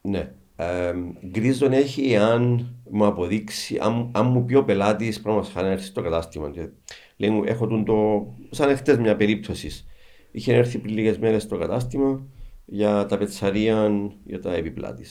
[0.00, 0.32] Ναι.
[0.56, 0.92] Ε,
[1.26, 5.84] γκρίζον έχει αν μου αποδείξει, αν, αν μου πει ο πελάτης, πράγμα χάρη να έρθει
[5.84, 6.50] στο κατάστημα.
[6.50, 6.68] Και
[7.16, 8.26] λέει μου, έχω τον το.
[8.50, 9.84] σαν χτε μια περίπτωση.
[10.30, 12.26] Είχε έρθει πριν λίγες μέρες στο κατάστημα
[12.64, 13.90] για τα πετσαρία
[14.24, 15.04] για τα έπιπλά τη.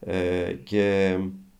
[0.00, 1.16] Ε, και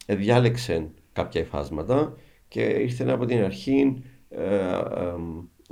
[0.06, 2.16] ε, διάλεξε κάποια υφάσματα
[2.48, 5.14] και ήρθε από την αρχή ε, ε, ε,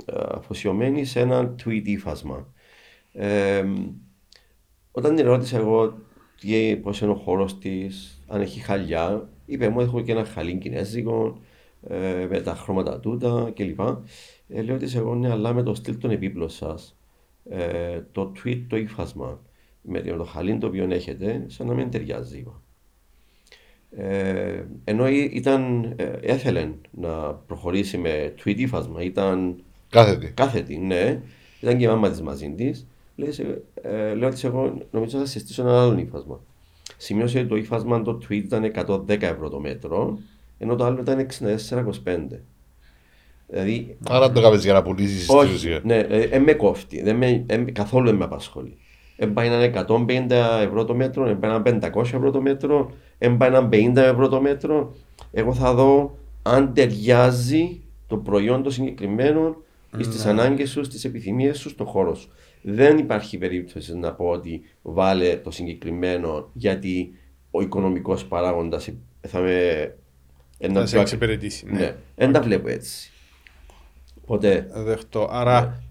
[0.07, 2.53] αφοσιωμένη σε ένα tweet ύφασμα.
[3.13, 3.65] Ε,
[4.91, 5.97] όταν την ρώτησα εγώ
[6.39, 10.57] τι, πώς είναι ο χώρος της, αν έχει χαλιά, είπε μου έχω και ένα χαλί
[10.57, 11.39] κινέζικο
[11.87, 13.79] ε, με τα χρώματα τούτα κλπ.
[14.47, 16.97] Ε, λέω της εγώ ναι, αλλά με το στυλ των επίπλων σας,
[17.49, 19.41] ε, το tweet, το ύφασμα,
[19.81, 22.37] με το χαλί το οποίο έχετε, σαν να μην ταιριάζει.
[22.37, 22.61] είπα.
[23.97, 29.63] Ε, ενώ ή- ήταν, ε, έθελε να προχωρήσει με tweet ύφασμα, ήταν
[29.95, 30.31] Κάθετη.
[30.31, 31.21] κάθετη, ναι.
[31.59, 32.87] Ήταν και η μάμα της μαζί της.
[33.81, 36.39] Ε, λέω της εγώ νομίζω θα συστήσω ένα άλλο ύφασμα.
[36.97, 40.19] Σημείωσε ότι το ύφασμα το tweet ήταν 110 ευρώ το μέτρο,
[40.57, 42.39] ενώ το άλλο ήταν 64,25.
[43.47, 45.79] Δηλαδή, Άρα το κάνεις για να πουλήσεις στην όχι, ουσία.
[45.83, 48.77] ναι, ε, με κόφτει, δεν με, ε, καθόλου δεν με απασχολεί.
[49.17, 51.63] Εμπάει έναν 150 ευρώ το μέτρο, εμπάει έναν
[51.93, 54.95] 500 ευρώ το μέτρο, εμπάει έναν 50 ευρώ το μέτρο.
[55.31, 59.55] Εγώ θα δω αν ταιριάζει το προϊόν το συγκεκριμένο
[60.03, 62.29] στι ανάγκες σου, στις επιθυμίες σου, στο χώρο σου.
[62.61, 67.11] Δεν υπάρχει περίπτωση να πω ότι βάλε το συγκεκριμένο γιατί
[67.51, 68.89] ο οικονομικός παράγοντας
[69.27, 69.95] θα με.
[70.57, 71.65] ένα Να σε πιο- εξυπηρετήσει.
[71.65, 71.79] Ναι.
[71.79, 73.11] Ναι, δεν τα βλέπω έτσι.
[74.21, 75.27] Οπότε Δεχτώ.
[75.31, 75.83] Άρα,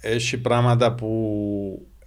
[0.00, 1.08] έχει πράγματα που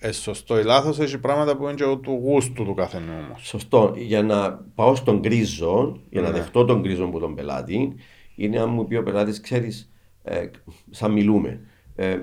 [0.03, 3.41] είναι σωστό ή λάθος, έχει πράγματα που είναι και του γούστου του καθενού όμως.
[3.48, 3.94] Σωστό.
[3.98, 6.38] Για να πάω στον γκρίζο, για να Ναι.
[6.38, 7.95] δεχτώ τον γκρίζο από τον πελάτη,
[8.36, 9.91] είναι αν μου πει ο πελάτης, ξέρεις,
[10.27, 10.51] ε,
[10.89, 11.59] σαν μιλούμε.
[11.95, 12.19] Ε,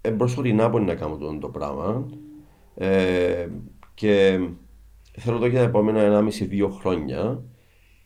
[0.00, 2.06] ε, προσωρινά μπορεί να κάνω το, το πράγμα.
[2.74, 3.48] Ε,
[3.94, 4.40] και
[5.18, 6.24] θέλω το για τα επόμενα
[6.60, 7.42] 1,5-2 χρόνια.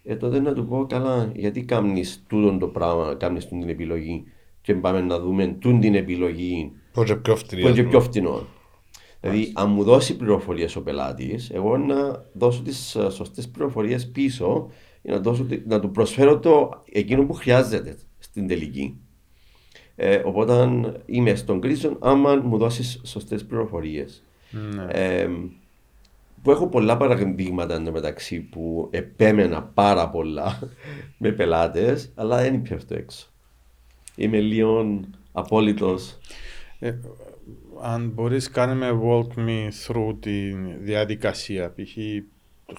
[0.04, 4.24] Ε, τότε να του πω, καλά, γιατί κάνεις τούτον το πράγμα, κάνεις την επιλογή
[4.60, 7.62] και πάμε να δούμε τούν την επιλογή Πώς και πιο φτηνή.
[7.62, 8.10] που είναι και ας πιο πούμε.
[8.10, 8.46] φτηνό.
[9.20, 14.70] Δηλαδή, αν μου δώσει πληροφορίες ο πελάτης, εγώ να δώσω τις σωστές πληροφορίες πίσω
[15.02, 17.96] για να, δώσω, τη- να του προσφέρω το εκείνο που χρειάζεται
[18.30, 18.96] στην τελική.
[19.96, 24.22] Ε, οπότε αν είμαι στον κρίσο, άμα μου δώσεις σωστές πληροφορίες.
[24.50, 24.86] Ναι.
[24.88, 25.28] Ε,
[26.42, 30.58] που έχω πολλά παραδείγματα εντωμεταξύ που επέμενα πάρα πολλά
[31.18, 33.26] με πελάτες, αλλά δεν πέφτω έξω.
[34.16, 35.00] Είμαι λίγο
[35.32, 36.18] απόλυτος.
[36.78, 36.94] Ε,
[37.82, 40.50] αν μπορείς κάνε με walk me through τη
[40.82, 41.72] διαδικασία.
[41.76, 41.92] Π.χ.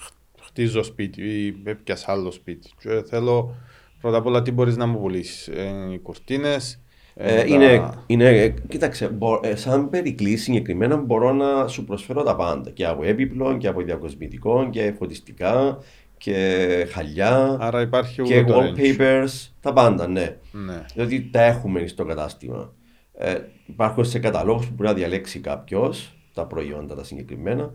[0.00, 2.70] χ- χτίζω σπίτι ή έπιασα άλλο σπίτι.
[2.80, 3.54] Και θέλω
[4.02, 5.48] πρώτα απ' όλα τι μπορείς να μου πουλήσεις.
[5.48, 6.80] Ε, οι κουρτίνες.
[7.14, 12.22] Ε, τα- είναι, είναι, ε, κοίταξε, μπο- ε, σαν περικλή συγκεκριμένα μπορώ να σου προσφέρω
[12.22, 12.70] τα πάντα.
[12.70, 15.78] Και από έπιπλο και από διακοσμητικό και φωτιστικά
[16.16, 18.78] και χαλιά Άρα υπάρχει και ούτω το range.
[18.78, 20.36] wallpapers, τα πάντα, ναι.
[20.52, 20.84] Ναι.
[20.94, 22.72] Διότι τα έχουμε στο κατάστημα.
[23.18, 23.34] Ε,
[23.66, 27.72] υπάρχουν σε καταλόγους που μπορεί να διαλέξει κάποιος τα προϊόντα τα συγκεκριμένα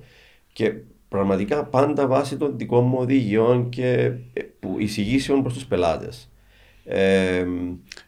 [0.53, 0.73] και
[1.09, 3.93] πραγματικά πάντα βάσει των δικών μου οδηγιών και
[4.33, 6.31] ε, που εισηγήσεων προς τους πελάτες.
[6.83, 7.45] Ε,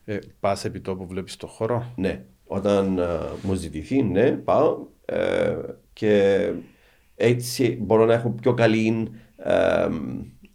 [0.06, 3.08] Ε, Πας επί τόπου, βλέπεις το χώρο; ναι, όταν ε,
[3.42, 5.56] μου ζητηθεί, ναι, πάω ε,
[5.94, 6.52] και
[7.16, 9.08] έτσι μπορώ να έχω πιο καλή
[9.38, 9.88] ε,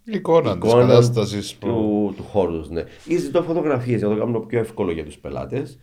[0.04, 1.66] Η εικόνα της εικόνα κατάστασης που.
[1.66, 2.60] του, του χώρου.
[2.72, 2.84] Ναι.
[3.08, 5.78] Ή ζητώ φωτογραφίες για να το κάνω πιο εύκολο για τους πελάτες.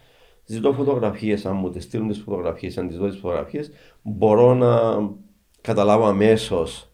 [0.46, 3.72] Ζητώ φωτογραφίες, αν μου τις στείλουν τις φωτογραφίες, αν τις δω τις φωτογραφίες,
[4.02, 4.70] μπορώ να
[5.62, 6.90] καταλάβω αμέσως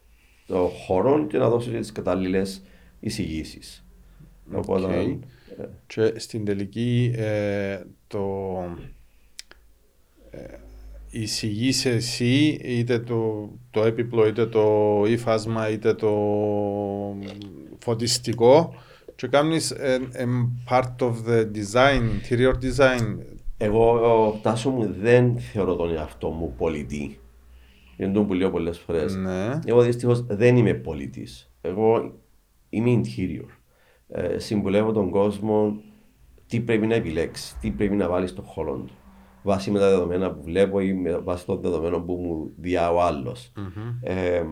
[0.48, 2.62] το χώρο και να δώσω τις κατάλληλες
[3.00, 3.86] εισηγήσεις.
[4.54, 4.86] Οπότε.
[4.86, 5.24] Οκ.
[5.88, 8.26] Και στην τελική ε, το
[10.30, 10.40] ε,
[11.10, 16.12] εισηγείς εσύ είτε το, το έπιπλο είτε το ύφασμα είτε το
[17.80, 18.74] φωτιστικό
[19.16, 20.26] και κάνεις ε, ε,
[20.70, 23.18] part of the design, interior design.
[23.58, 23.92] Εγώ,
[24.28, 27.20] ο Τάσο μου, δεν θεωρώ τον εαυτό μου πολιτή.
[27.98, 29.16] Είναι το που λέω πολλές φορές.
[29.16, 29.60] Ναι.
[29.66, 31.52] Εγώ δυστυχώς δεν είμαι πολιτής.
[31.62, 32.14] Εγώ
[32.70, 33.48] είμαι interior.
[34.08, 35.82] Ε, συμβουλεύω τον κόσμο
[36.48, 38.94] τι πρέπει να επιλέξει, τι πρέπει να βάλεις στο χώρο του.
[39.44, 43.02] Βάσει με τα δεδομένα που βλέπω ή με βάσει των δεδομένων που μου διά ο
[43.02, 43.52] άλλος.
[44.02, 44.44] Ε,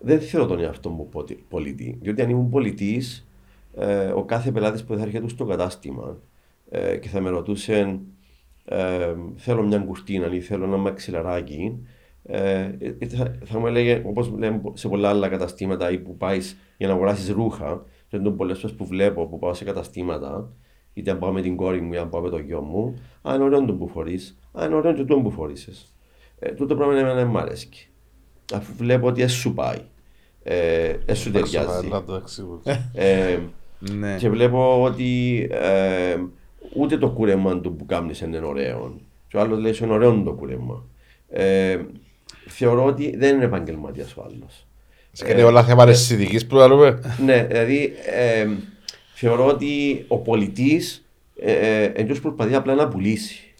[0.00, 1.98] δεν θεωρώ τον εαυτό μου ποτι- πολιτή.
[2.02, 3.28] Διότι αν ήμουν πολιτής,
[3.74, 6.16] ε, ο κάθε πελάτης που θα έρχεται στο κατάστημα
[6.70, 8.00] ε, και θα με ρωτούσε
[8.64, 11.78] ε, θέλω μια κουρτίνα ή θέλω ένα μαξιλαράκι,
[12.26, 16.56] ε, ε, θα, θα μου έλεγε όπως λέμε σε πολλά άλλα καταστήματα ή που πάεις
[16.76, 20.52] για να αγοράσεις ρούχα, και είναι πολλές φορές που βλέπω που πάω σε καταστήματα,
[20.94, 23.34] είτε αν πάω με την κόρη μου ή αν πάω με το γιο μου, αν
[23.34, 25.94] είναι ωραίο το που φορείς, αν είναι ωραίο και το που φορήσεις.
[26.38, 27.68] Ε, τούτο πράγμα εμένα δεν μ' αρέσει.
[28.54, 29.78] Αφού βλέπω ότι έσου πάει,
[30.42, 31.88] ε, έσου ταιριάζει.
[31.88, 32.60] Να το εξηγήσω.
[32.92, 33.38] Ε,
[33.78, 34.16] Ναι.
[34.16, 36.16] και βλέπω ότι ε,
[36.76, 39.00] ούτε το κούρεμα του που κάνεις είναι ωραίο.
[39.28, 40.84] Και ο άλλος λέει είναι ωραίο το κούρεμα.
[41.28, 41.78] Ε,
[42.48, 44.66] θεωρώ ότι δεν είναι επαγγελματίας ο άλλος.
[45.12, 47.16] Σκέφτε όλα θέματα συνδικής που λέμε.
[47.24, 48.46] ναι, δηλαδή ε,
[49.14, 51.06] θεωρώ ότι ο πολιτής
[51.40, 53.54] ε, ε, εντός προσπαθεί απλά να πουλήσει.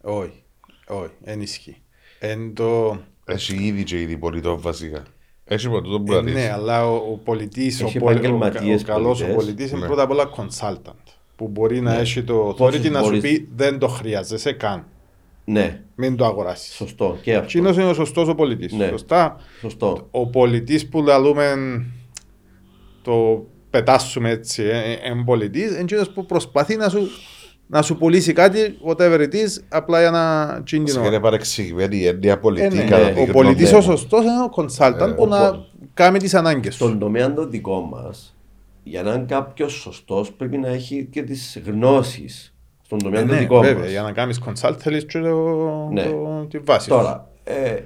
[0.00, 0.42] Όχι,
[0.86, 1.76] όχι, δεν ισχύει.
[2.18, 2.98] Εν το...
[3.28, 5.02] Έχει ήδη και ήδη πολιτών βασικά.
[5.44, 8.18] Έχει ποτέ τον που Ε, να ναι, αλλά ο, ο πολιτής, ο, Έχει πολ- ο,
[8.18, 9.44] επαγγελματίες ο καλός ο πολιτές.
[9.44, 9.86] πολιτής είναι Ναι.
[9.86, 11.12] πρώτα απ' όλα consultant.
[11.36, 12.00] Που μπορεί να Ναι.
[12.00, 14.86] έχει το Πόσους authority να σου μπορείς- πει δεν το χρειάζεσαι καν.
[15.48, 16.74] Ναι, Μην το αγοράσεις.
[16.74, 17.44] σωστό και αυτό.
[17.44, 18.72] Εκείνος είναι ο σωστός ο πολιτής.
[18.72, 18.86] Ναι.
[18.86, 19.36] Σωστά.
[19.60, 20.08] Σωστό.
[20.10, 21.54] Ο πολιτής που λαλούμε
[23.02, 27.08] το πετάσουμε έτσι, ε, ε, εν πολιτής, είναι εκείνος που προσπαθεί να σου,
[27.66, 31.02] να σου πουλήσει κάτι, whatever it is, απλά για να τσίνει την ώρα.
[31.04, 32.84] Σκέφτε παρεξηγημένη η έννοια Ε, πολιτή ναι.
[32.84, 33.10] κατά ναι.
[33.10, 33.78] τη Ο γνώμη πολιτής μου.
[33.78, 36.98] ο σωστός είναι ο consultant που ο να πο- κάνει τις ανάγκες Στον σου.
[36.98, 38.36] τομέα το δικό μας,
[38.82, 42.55] για να είναι κάποιος σωστός, πρέπει να έχει και τις γνώσεις.
[42.86, 43.90] Στον τομέα Ε, το ναι, δικό βέβαια, μας.
[43.90, 46.04] για να κάνεις consult θέλεις και το, Ναι.
[46.04, 46.96] το, τη βάση σου.
[46.96, 47.80] Τώρα, ε,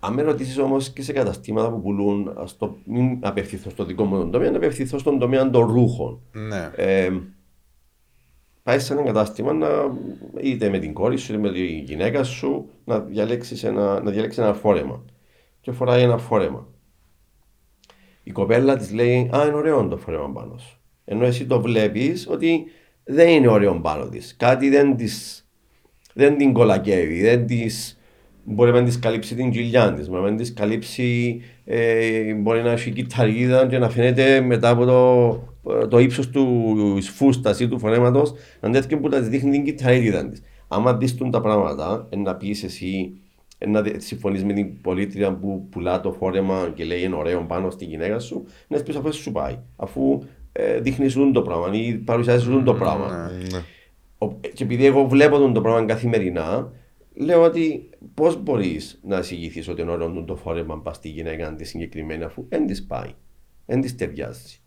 [0.00, 4.04] αν με ρωτήσεις όμως και σε καταστήματα που πουλούν, ας το, μην απευθυνθώ στο δικό
[4.04, 6.20] μου τον τομέα, να απευθυνθώ στον τομέα των ρούχων.
[6.32, 6.70] Ναι.
[6.76, 7.10] Ε,
[8.62, 9.68] πάεις σε ένα κατάστημα να,
[10.40, 14.42] είτε με την κόρη σου είτε με τη γυναίκα σου να διαλέξεις ένα, να διαλέξεις
[14.42, 15.04] ένα φόρεμα.
[15.60, 16.66] Και φοράει ένα φόρεμα.
[18.22, 20.78] Η κοπέλα της λέει: Α, είναι ωραίο το φόρεμα πάνω σου.
[21.04, 22.64] Ενώ εσύ το βλέπεις ότι
[23.10, 24.18] δεν είναι ωραίο πάνω τη.
[24.36, 25.46] Κάτι δεν, της,
[26.14, 27.98] δεν την κολακεύει, δεν της,
[28.44, 32.90] μπορεί να της καλύψει την κοιλιά της, μπορεί να της καλύψει, ε, μπορεί να έχει
[32.90, 38.22] κυταρίδα και να φαίνεται μετά από το, το ύψος του φούστα ή του φορέματο,
[38.60, 40.42] να είναι τέτοιο που να της δείχνει την κυταρίδα της.
[40.68, 43.20] Άμα δεις τα πράγματα, ε, να πεις εσύ,
[43.58, 47.70] ε, να συμφωνείς με την πολίτρια που πουλά το φόρεμα και λέει είναι ωραίο πάνω
[47.70, 49.58] στη γυναίκα σου, να πεις αφού σου πάει.
[49.76, 50.39] Αφού ε,
[50.80, 53.30] δείχνεις το πράγμα ή παρουσιάζεις το πράγμα.
[53.52, 53.58] Ναι.
[54.18, 56.72] Ο- Και επειδή εγώ βλέπω τον το πράγμα καθημερινά,
[57.14, 61.64] λέω ότι πώς μπορείς να εισηγηθείς ότι είναι ωραίο το φόρεμα πας στη γυναίκα τη
[61.64, 63.10] συγκεκριμένη, αφού δεν της πάει.
[63.66, 64.58] Δεν της ταιριάζει.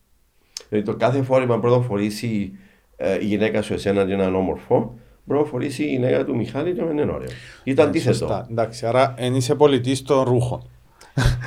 [0.70, 2.52] Δηλαδή το κάθε φόρεμα πρώτα φορήσει
[2.96, 6.74] ε, η γυναίκα σου εσένα και έναν όμορφο, μπορεί να φορήσει η γυναίκα του Μιχάλη
[6.74, 7.30] και να μην είναι ωραίο.
[7.64, 8.16] Ή το αντίθετο.
[8.16, 8.48] Σωστά.
[8.52, 10.70] Εντάξει, άρα εν είσαι πολιτής των ρούχων.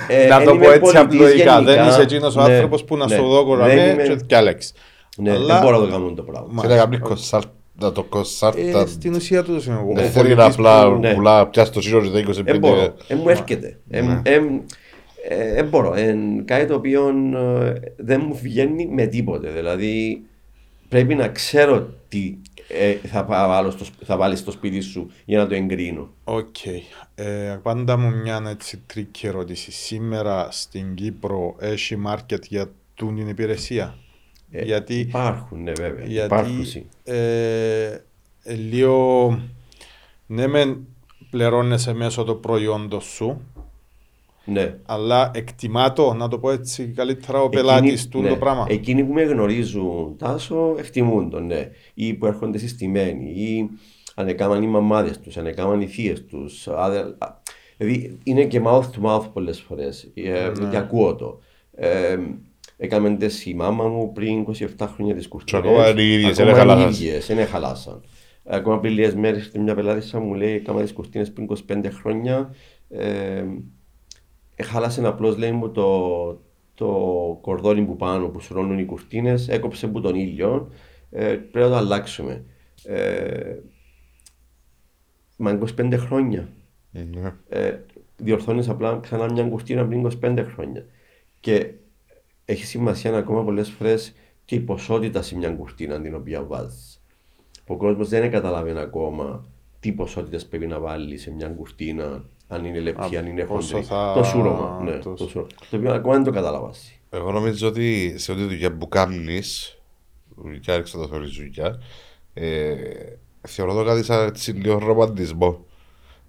[0.09, 1.36] Ε, να εν το είμαι πω έτσι πολιτής απλοϊκά.
[1.36, 1.62] γενικά.
[1.62, 3.14] Δεν είσαι εκείνος ο Ναι, άνθρωπος που να ναι.
[3.14, 4.72] σου δω Δεν κοραμέ είμαι- και διάλεξ.
[5.16, 6.48] Ναι, Αλλά- δεν μπορώ να το κάνω το πράγμα.
[6.51, 7.44] Μα- Θέλει να κάνει κονσάλ-
[7.80, 8.86] να το Ε, κονσάρτα.
[8.86, 9.93] στην ουσία τους είναι εγώ.
[9.94, 11.14] Δεν Ο θέλει να πολιτής απλά που- ναι.
[11.14, 12.44] πουλά πιάσει το σύρο και δεν 25.
[12.52, 12.94] Δεν μπορώ.
[13.09, 13.78] Δεν μου έρχεται.
[13.86, 14.22] Ναι.
[15.55, 15.97] Δεν μπορώ.
[15.98, 19.48] Είναι κάτι το οποίο ε, δεν μου βγαίνει με τίποτε.
[19.48, 20.20] Δηλαδή
[20.88, 22.34] πρέπει να ξέρω τι
[22.68, 26.09] ε, θα, βάλω στο, σπ- θα βάλεις στο σπίτι σου για να το εγκρίνω.
[26.24, 26.56] Οκ.
[27.14, 29.72] Ε, πάντα μου μια έτσι τρίκη ερώτηση.
[29.72, 33.94] Σήμερα στην Κύπρο έχει μάρκετ για τούν την υπηρεσία;
[34.51, 36.05] Ε, γιατί Υπάρχουν, ναι βέβαια.
[36.24, 36.55] Υπάρχουν.
[36.55, 36.86] γιατί σι.
[37.05, 38.01] ε,
[38.43, 39.38] ε, λίγο
[40.26, 40.86] ναι μεν
[41.30, 43.40] πληρώνεσαι μέσω του προϊόντος σου
[44.47, 44.74] Ναι.
[44.86, 48.28] Αλλά εκτιμά το, να το πω έτσι καλύτερα, ο πελάτης του ναι.
[48.28, 48.66] το πράγμα.
[48.68, 51.70] Εκείνοι που με γνωρίζουν τάσο εκτιμούν το, ναι.
[51.94, 53.70] Ή που έρχονται συστημένοι, ή
[54.14, 56.68] αν έκαναν οι μαμάδες τους, αν έκαναν οι θείες τους.
[57.77, 60.10] Δηλαδή είναι και mouth to mouth πολλές φορές.
[60.14, 60.68] Ε, Ναι.
[60.70, 61.40] Και ακούω το.
[61.74, 62.16] Ε,
[62.78, 64.47] Έκαμε τες η μάμα μου πριν
[64.78, 65.62] 27 χρόνια τις κουρτίνες.
[65.64, 66.90] Και ακόμα είναι οι ίδιες, Ακόμα είναι είναι οι χαλάσαν.
[66.90, 68.02] ίδιες, είναι χαλάσαν.
[68.44, 72.55] Ακόμα πριν λίγες μέρες ήρθε μια πελάτησα μου λέει έκανα τις κουρτίνες πριν 25 χρόνια.
[72.89, 73.44] Ε,
[74.62, 76.40] χάλασε απλώς λέει μου το,
[76.74, 76.88] το
[77.40, 80.68] κορδόνι που πάνω που σουρώνουν οι κουρτίνες, έκοψε που τον ήλιο,
[81.10, 82.44] ε, πρέπει να το αλλάξουμε.
[82.84, 83.56] Ε,
[85.36, 86.48] μα 25 χρόνια.
[86.90, 87.34] Ναι.
[87.48, 87.78] Ε,
[88.16, 90.84] διορθώνεις απλά ξανά μια κουρτίνα πριν 25 χρόνια.
[91.40, 91.72] Και
[92.44, 94.14] έχει σημασία ακόμα πολλές φορές
[94.44, 97.00] και η ποσότητα σε μια κουρτίνα την οποία βάζεις.
[97.66, 99.46] Ο κόσμος δεν καταλαβαίνει ακόμα
[99.80, 103.66] τι ποσότητες πρέπει να βάλει σε μια κουρτίνα, αν είναι λεπτή, Α, αν είναι πόσο
[103.73, 103.86] χοντρή.
[103.89, 104.81] θα- Το σούρωμα.
[104.85, 105.48] Ναι, το- το, σούρωμα.
[105.70, 107.01] το οποίο ακόμα δεν το καταλαβάσει.
[107.10, 109.78] Εγώ νομίζω ότι σε ό,τι δουλειά που κάνεις,
[110.36, 111.81] δουλειά έξω το θεωρείς δουλειά,
[112.35, 112.74] ε,
[113.40, 115.64] θεωρώ το κάτι σαν έτσι λίγο ρομαντισμό.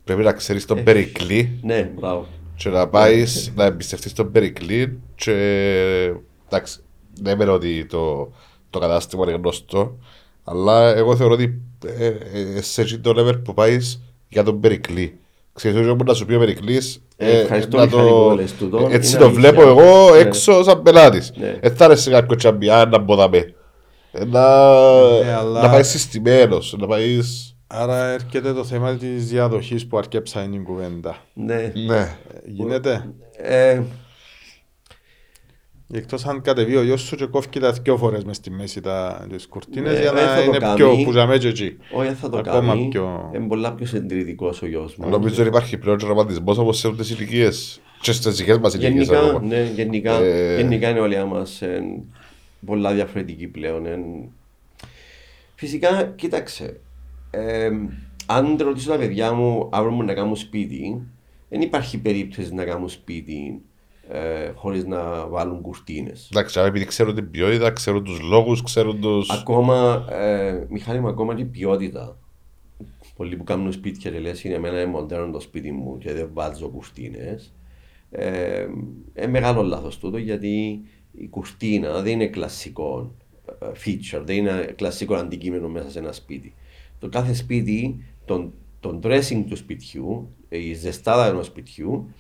[0.03, 2.27] Πρέπει να ξέρεις τον Περικλή Ναι, μπράβο.
[2.56, 5.34] και να πάεις να εμπιστευτείς τον Περικλή και
[6.48, 6.80] εντάξει,
[7.22, 8.31] δεν είμαι ότι το,
[8.69, 9.98] το κατάστημα είναι γνωστό,
[10.44, 15.18] αλλά εγώ θεωρώ ότι ε, ε, σε εκεί το level που πάεις για τον Περικλή.
[15.57, 18.53] Ξέρεις, όχι να σου πει ο Περικλής, Ε, ε, ευχαριστώ, να Μιχάλη, που το, λες
[18.55, 18.88] τούτο.
[18.91, 19.41] έτσι Είναι το αλήθεια.
[19.51, 20.19] βλέπω εγώ Ναι.
[20.19, 21.34] έξω σαν πελάτης.
[21.35, 21.57] Ναι.
[21.61, 23.53] Δεν θα αρέσει κάποιο τσαμπιά να μποδαμε.
[24.11, 24.41] Ε, Να,
[25.23, 27.19] Ναι, αλλά- να πάεις συστημένος, να πάει...
[27.67, 31.15] Άρα έρχεται το θέμα της διαδοχής που αρκέψα είναι η κουβέντα.
[31.34, 31.71] Ναι.
[31.88, 31.97] Ναι.
[31.97, 33.05] Ε, Γίνεται;
[33.38, 33.81] Ε,
[35.93, 39.27] Εκτός αν κατεβεί ο γιος σου και κόφει τα δυο φορές μες στη μέση τα
[39.30, 40.76] τις κουρτίνες Ναι, για δεν να θα το είναι κάνει.
[40.76, 41.77] πιο που ζαμέ και εκεί.
[41.91, 42.88] όχι, δεν θα το Ακόμα κάνει.
[42.88, 45.09] πιο- Είναι πολλά πιο συντηρητικός ο γιος μου.
[45.09, 47.81] Νομίζω ότι υπάρχει πλέον ρομαντισμός όπως σε όλες τις ηλικίες.
[48.01, 49.45] Και στις δικές μας ηλικίες Γενικά, ακόμα.
[49.47, 51.61] ναι, γενικά, Ε, γενικά είναι όλοι μας
[52.65, 53.85] πολλά διαφορετικοί πλέον.
[53.85, 53.99] εν.
[55.55, 56.80] Φυσικά, κοίταξε.
[57.31, 57.69] Ε,
[58.26, 61.01] αν ρωτήσω τα παιδιά μου αύριο μου να κάνουν σπίτι,
[61.49, 63.61] δεν υπάρχει περίπτωση να κάνουν σπίτι
[64.11, 66.29] ε, χωρίς να βάλουν κουρτίνες.
[66.31, 69.29] Εντάξει, άρα επειδή ξέρουν την ποιότητα, ξέρουν τους λόγους, ξέρουν τους...
[69.29, 72.17] Ακόμα, ε, Μιχάλη μου, ακόμα και η ποιότητα.
[73.15, 76.29] Πολλοί που κάνουν σπίτια και λες είναι εμένα είναι μοντέρνο το σπίτι μου και δεν
[76.34, 77.53] βάζω κουρτίνες.
[78.11, 78.67] Ε,
[79.13, 80.81] ε, μεγάλο λάθος τούτο γιατί
[81.11, 83.15] η κουρτίνα δεν είναι κλασικό
[83.61, 86.53] ε, feature, δεν είναι κλασικό αντικείμενο μέσα σε ένα σπίτι.
[86.99, 92.13] Το κάθε σπίτι, τον, τον dressing του σπιτιού, η ζεστάδα ενός σπιτιού,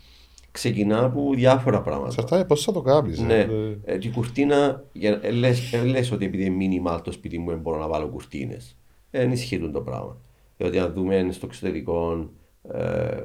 [0.57, 2.07] ξεκινά από διάφορα πράγματα.
[2.07, 3.19] Εξαρτάται πώς θα το κάνεις.
[3.19, 3.77] Ναι, ε.
[3.85, 7.37] ε, και η κουρτίνα, για- ε, λες, ε, λες ότι επειδή είναι minimal το σπίτι
[7.37, 8.77] μου δεν μπορώ να βάλω κουρτίνες.
[9.11, 10.17] Ε, Δεν ισχύει το πράγμα.
[10.57, 12.29] Διότι αν δούμε στο εξωτερικό
[12.73, 13.23] ε,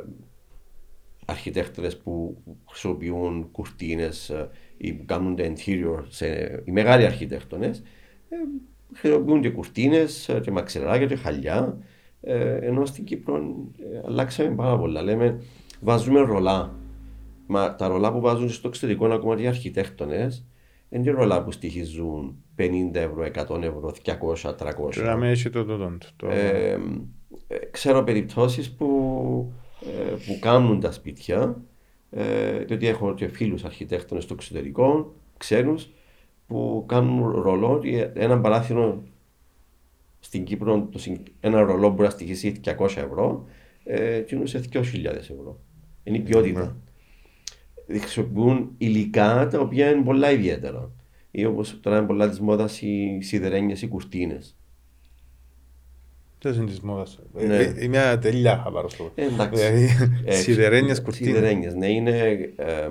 [1.24, 2.36] αρχιτέκτονες που
[2.70, 6.26] χρησιμοποιούν κουρτίνες ε, ή που κάνουν τα interior, σε,
[6.64, 7.78] οι μεγάλοι αρχιτέκτονες,
[8.28, 8.36] ε,
[8.94, 11.78] χρησιμοποιούν και κουρτίνες ε, και μαξιλαράκια και χαλιά.
[12.24, 15.02] Ε, ενώ στην Κύπρο ε, αλλάξαμε πάρα πολλά.
[15.02, 15.42] Λέμε,
[15.80, 16.74] βάζουμε ρολά.
[17.46, 20.44] Μα τα ρολά που βάζουν στο εξωτερικό ακόμα και οι αρχιτέκτονες
[20.90, 24.90] είναι και ρολά που στοιχίζουν 50 ευρώ, 100 ευρώ, 200, 300.
[24.90, 25.98] Και να με έχει το τούτο.
[26.16, 26.78] το- Ε,
[27.48, 31.60] ε, ξέρω περιπτώσεις που, ε, που κάνουν τα σπίτια,
[32.10, 35.88] ε, διότι έχω και φίλους αρχιτέκτονες στο εξωτερικό, ξένους,
[36.46, 39.02] που κάνουν ρολό, και ένα παράθυρο
[40.20, 43.44] στην Κύπρο, το, συν- ένα ρολό μπορεί να στοιχήσει 200 ευρώ,
[43.84, 45.58] ε, και είναι σε 2.000 ευρώ.
[46.04, 46.76] Είναι η ποιότητα.
[47.88, 50.90] Χρησιμοποιούν υλικά τα οποία είναι πολλά ιδιαίτερα.
[51.30, 54.56] Ή όπως τώρα είναι πολλά της μόδας οι σιδερένιες, οι κουρτίνες.
[56.42, 57.18] Δεν είναι της μόδας.
[57.32, 57.56] Ναι.
[57.56, 59.12] Ε, ε, Μια τελειά χαβαρό στο.
[59.14, 59.62] Ε, εντάξει.
[59.64, 59.88] Δηλαδή,
[60.24, 61.34] Ε, σιδερένιες κουρτίνες.
[61.34, 62.18] Σιδερένιες, ναι, είναι
[62.56, 62.88] ε,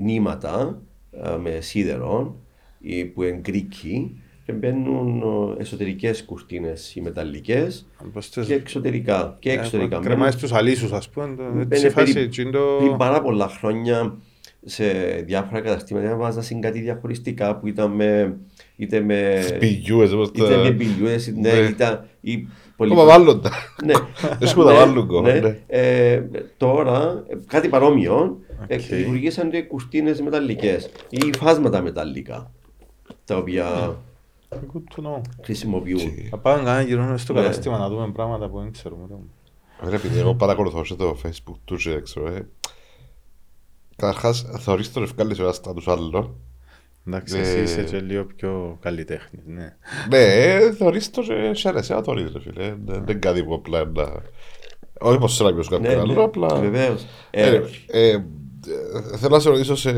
[0.00, 2.36] νήματα ε, με σίδερο
[2.80, 5.22] ή που είναι γκρίκι και μπαίνουν
[5.58, 9.36] ε, εσωτερικές κουρτίνες οι μεταλλικές Πώς τις- και εξωτερικά.
[9.40, 9.96] Και εξωτερικά.
[9.96, 11.26] Ε, Κρεμάεις στους αλήσους ας πούμε.
[11.36, 14.16] το- Μπαίνουν Έτσι η φάση περί- έτσι είναι το- Πριν πάρα πολλά χρόνια
[14.64, 14.84] σε
[15.24, 18.36] διάφορα καταστήματα βάζασαν κάτι διαχωριστικά που ήταν με
[18.76, 20.56] είτε με Πηγιούες, όπως είτε τα...
[20.56, 21.58] με πηλιούες, ναι, Ναι.
[21.58, 23.50] ήταν ή πολύ Ακόμα βάλουν τα.
[23.84, 23.92] ναι.
[24.38, 25.58] Δεν που τα βάλουν ακόμα, ναι.
[25.66, 26.22] Ε,
[26.56, 28.80] τώρα, ε, κάτι παρόμοιο, ε, Οκ.
[28.80, 32.50] δημιουργήσαν και κουρτίνες μεταλλικές ή υφάσματα μεταλλικά,
[33.24, 33.96] τα οποία
[34.52, 35.20] Good to know.
[35.42, 36.00] χρησιμοποιούν.
[36.30, 37.40] Θα πάμε κανένα γύρω στο Ναι.
[37.40, 39.06] κατάστημα να δούμε πράγματα που δεν ξέρουμε.
[39.88, 42.46] Ρε, επειδή εγώ παρακολουθώ σε το facebook τους και ξέρω, ε.
[44.00, 46.34] Καταρχάς, θεωρείς τον ευκάλλεις ο ένας τα τους άλλων.
[47.06, 49.76] Εντάξει, Ε, εσύ είσαι και λίγο πιο καλλιτέχνης, ναι.
[50.08, 52.62] Ναι, ε, θεωρείς το και χαίρεσαι να θωρείς, ρε φίλε.
[52.62, 54.08] Δεν δεν είναι κάτι που απλά να...
[55.00, 56.54] Όχι πως σε να πει Ναι, κάποιον άλλο, ναι, απλά...
[56.54, 57.06] βεβαίως.
[57.30, 58.22] Ε, Ε, ε, ε,
[59.16, 59.90] θέλω να σε ρωτήσω σε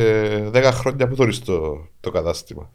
[0.54, 2.70] 10 χρόνια που το το, το κατάστημα.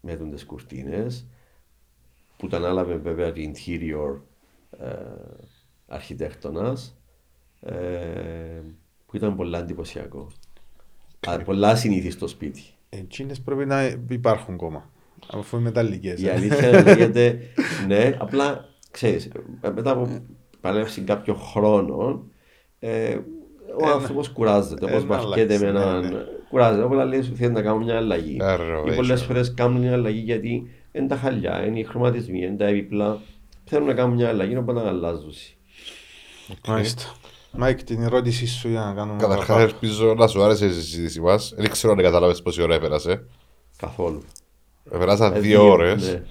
[0.01, 1.27] με τις κουρτίνες
[2.37, 4.21] που τα ανάλαβε βέβαια το interior
[4.79, 4.95] ε,
[5.87, 6.97] αρχιτέκτονας
[7.61, 7.73] ε,
[9.07, 10.31] που ήταν πολλά εντυπωσιακό.
[11.27, 12.63] Α, πολλά συνήθιστο σπίτι.
[12.99, 14.91] Εκείνες πρέπει να υπάρχουν ακόμα.
[15.33, 16.21] Αφού είναι μεταλλικές.
[16.21, 16.33] Η ε.
[16.33, 17.39] αλήθεια λέγεται
[17.87, 20.23] ναι, απλά ξέρεις, ε, μετά από
[20.61, 22.25] παλεύσει κάποιο χρόνο,
[22.79, 23.19] ε,
[23.81, 24.85] ο άνθρωπος κουράζεται.
[24.85, 26.03] Όπως να βαρκέται με αλλάξει, έναν.
[26.03, 26.25] ναι, ναι.
[26.49, 26.85] Κουράζεται.
[26.85, 28.37] Οπότε λέει σου θέλει να κάνω μια αλλαγή.
[28.41, 29.25] Άρα, Ή πολλές έτσι.
[29.25, 33.21] φορές κάνουν μια αλλαγή γιατί είναι τα χαλιά, είναι οι χρωματισμοί, είναι τα έπιπλα.
[33.65, 35.33] Θέλουν να κάνουν μια αλλαγή, οπότε να αλλάζουν.
[36.67, 37.03] Μάλιστα.
[37.57, 39.69] Μάικ, την ερώτησή σου για να κάνουμε Καταρχάς, παραπάνω.
[39.73, 41.53] ελπίζω να σου άρεσε η συζήτηση μας.
[41.57, 43.27] Δεν ξέρω αν κατάλαβε πόση ώρα έπερασε.
[43.77, 44.23] Καθόλου.
[44.93, 46.13] Επέρασαν Ε, δύο ώρες.
[46.13, 46.23] Ναι.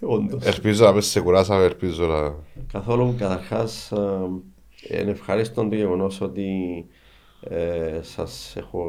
[0.00, 0.44] Όντως.
[0.44, 2.34] Ελπίζω να μην σε κουράσαμε, ελπίζω να.
[2.72, 3.92] Καθόλου καταρχάς
[5.00, 6.46] είναι ευχάριστο το γεγονός ότι
[7.40, 8.84] ε, σας έχω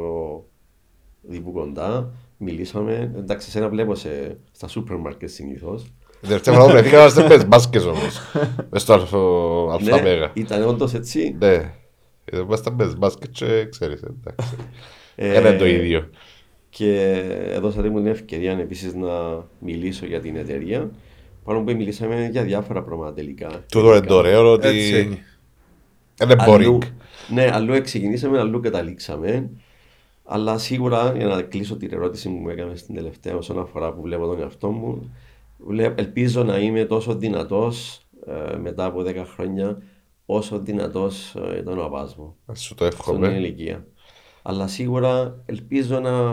[1.22, 2.10] δει που κοντά.
[2.36, 3.12] Μιλήσαμε.
[3.16, 5.92] Εντάξει, εσένα βλέπω σε, στα σούπερ μάρκετ συνήθως.
[6.24, 8.20] Η τελευταία φορά που βρεθήκαμε είμαστε με μπάσκετ όμως.
[8.70, 9.18] Μες στο αλφα-
[9.84, 10.30] Ναι, αλφα-μέγα.
[10.34, 11.36] ήταν όντως έτσι.
[11.38, 11.72] Ναι.
[12.32, 14.56] Είμαστε μες μπάσκετ και ξέρεις, εντάξει.
[15.14, 16.08] Ε, Ένα είναι το ίδιο.
[16.70, 17.22] Και
[17.52, 20.90] έδωσατε μου την ευκαιρία επίσης να μιλήσω για την εταιρεία.
[21.44, 23.64] Πάνω που μιλήσαμε για διάφορα πράγματα τελικά.
[23.72, 25.18] Τούτο είναι το ωραίο Έτσι ότι είναι.
[26.22, 26.86] είναι Αλλού, boring.
[27.28, 29.50] ναι, αλλού ξεκινήσαμε, αλλού καταλήξαμε.
[30.24, 34.02] Αλλά σίγουρα για να κλείσω την ερώτηση που μου έκανες στην τελευταία όσον αφορά που
[34.02, 35.10] βλέπω τον εαυτό μου, βλέ-
[35.96, 38.00] ελπίζω να είμαι τόσο δυνατός
[38.60, 39.82] μετά από 10 χρόνια
[40.26, 43.28] όσο δυνατός ήταν ο παπάς μου Σου το στον εύχομαι.
[43.28, 43.86] ηλικία.
[44.42, 46.30] Αλλά σίγουρα ελπίζω να,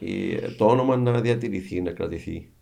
[0.00, 2.52] ε, το όνομα να διατηρηθεί, να κρατηθεί.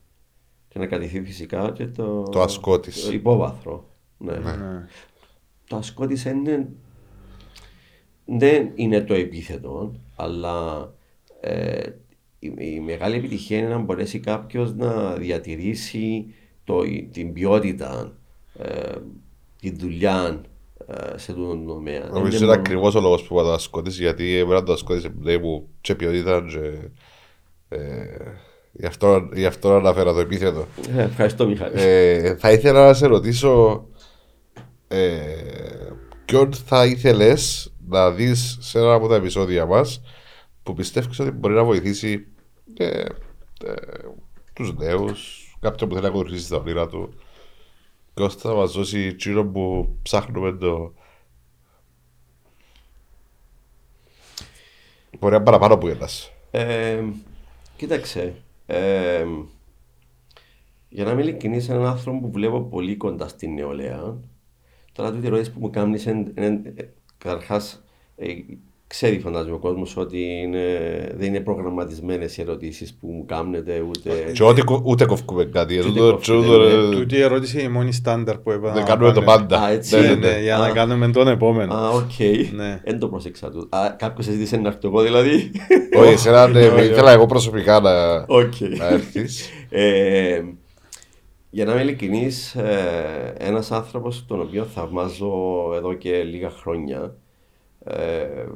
[0.68, 3.04] Και να κρατηθεί φυσικά και το, Το ασκότης.
[3.06, 3.84] το υπόβαθρο.
[4.18, 4.32] Ναι.
[4.36, 4.86] Ναι.
[5.68, 6.68] Το ασκότης είναι,
[8.24, 10.88] δεν είναι το επίθετο, αλλά
[11.40, 11.82] ε,
[12.58, 16.80] η, η μεγάλη επιτυχία είναι να μπορέσει κάποιος να διατηρήσει το,
[17.12, 18.12] την ποιότητα,
[18.58, 18.92] ε,
[19.60, 20.40] τη δουλειά
[20.86, 22.00] ε, σε αυτόν τον τομέα.
[22.00, 24.72] Δεν Νομίζω είναι είναι μόνο- ακριβώς ο λόγος που είπα το ασκότης, γιατί εμένα το
[24.72, 26.88] ασκότης εμπνέει μου και ποιότητα και...
[27.76, 28.06] ε,
[28.78, 30.66] Γι' αυτό, γι αυτό αναφέρα το επίθετο.
[30.96, 31.72] Ε, Ευχαριστώ Μιχάλη.
[31.74, 33.84] Ε, θα ήθελα να σε ρωτήσω
[34.88, 35.16] ε,
[36.24, 40.02] ποιον θα ήθελες να δεις σε ένα από τα επεισόδια μας
[40.62, 42.26] που πιστεύεις ότι μπορεί να βοηθήσει
[42.84, 43.06] ε,
[43.64, 43.74] ε,
[44.52, 47.14] τους νέους, κάποιον που θέλει να ακολουθήσει τα όνειρα του
[48.14, 50.92] και ώστε θα μας δώσει εκείνο που ψάχνουμε το
[55.18, 56.32] Μπορεί να είναι παραπάνω από ένας.
[56.50, 57.04] Ε,
[57.76, 58.34] κοίταξε.
[58.66, 59.26] ε,
[60.88, 64.16] για να είμαι ειλικρινή, είναι έναν άνθρωπο που βλέπω πολύ κοντά στην νεολαία.
[64.92, 66.32] Τώρα, τούτη ερώτηση που μου κάνεις είναι.
[68.94, 70.62] Είναι καταρχά, ξέρει φαντάζομαι ο κόσμος ότι είναι,
[71.16, 74.10] δεν είναι προγραμματισμένες οι ερωτήσεις που μου κάνετε ούτε...
[74.32, 75.78] Και ό,τι κο- ούτε κόφκουμε κάτι.
[75.78, 76.72] ούτε Τούτο- κόφκουμε, τούτο, ναι.
[76.72, 79.46] ε, Τούτη η ερώτηση είναι η μόνη στάνταρ που έπρεπε Δεν να κάνουμε το πάμε.
[79.46, 79.60] πάντα.
[79.64, 80.40] Α, έτσι Ναι, Ναι, ναι, ναι, ναι.
[80.42, 80.58] για Α.
[80.58, 81.74] να κάνουμε τον επόμενο.
[81.74, 82.18] Α, οκ.
[82.54, 82.80] Ναι.
[82.84, 83.68] Δεν το πρόσεξα του.
[83.70, 85.50] Α, κάποιος ζήτησε να έρθω εγώ δηλαδή.
[85.98, 88.52] Όχι, εσένα ναι, Όχι, ήθελα εγώ προσωπικά να Οκ.
[88.78, 89.50] να έρθεις.
[89.70, 90.42] Ε,
[91.50, 95.32] για να είμαι ειλικρινής, ε, ένας άνθρωπος τον οποίο θαυμάζω
[95.76, 97.14] εδώ και λίγα χρόνια,
[97.88, 98.46] ε,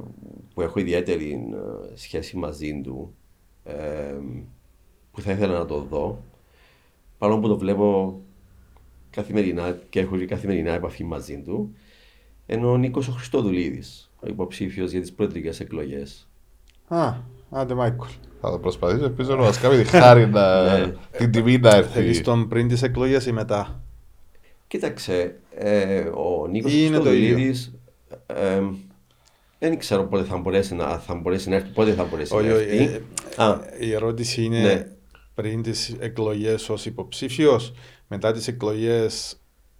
[0.55, 3.15] που έχω ιδιαίτερη ε, σχέση μαζί του,
[3.65, 4.15] ε,
[5.12, 6.23] που θα ήθελα να το δω,
[7.19, 8.20] παρόλο που το βλέπω
[9.11, 11.74] καθημερινά και έχω και καθημερινά επαφή μαζί του,
[12.47, 16.28] είναι ο Νίκος ο Χριστοδουλίδης, ο υποψήφιος για τις προεδρικές εκλογές.
[16.89, 17.15] Α,
[17.51, 18.09] άντε Μάικολ.
[18.40, 20.62] Θα το προσπαθήσω, ελπίζω να μας κάνει τη χάρη να...
[20.78, 20.93] Ναι.
[21.19, 22.23] την τιμή να Θέλεις έρθει.
[22.23, 23.82] τον πριν τις εκλογές ή μετά;
[24.66, 27.74] Κοίταξε, ε, ο Νίκος Ή είναι το Χριστοδουλίδης
[28.27, 28.62] ε,
[29.62, 32.55] δεν ξέρω πότε θα μπορέσει να, θα μπορέσει να έρθει, πότε θα μπορέσει Όχι, να
[32.55, 32.82] όχι, έρθει.
[33.37, 34.87] ε, Α, Η ερώτηση είναι Ναι.
[35.35, 37.73] πριν τις εκλογές ως υποψήφιος,
[38.09, 39.35] μετά τις εκλογές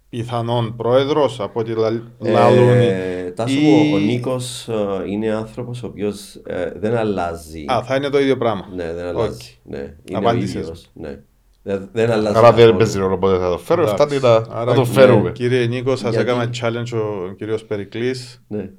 [0.09, 2.69] πιθανόν πρόεδρος από ό,τι λα- λαλούν.
[2.69, 4.73] ε, Τάσο ή- μου, ο Νίκος ε,
[5.09, 7.65] είναι άνθρωπος ο οποίος ε, δεν αλλάζει.
[7.71, 8.67] Α, θα είναι το ίδιο πράγμα.
[8.75, 9.57] ναι, δεν αλλάζει.
[9.63, 10.53] Ναι, είναι ο Απάντησες.
[10.61, 10.89] ίδιος.
[10.93, 11.19] Ναι.
[11.63, 12.37] Δεν, δεν αλλάζει.
[12.37, 12.77] Άρα δεν καθόλου.
[12.77, 14.03] παίζει ρόλο πότε θα το φέρω, Εντάξει.
[14.17, 15.31] φτάνει να, Άρα, να το ναι, φέρουμε.
[15.31, 16.99] Κύριε Νίκο, σας Γιατί- έκαμε challenge
[17.29, 18.43] ο κύριος Περικλής.
[18.47, 18.69] Ναι.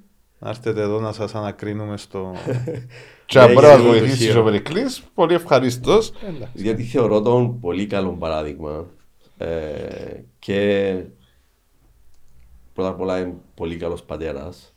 [0.42, 2.32] Να έρθετε εδώ να σας ανακρίνουμε στο...
[3.26, 4.40] Και αν Ναι, μπορεί να γιατί μας το βοηθήσει χείρο.
[4.40, 6.12] ο Περικλής, πολύ ευχαρίστως.
[6.52, 8.86] Διότι θεωρώ τον πολύ καλό παράδειγμα
[9.36, 11.04] ε, και
[12.72, 14.74] πρώτα απ' όλα είναι πολύ καλός πατέρας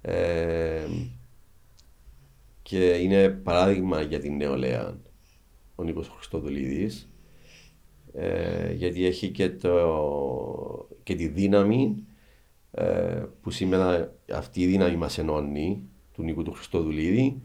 [0.00, 0.86] ε,
[2.62, 4.98] και είναι παράδειγμα για την νεολαία
[5.74, 7.10] ο Νίκος Χριστοδουλίδης
[8.12, 12.06] ε, γιατί έχει και, το, και τη δύναμη
[12.76, 15.82] ε, που σήμερα αυτή η δύναμη μας ενώνει
[16.12, 17.42] του Νίκου του Χριστοδουλίδη.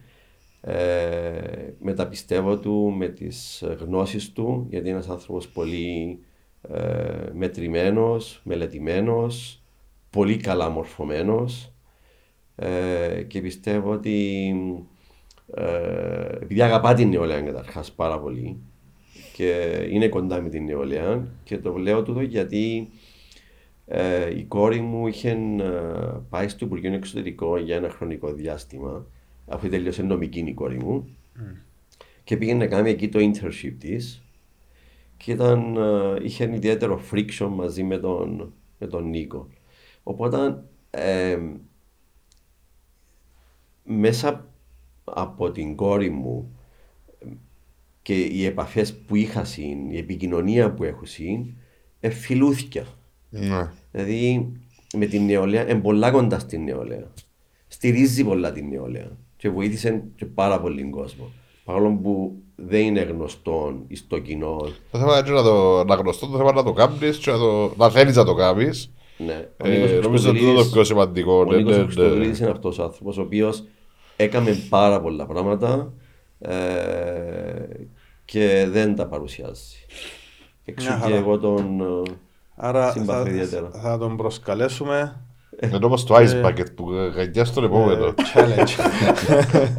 [0.61, 6.19] Ε, με τα πιστεύω του, με τις γνώσεις του γιατί είναι ένας άνθρωπος πολύ
[6.61, 9.61] ε, μετρημένος, μελετημένος
[10.09, 11.71] πολύ καλά μορφωμένος.
[12.55, 14.53] Ε, και πιστεύω ότι
[15.53, 18.57] ε, επειδή αγαπά την νεολαία καταρχάς πάρα πολύ
[19.33, 22.89] και είναι κοντά με την νεολαία και το λέω τούτο γιατί
[23.93, 25.65] ε, η κόρη μου είχε ε,
[26.30, 29.05] πάει στο Υπουργείο Εξωτερικών για ένα χρονικό διάστημα
[29.47, 31.15] αφού τελείωσε νομική η κόρη μου
[32.23, 34.23] και πήγαινε να κάνει εκεί το internship της
[35.18, 39.47] και ήταν, ε, είχε ένα ιδιαίτερο friction μαζί με τον, με τον Νίκο.
[40.03, 41.39] Οπότε ε,
[43.84, 44.49] μέσα
[45.03, 46.57] από την κόρη μου
[48.01, 51.45] και οι επαφές που είχα συν, η επικοινωνία που έχω συν,
[51.99, 52.85] εφιλούθηκα.
[53.30, 53.72] Ναι.
[53.91, 54.51] Δηλαδή
[54.97, 57.07] με την νεολαία, είναι πολλά κοντά στην νεολαία.
[57.68, 59.07] Στηρίζει πολλά την νεολαία
[59.38, 61.31] και βοήθησε και πάρα πολύ κόσμο.
[61.65, 64.57] Παρόλο που δεν είναι γνωστό στο κοινό.
[64.91, 67.38] Το θέμα είναι να το να γνωστό, το θέμα είναι να το κάνεις και να,
[67.38, 68.91] το, να θέλεις να το κάνεις.
[69.18, 69.47] Ναι.
[69.63, 71.34] Ο Ε, Νίκος νομίζω ότι αυτό είναι το Χριστοδουλίδης- πιο σημαντικό.
[71.34, 71.84] Ο ναι, Νίκος ναι, ναι.
[71.84, 73.63] Χριστοδουλίδης είναι αυτός ο άνθρωπος ο οποίος
[74.15, 75.93] έκαμε πάρα πολλά πράγματα
[76.39, 76.53] ε,
[78.26, 79.76] και δεν τα παρουσιάζει.
[80.65, 81.15] Εξού Μια και χαρά.
[81.15, 82.11] εγώ τον ε,
[82.63, 83.69] Άρα συμπαθώ θα, ιδιαίτερα.
[83.81, 85.15] θα τον προσκαλέσουμε.
[85.55, 88.05] Ενώ όμως το ice bucket που γαγιά στον επόμενο.
[88.05, 88.69] ε, challenge.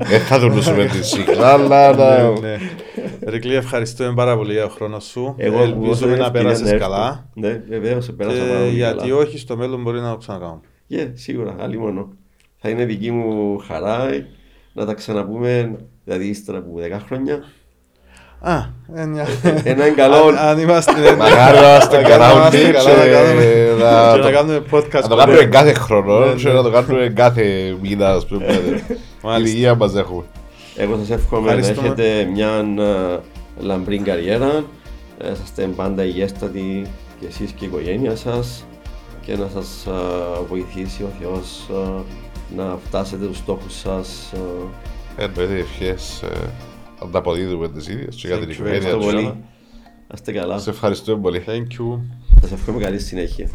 [0.08, 2.22] Δεν θα δουλούσουμε τη σίχλα, αλλά να...
[2.30, 2.56] Ναι, ναι.
[3.30, 5.34] Ρικλή, ευχαριστούμε πάρα πολύ για τον χρόνο σου.
[5.36, 6.78] Εγώ που Ελπίζουμε δώσα την να ευκαιρία πέρασεις έρθω.
[6.78, 7.28] καλά.
[7.34, 9.16] Ναι, βεβαίως πέρασα πάρα Και πολύ γιατί καλά.
[9.16, 10.60] όχι, στο μέλλον μπορεί να το ξανακάνουμε.
[10.90, 12.08] Yeah, σίγουρα, άλλη μόνο.
[12.56, 14.08] Θα είναι δική μου χαρά
[14.72, 17.44] να τα ξαναπούμε, δηλαδή ύστερα από 10 χρόνια.
[18.44, 18.54] Α,
[18.94, 19.26] ε, μια-
[19.64, 20.16] Ένα είναι καλό.
[20.16, 20.92] Αν- Αν είμαστε...
[20.92, 21.16] ναι, ναι.
[21.16, 23.44] Μακάρι να είμαστε Αν καλά είμαστε όλοι καλά, να και κάνουμε-
[23.78, 25.02] να και να το- κάνουμε podcast.
[25.02, 25.48] να το κάνουμε ποτέ.
[25.48, 26.54] κάθε χρόνο Ναι, και ναι.
[26.54, 28.44] να το κάνουμε κάθε μήνα, ας πούμε.
[28.44, 29.56] Η Μάλιστα.
[29.56, 30.22] υγεία μας έχουμε.
[30.76, 31.86] Εγώ σας εύχομαι να Ευχαριστούμε.
[31.86, 32.48] έχετε μια
[32.84, 33.18] ε,
[33.60, 34.64] λαμπρή καριέρα,
[35.24, 36.86] να είσαστε πάντα υγιέστατοι
[37.20, 38.64] και εσείς και η οικογένεια σας
[39.26, 39.90] και να σας ε,
[40.48, 42.02] βοηθήσει ο Θεός ε,
[42.56, 44.32] να φτάσετε τους στόχους σας.
[44.34, 45.22] ε.
[45.24, 46.46] Εννοείται ευχές ε,
[47.04, 49.14] ανταποδίδουμε τις ίδιες και για την Thank you, οικογένεια Ευχαριστώ του.
[49.14, 49.26] πολύ.
[50.08, 50.58] Να είστε καλά.
[50.58, 51.44] Σε ευχαριστούμε πολύ.
[51.46, 52.00] Thank you.
[52.40, 53.48] Σας εύχομαι καλή συνέχεια.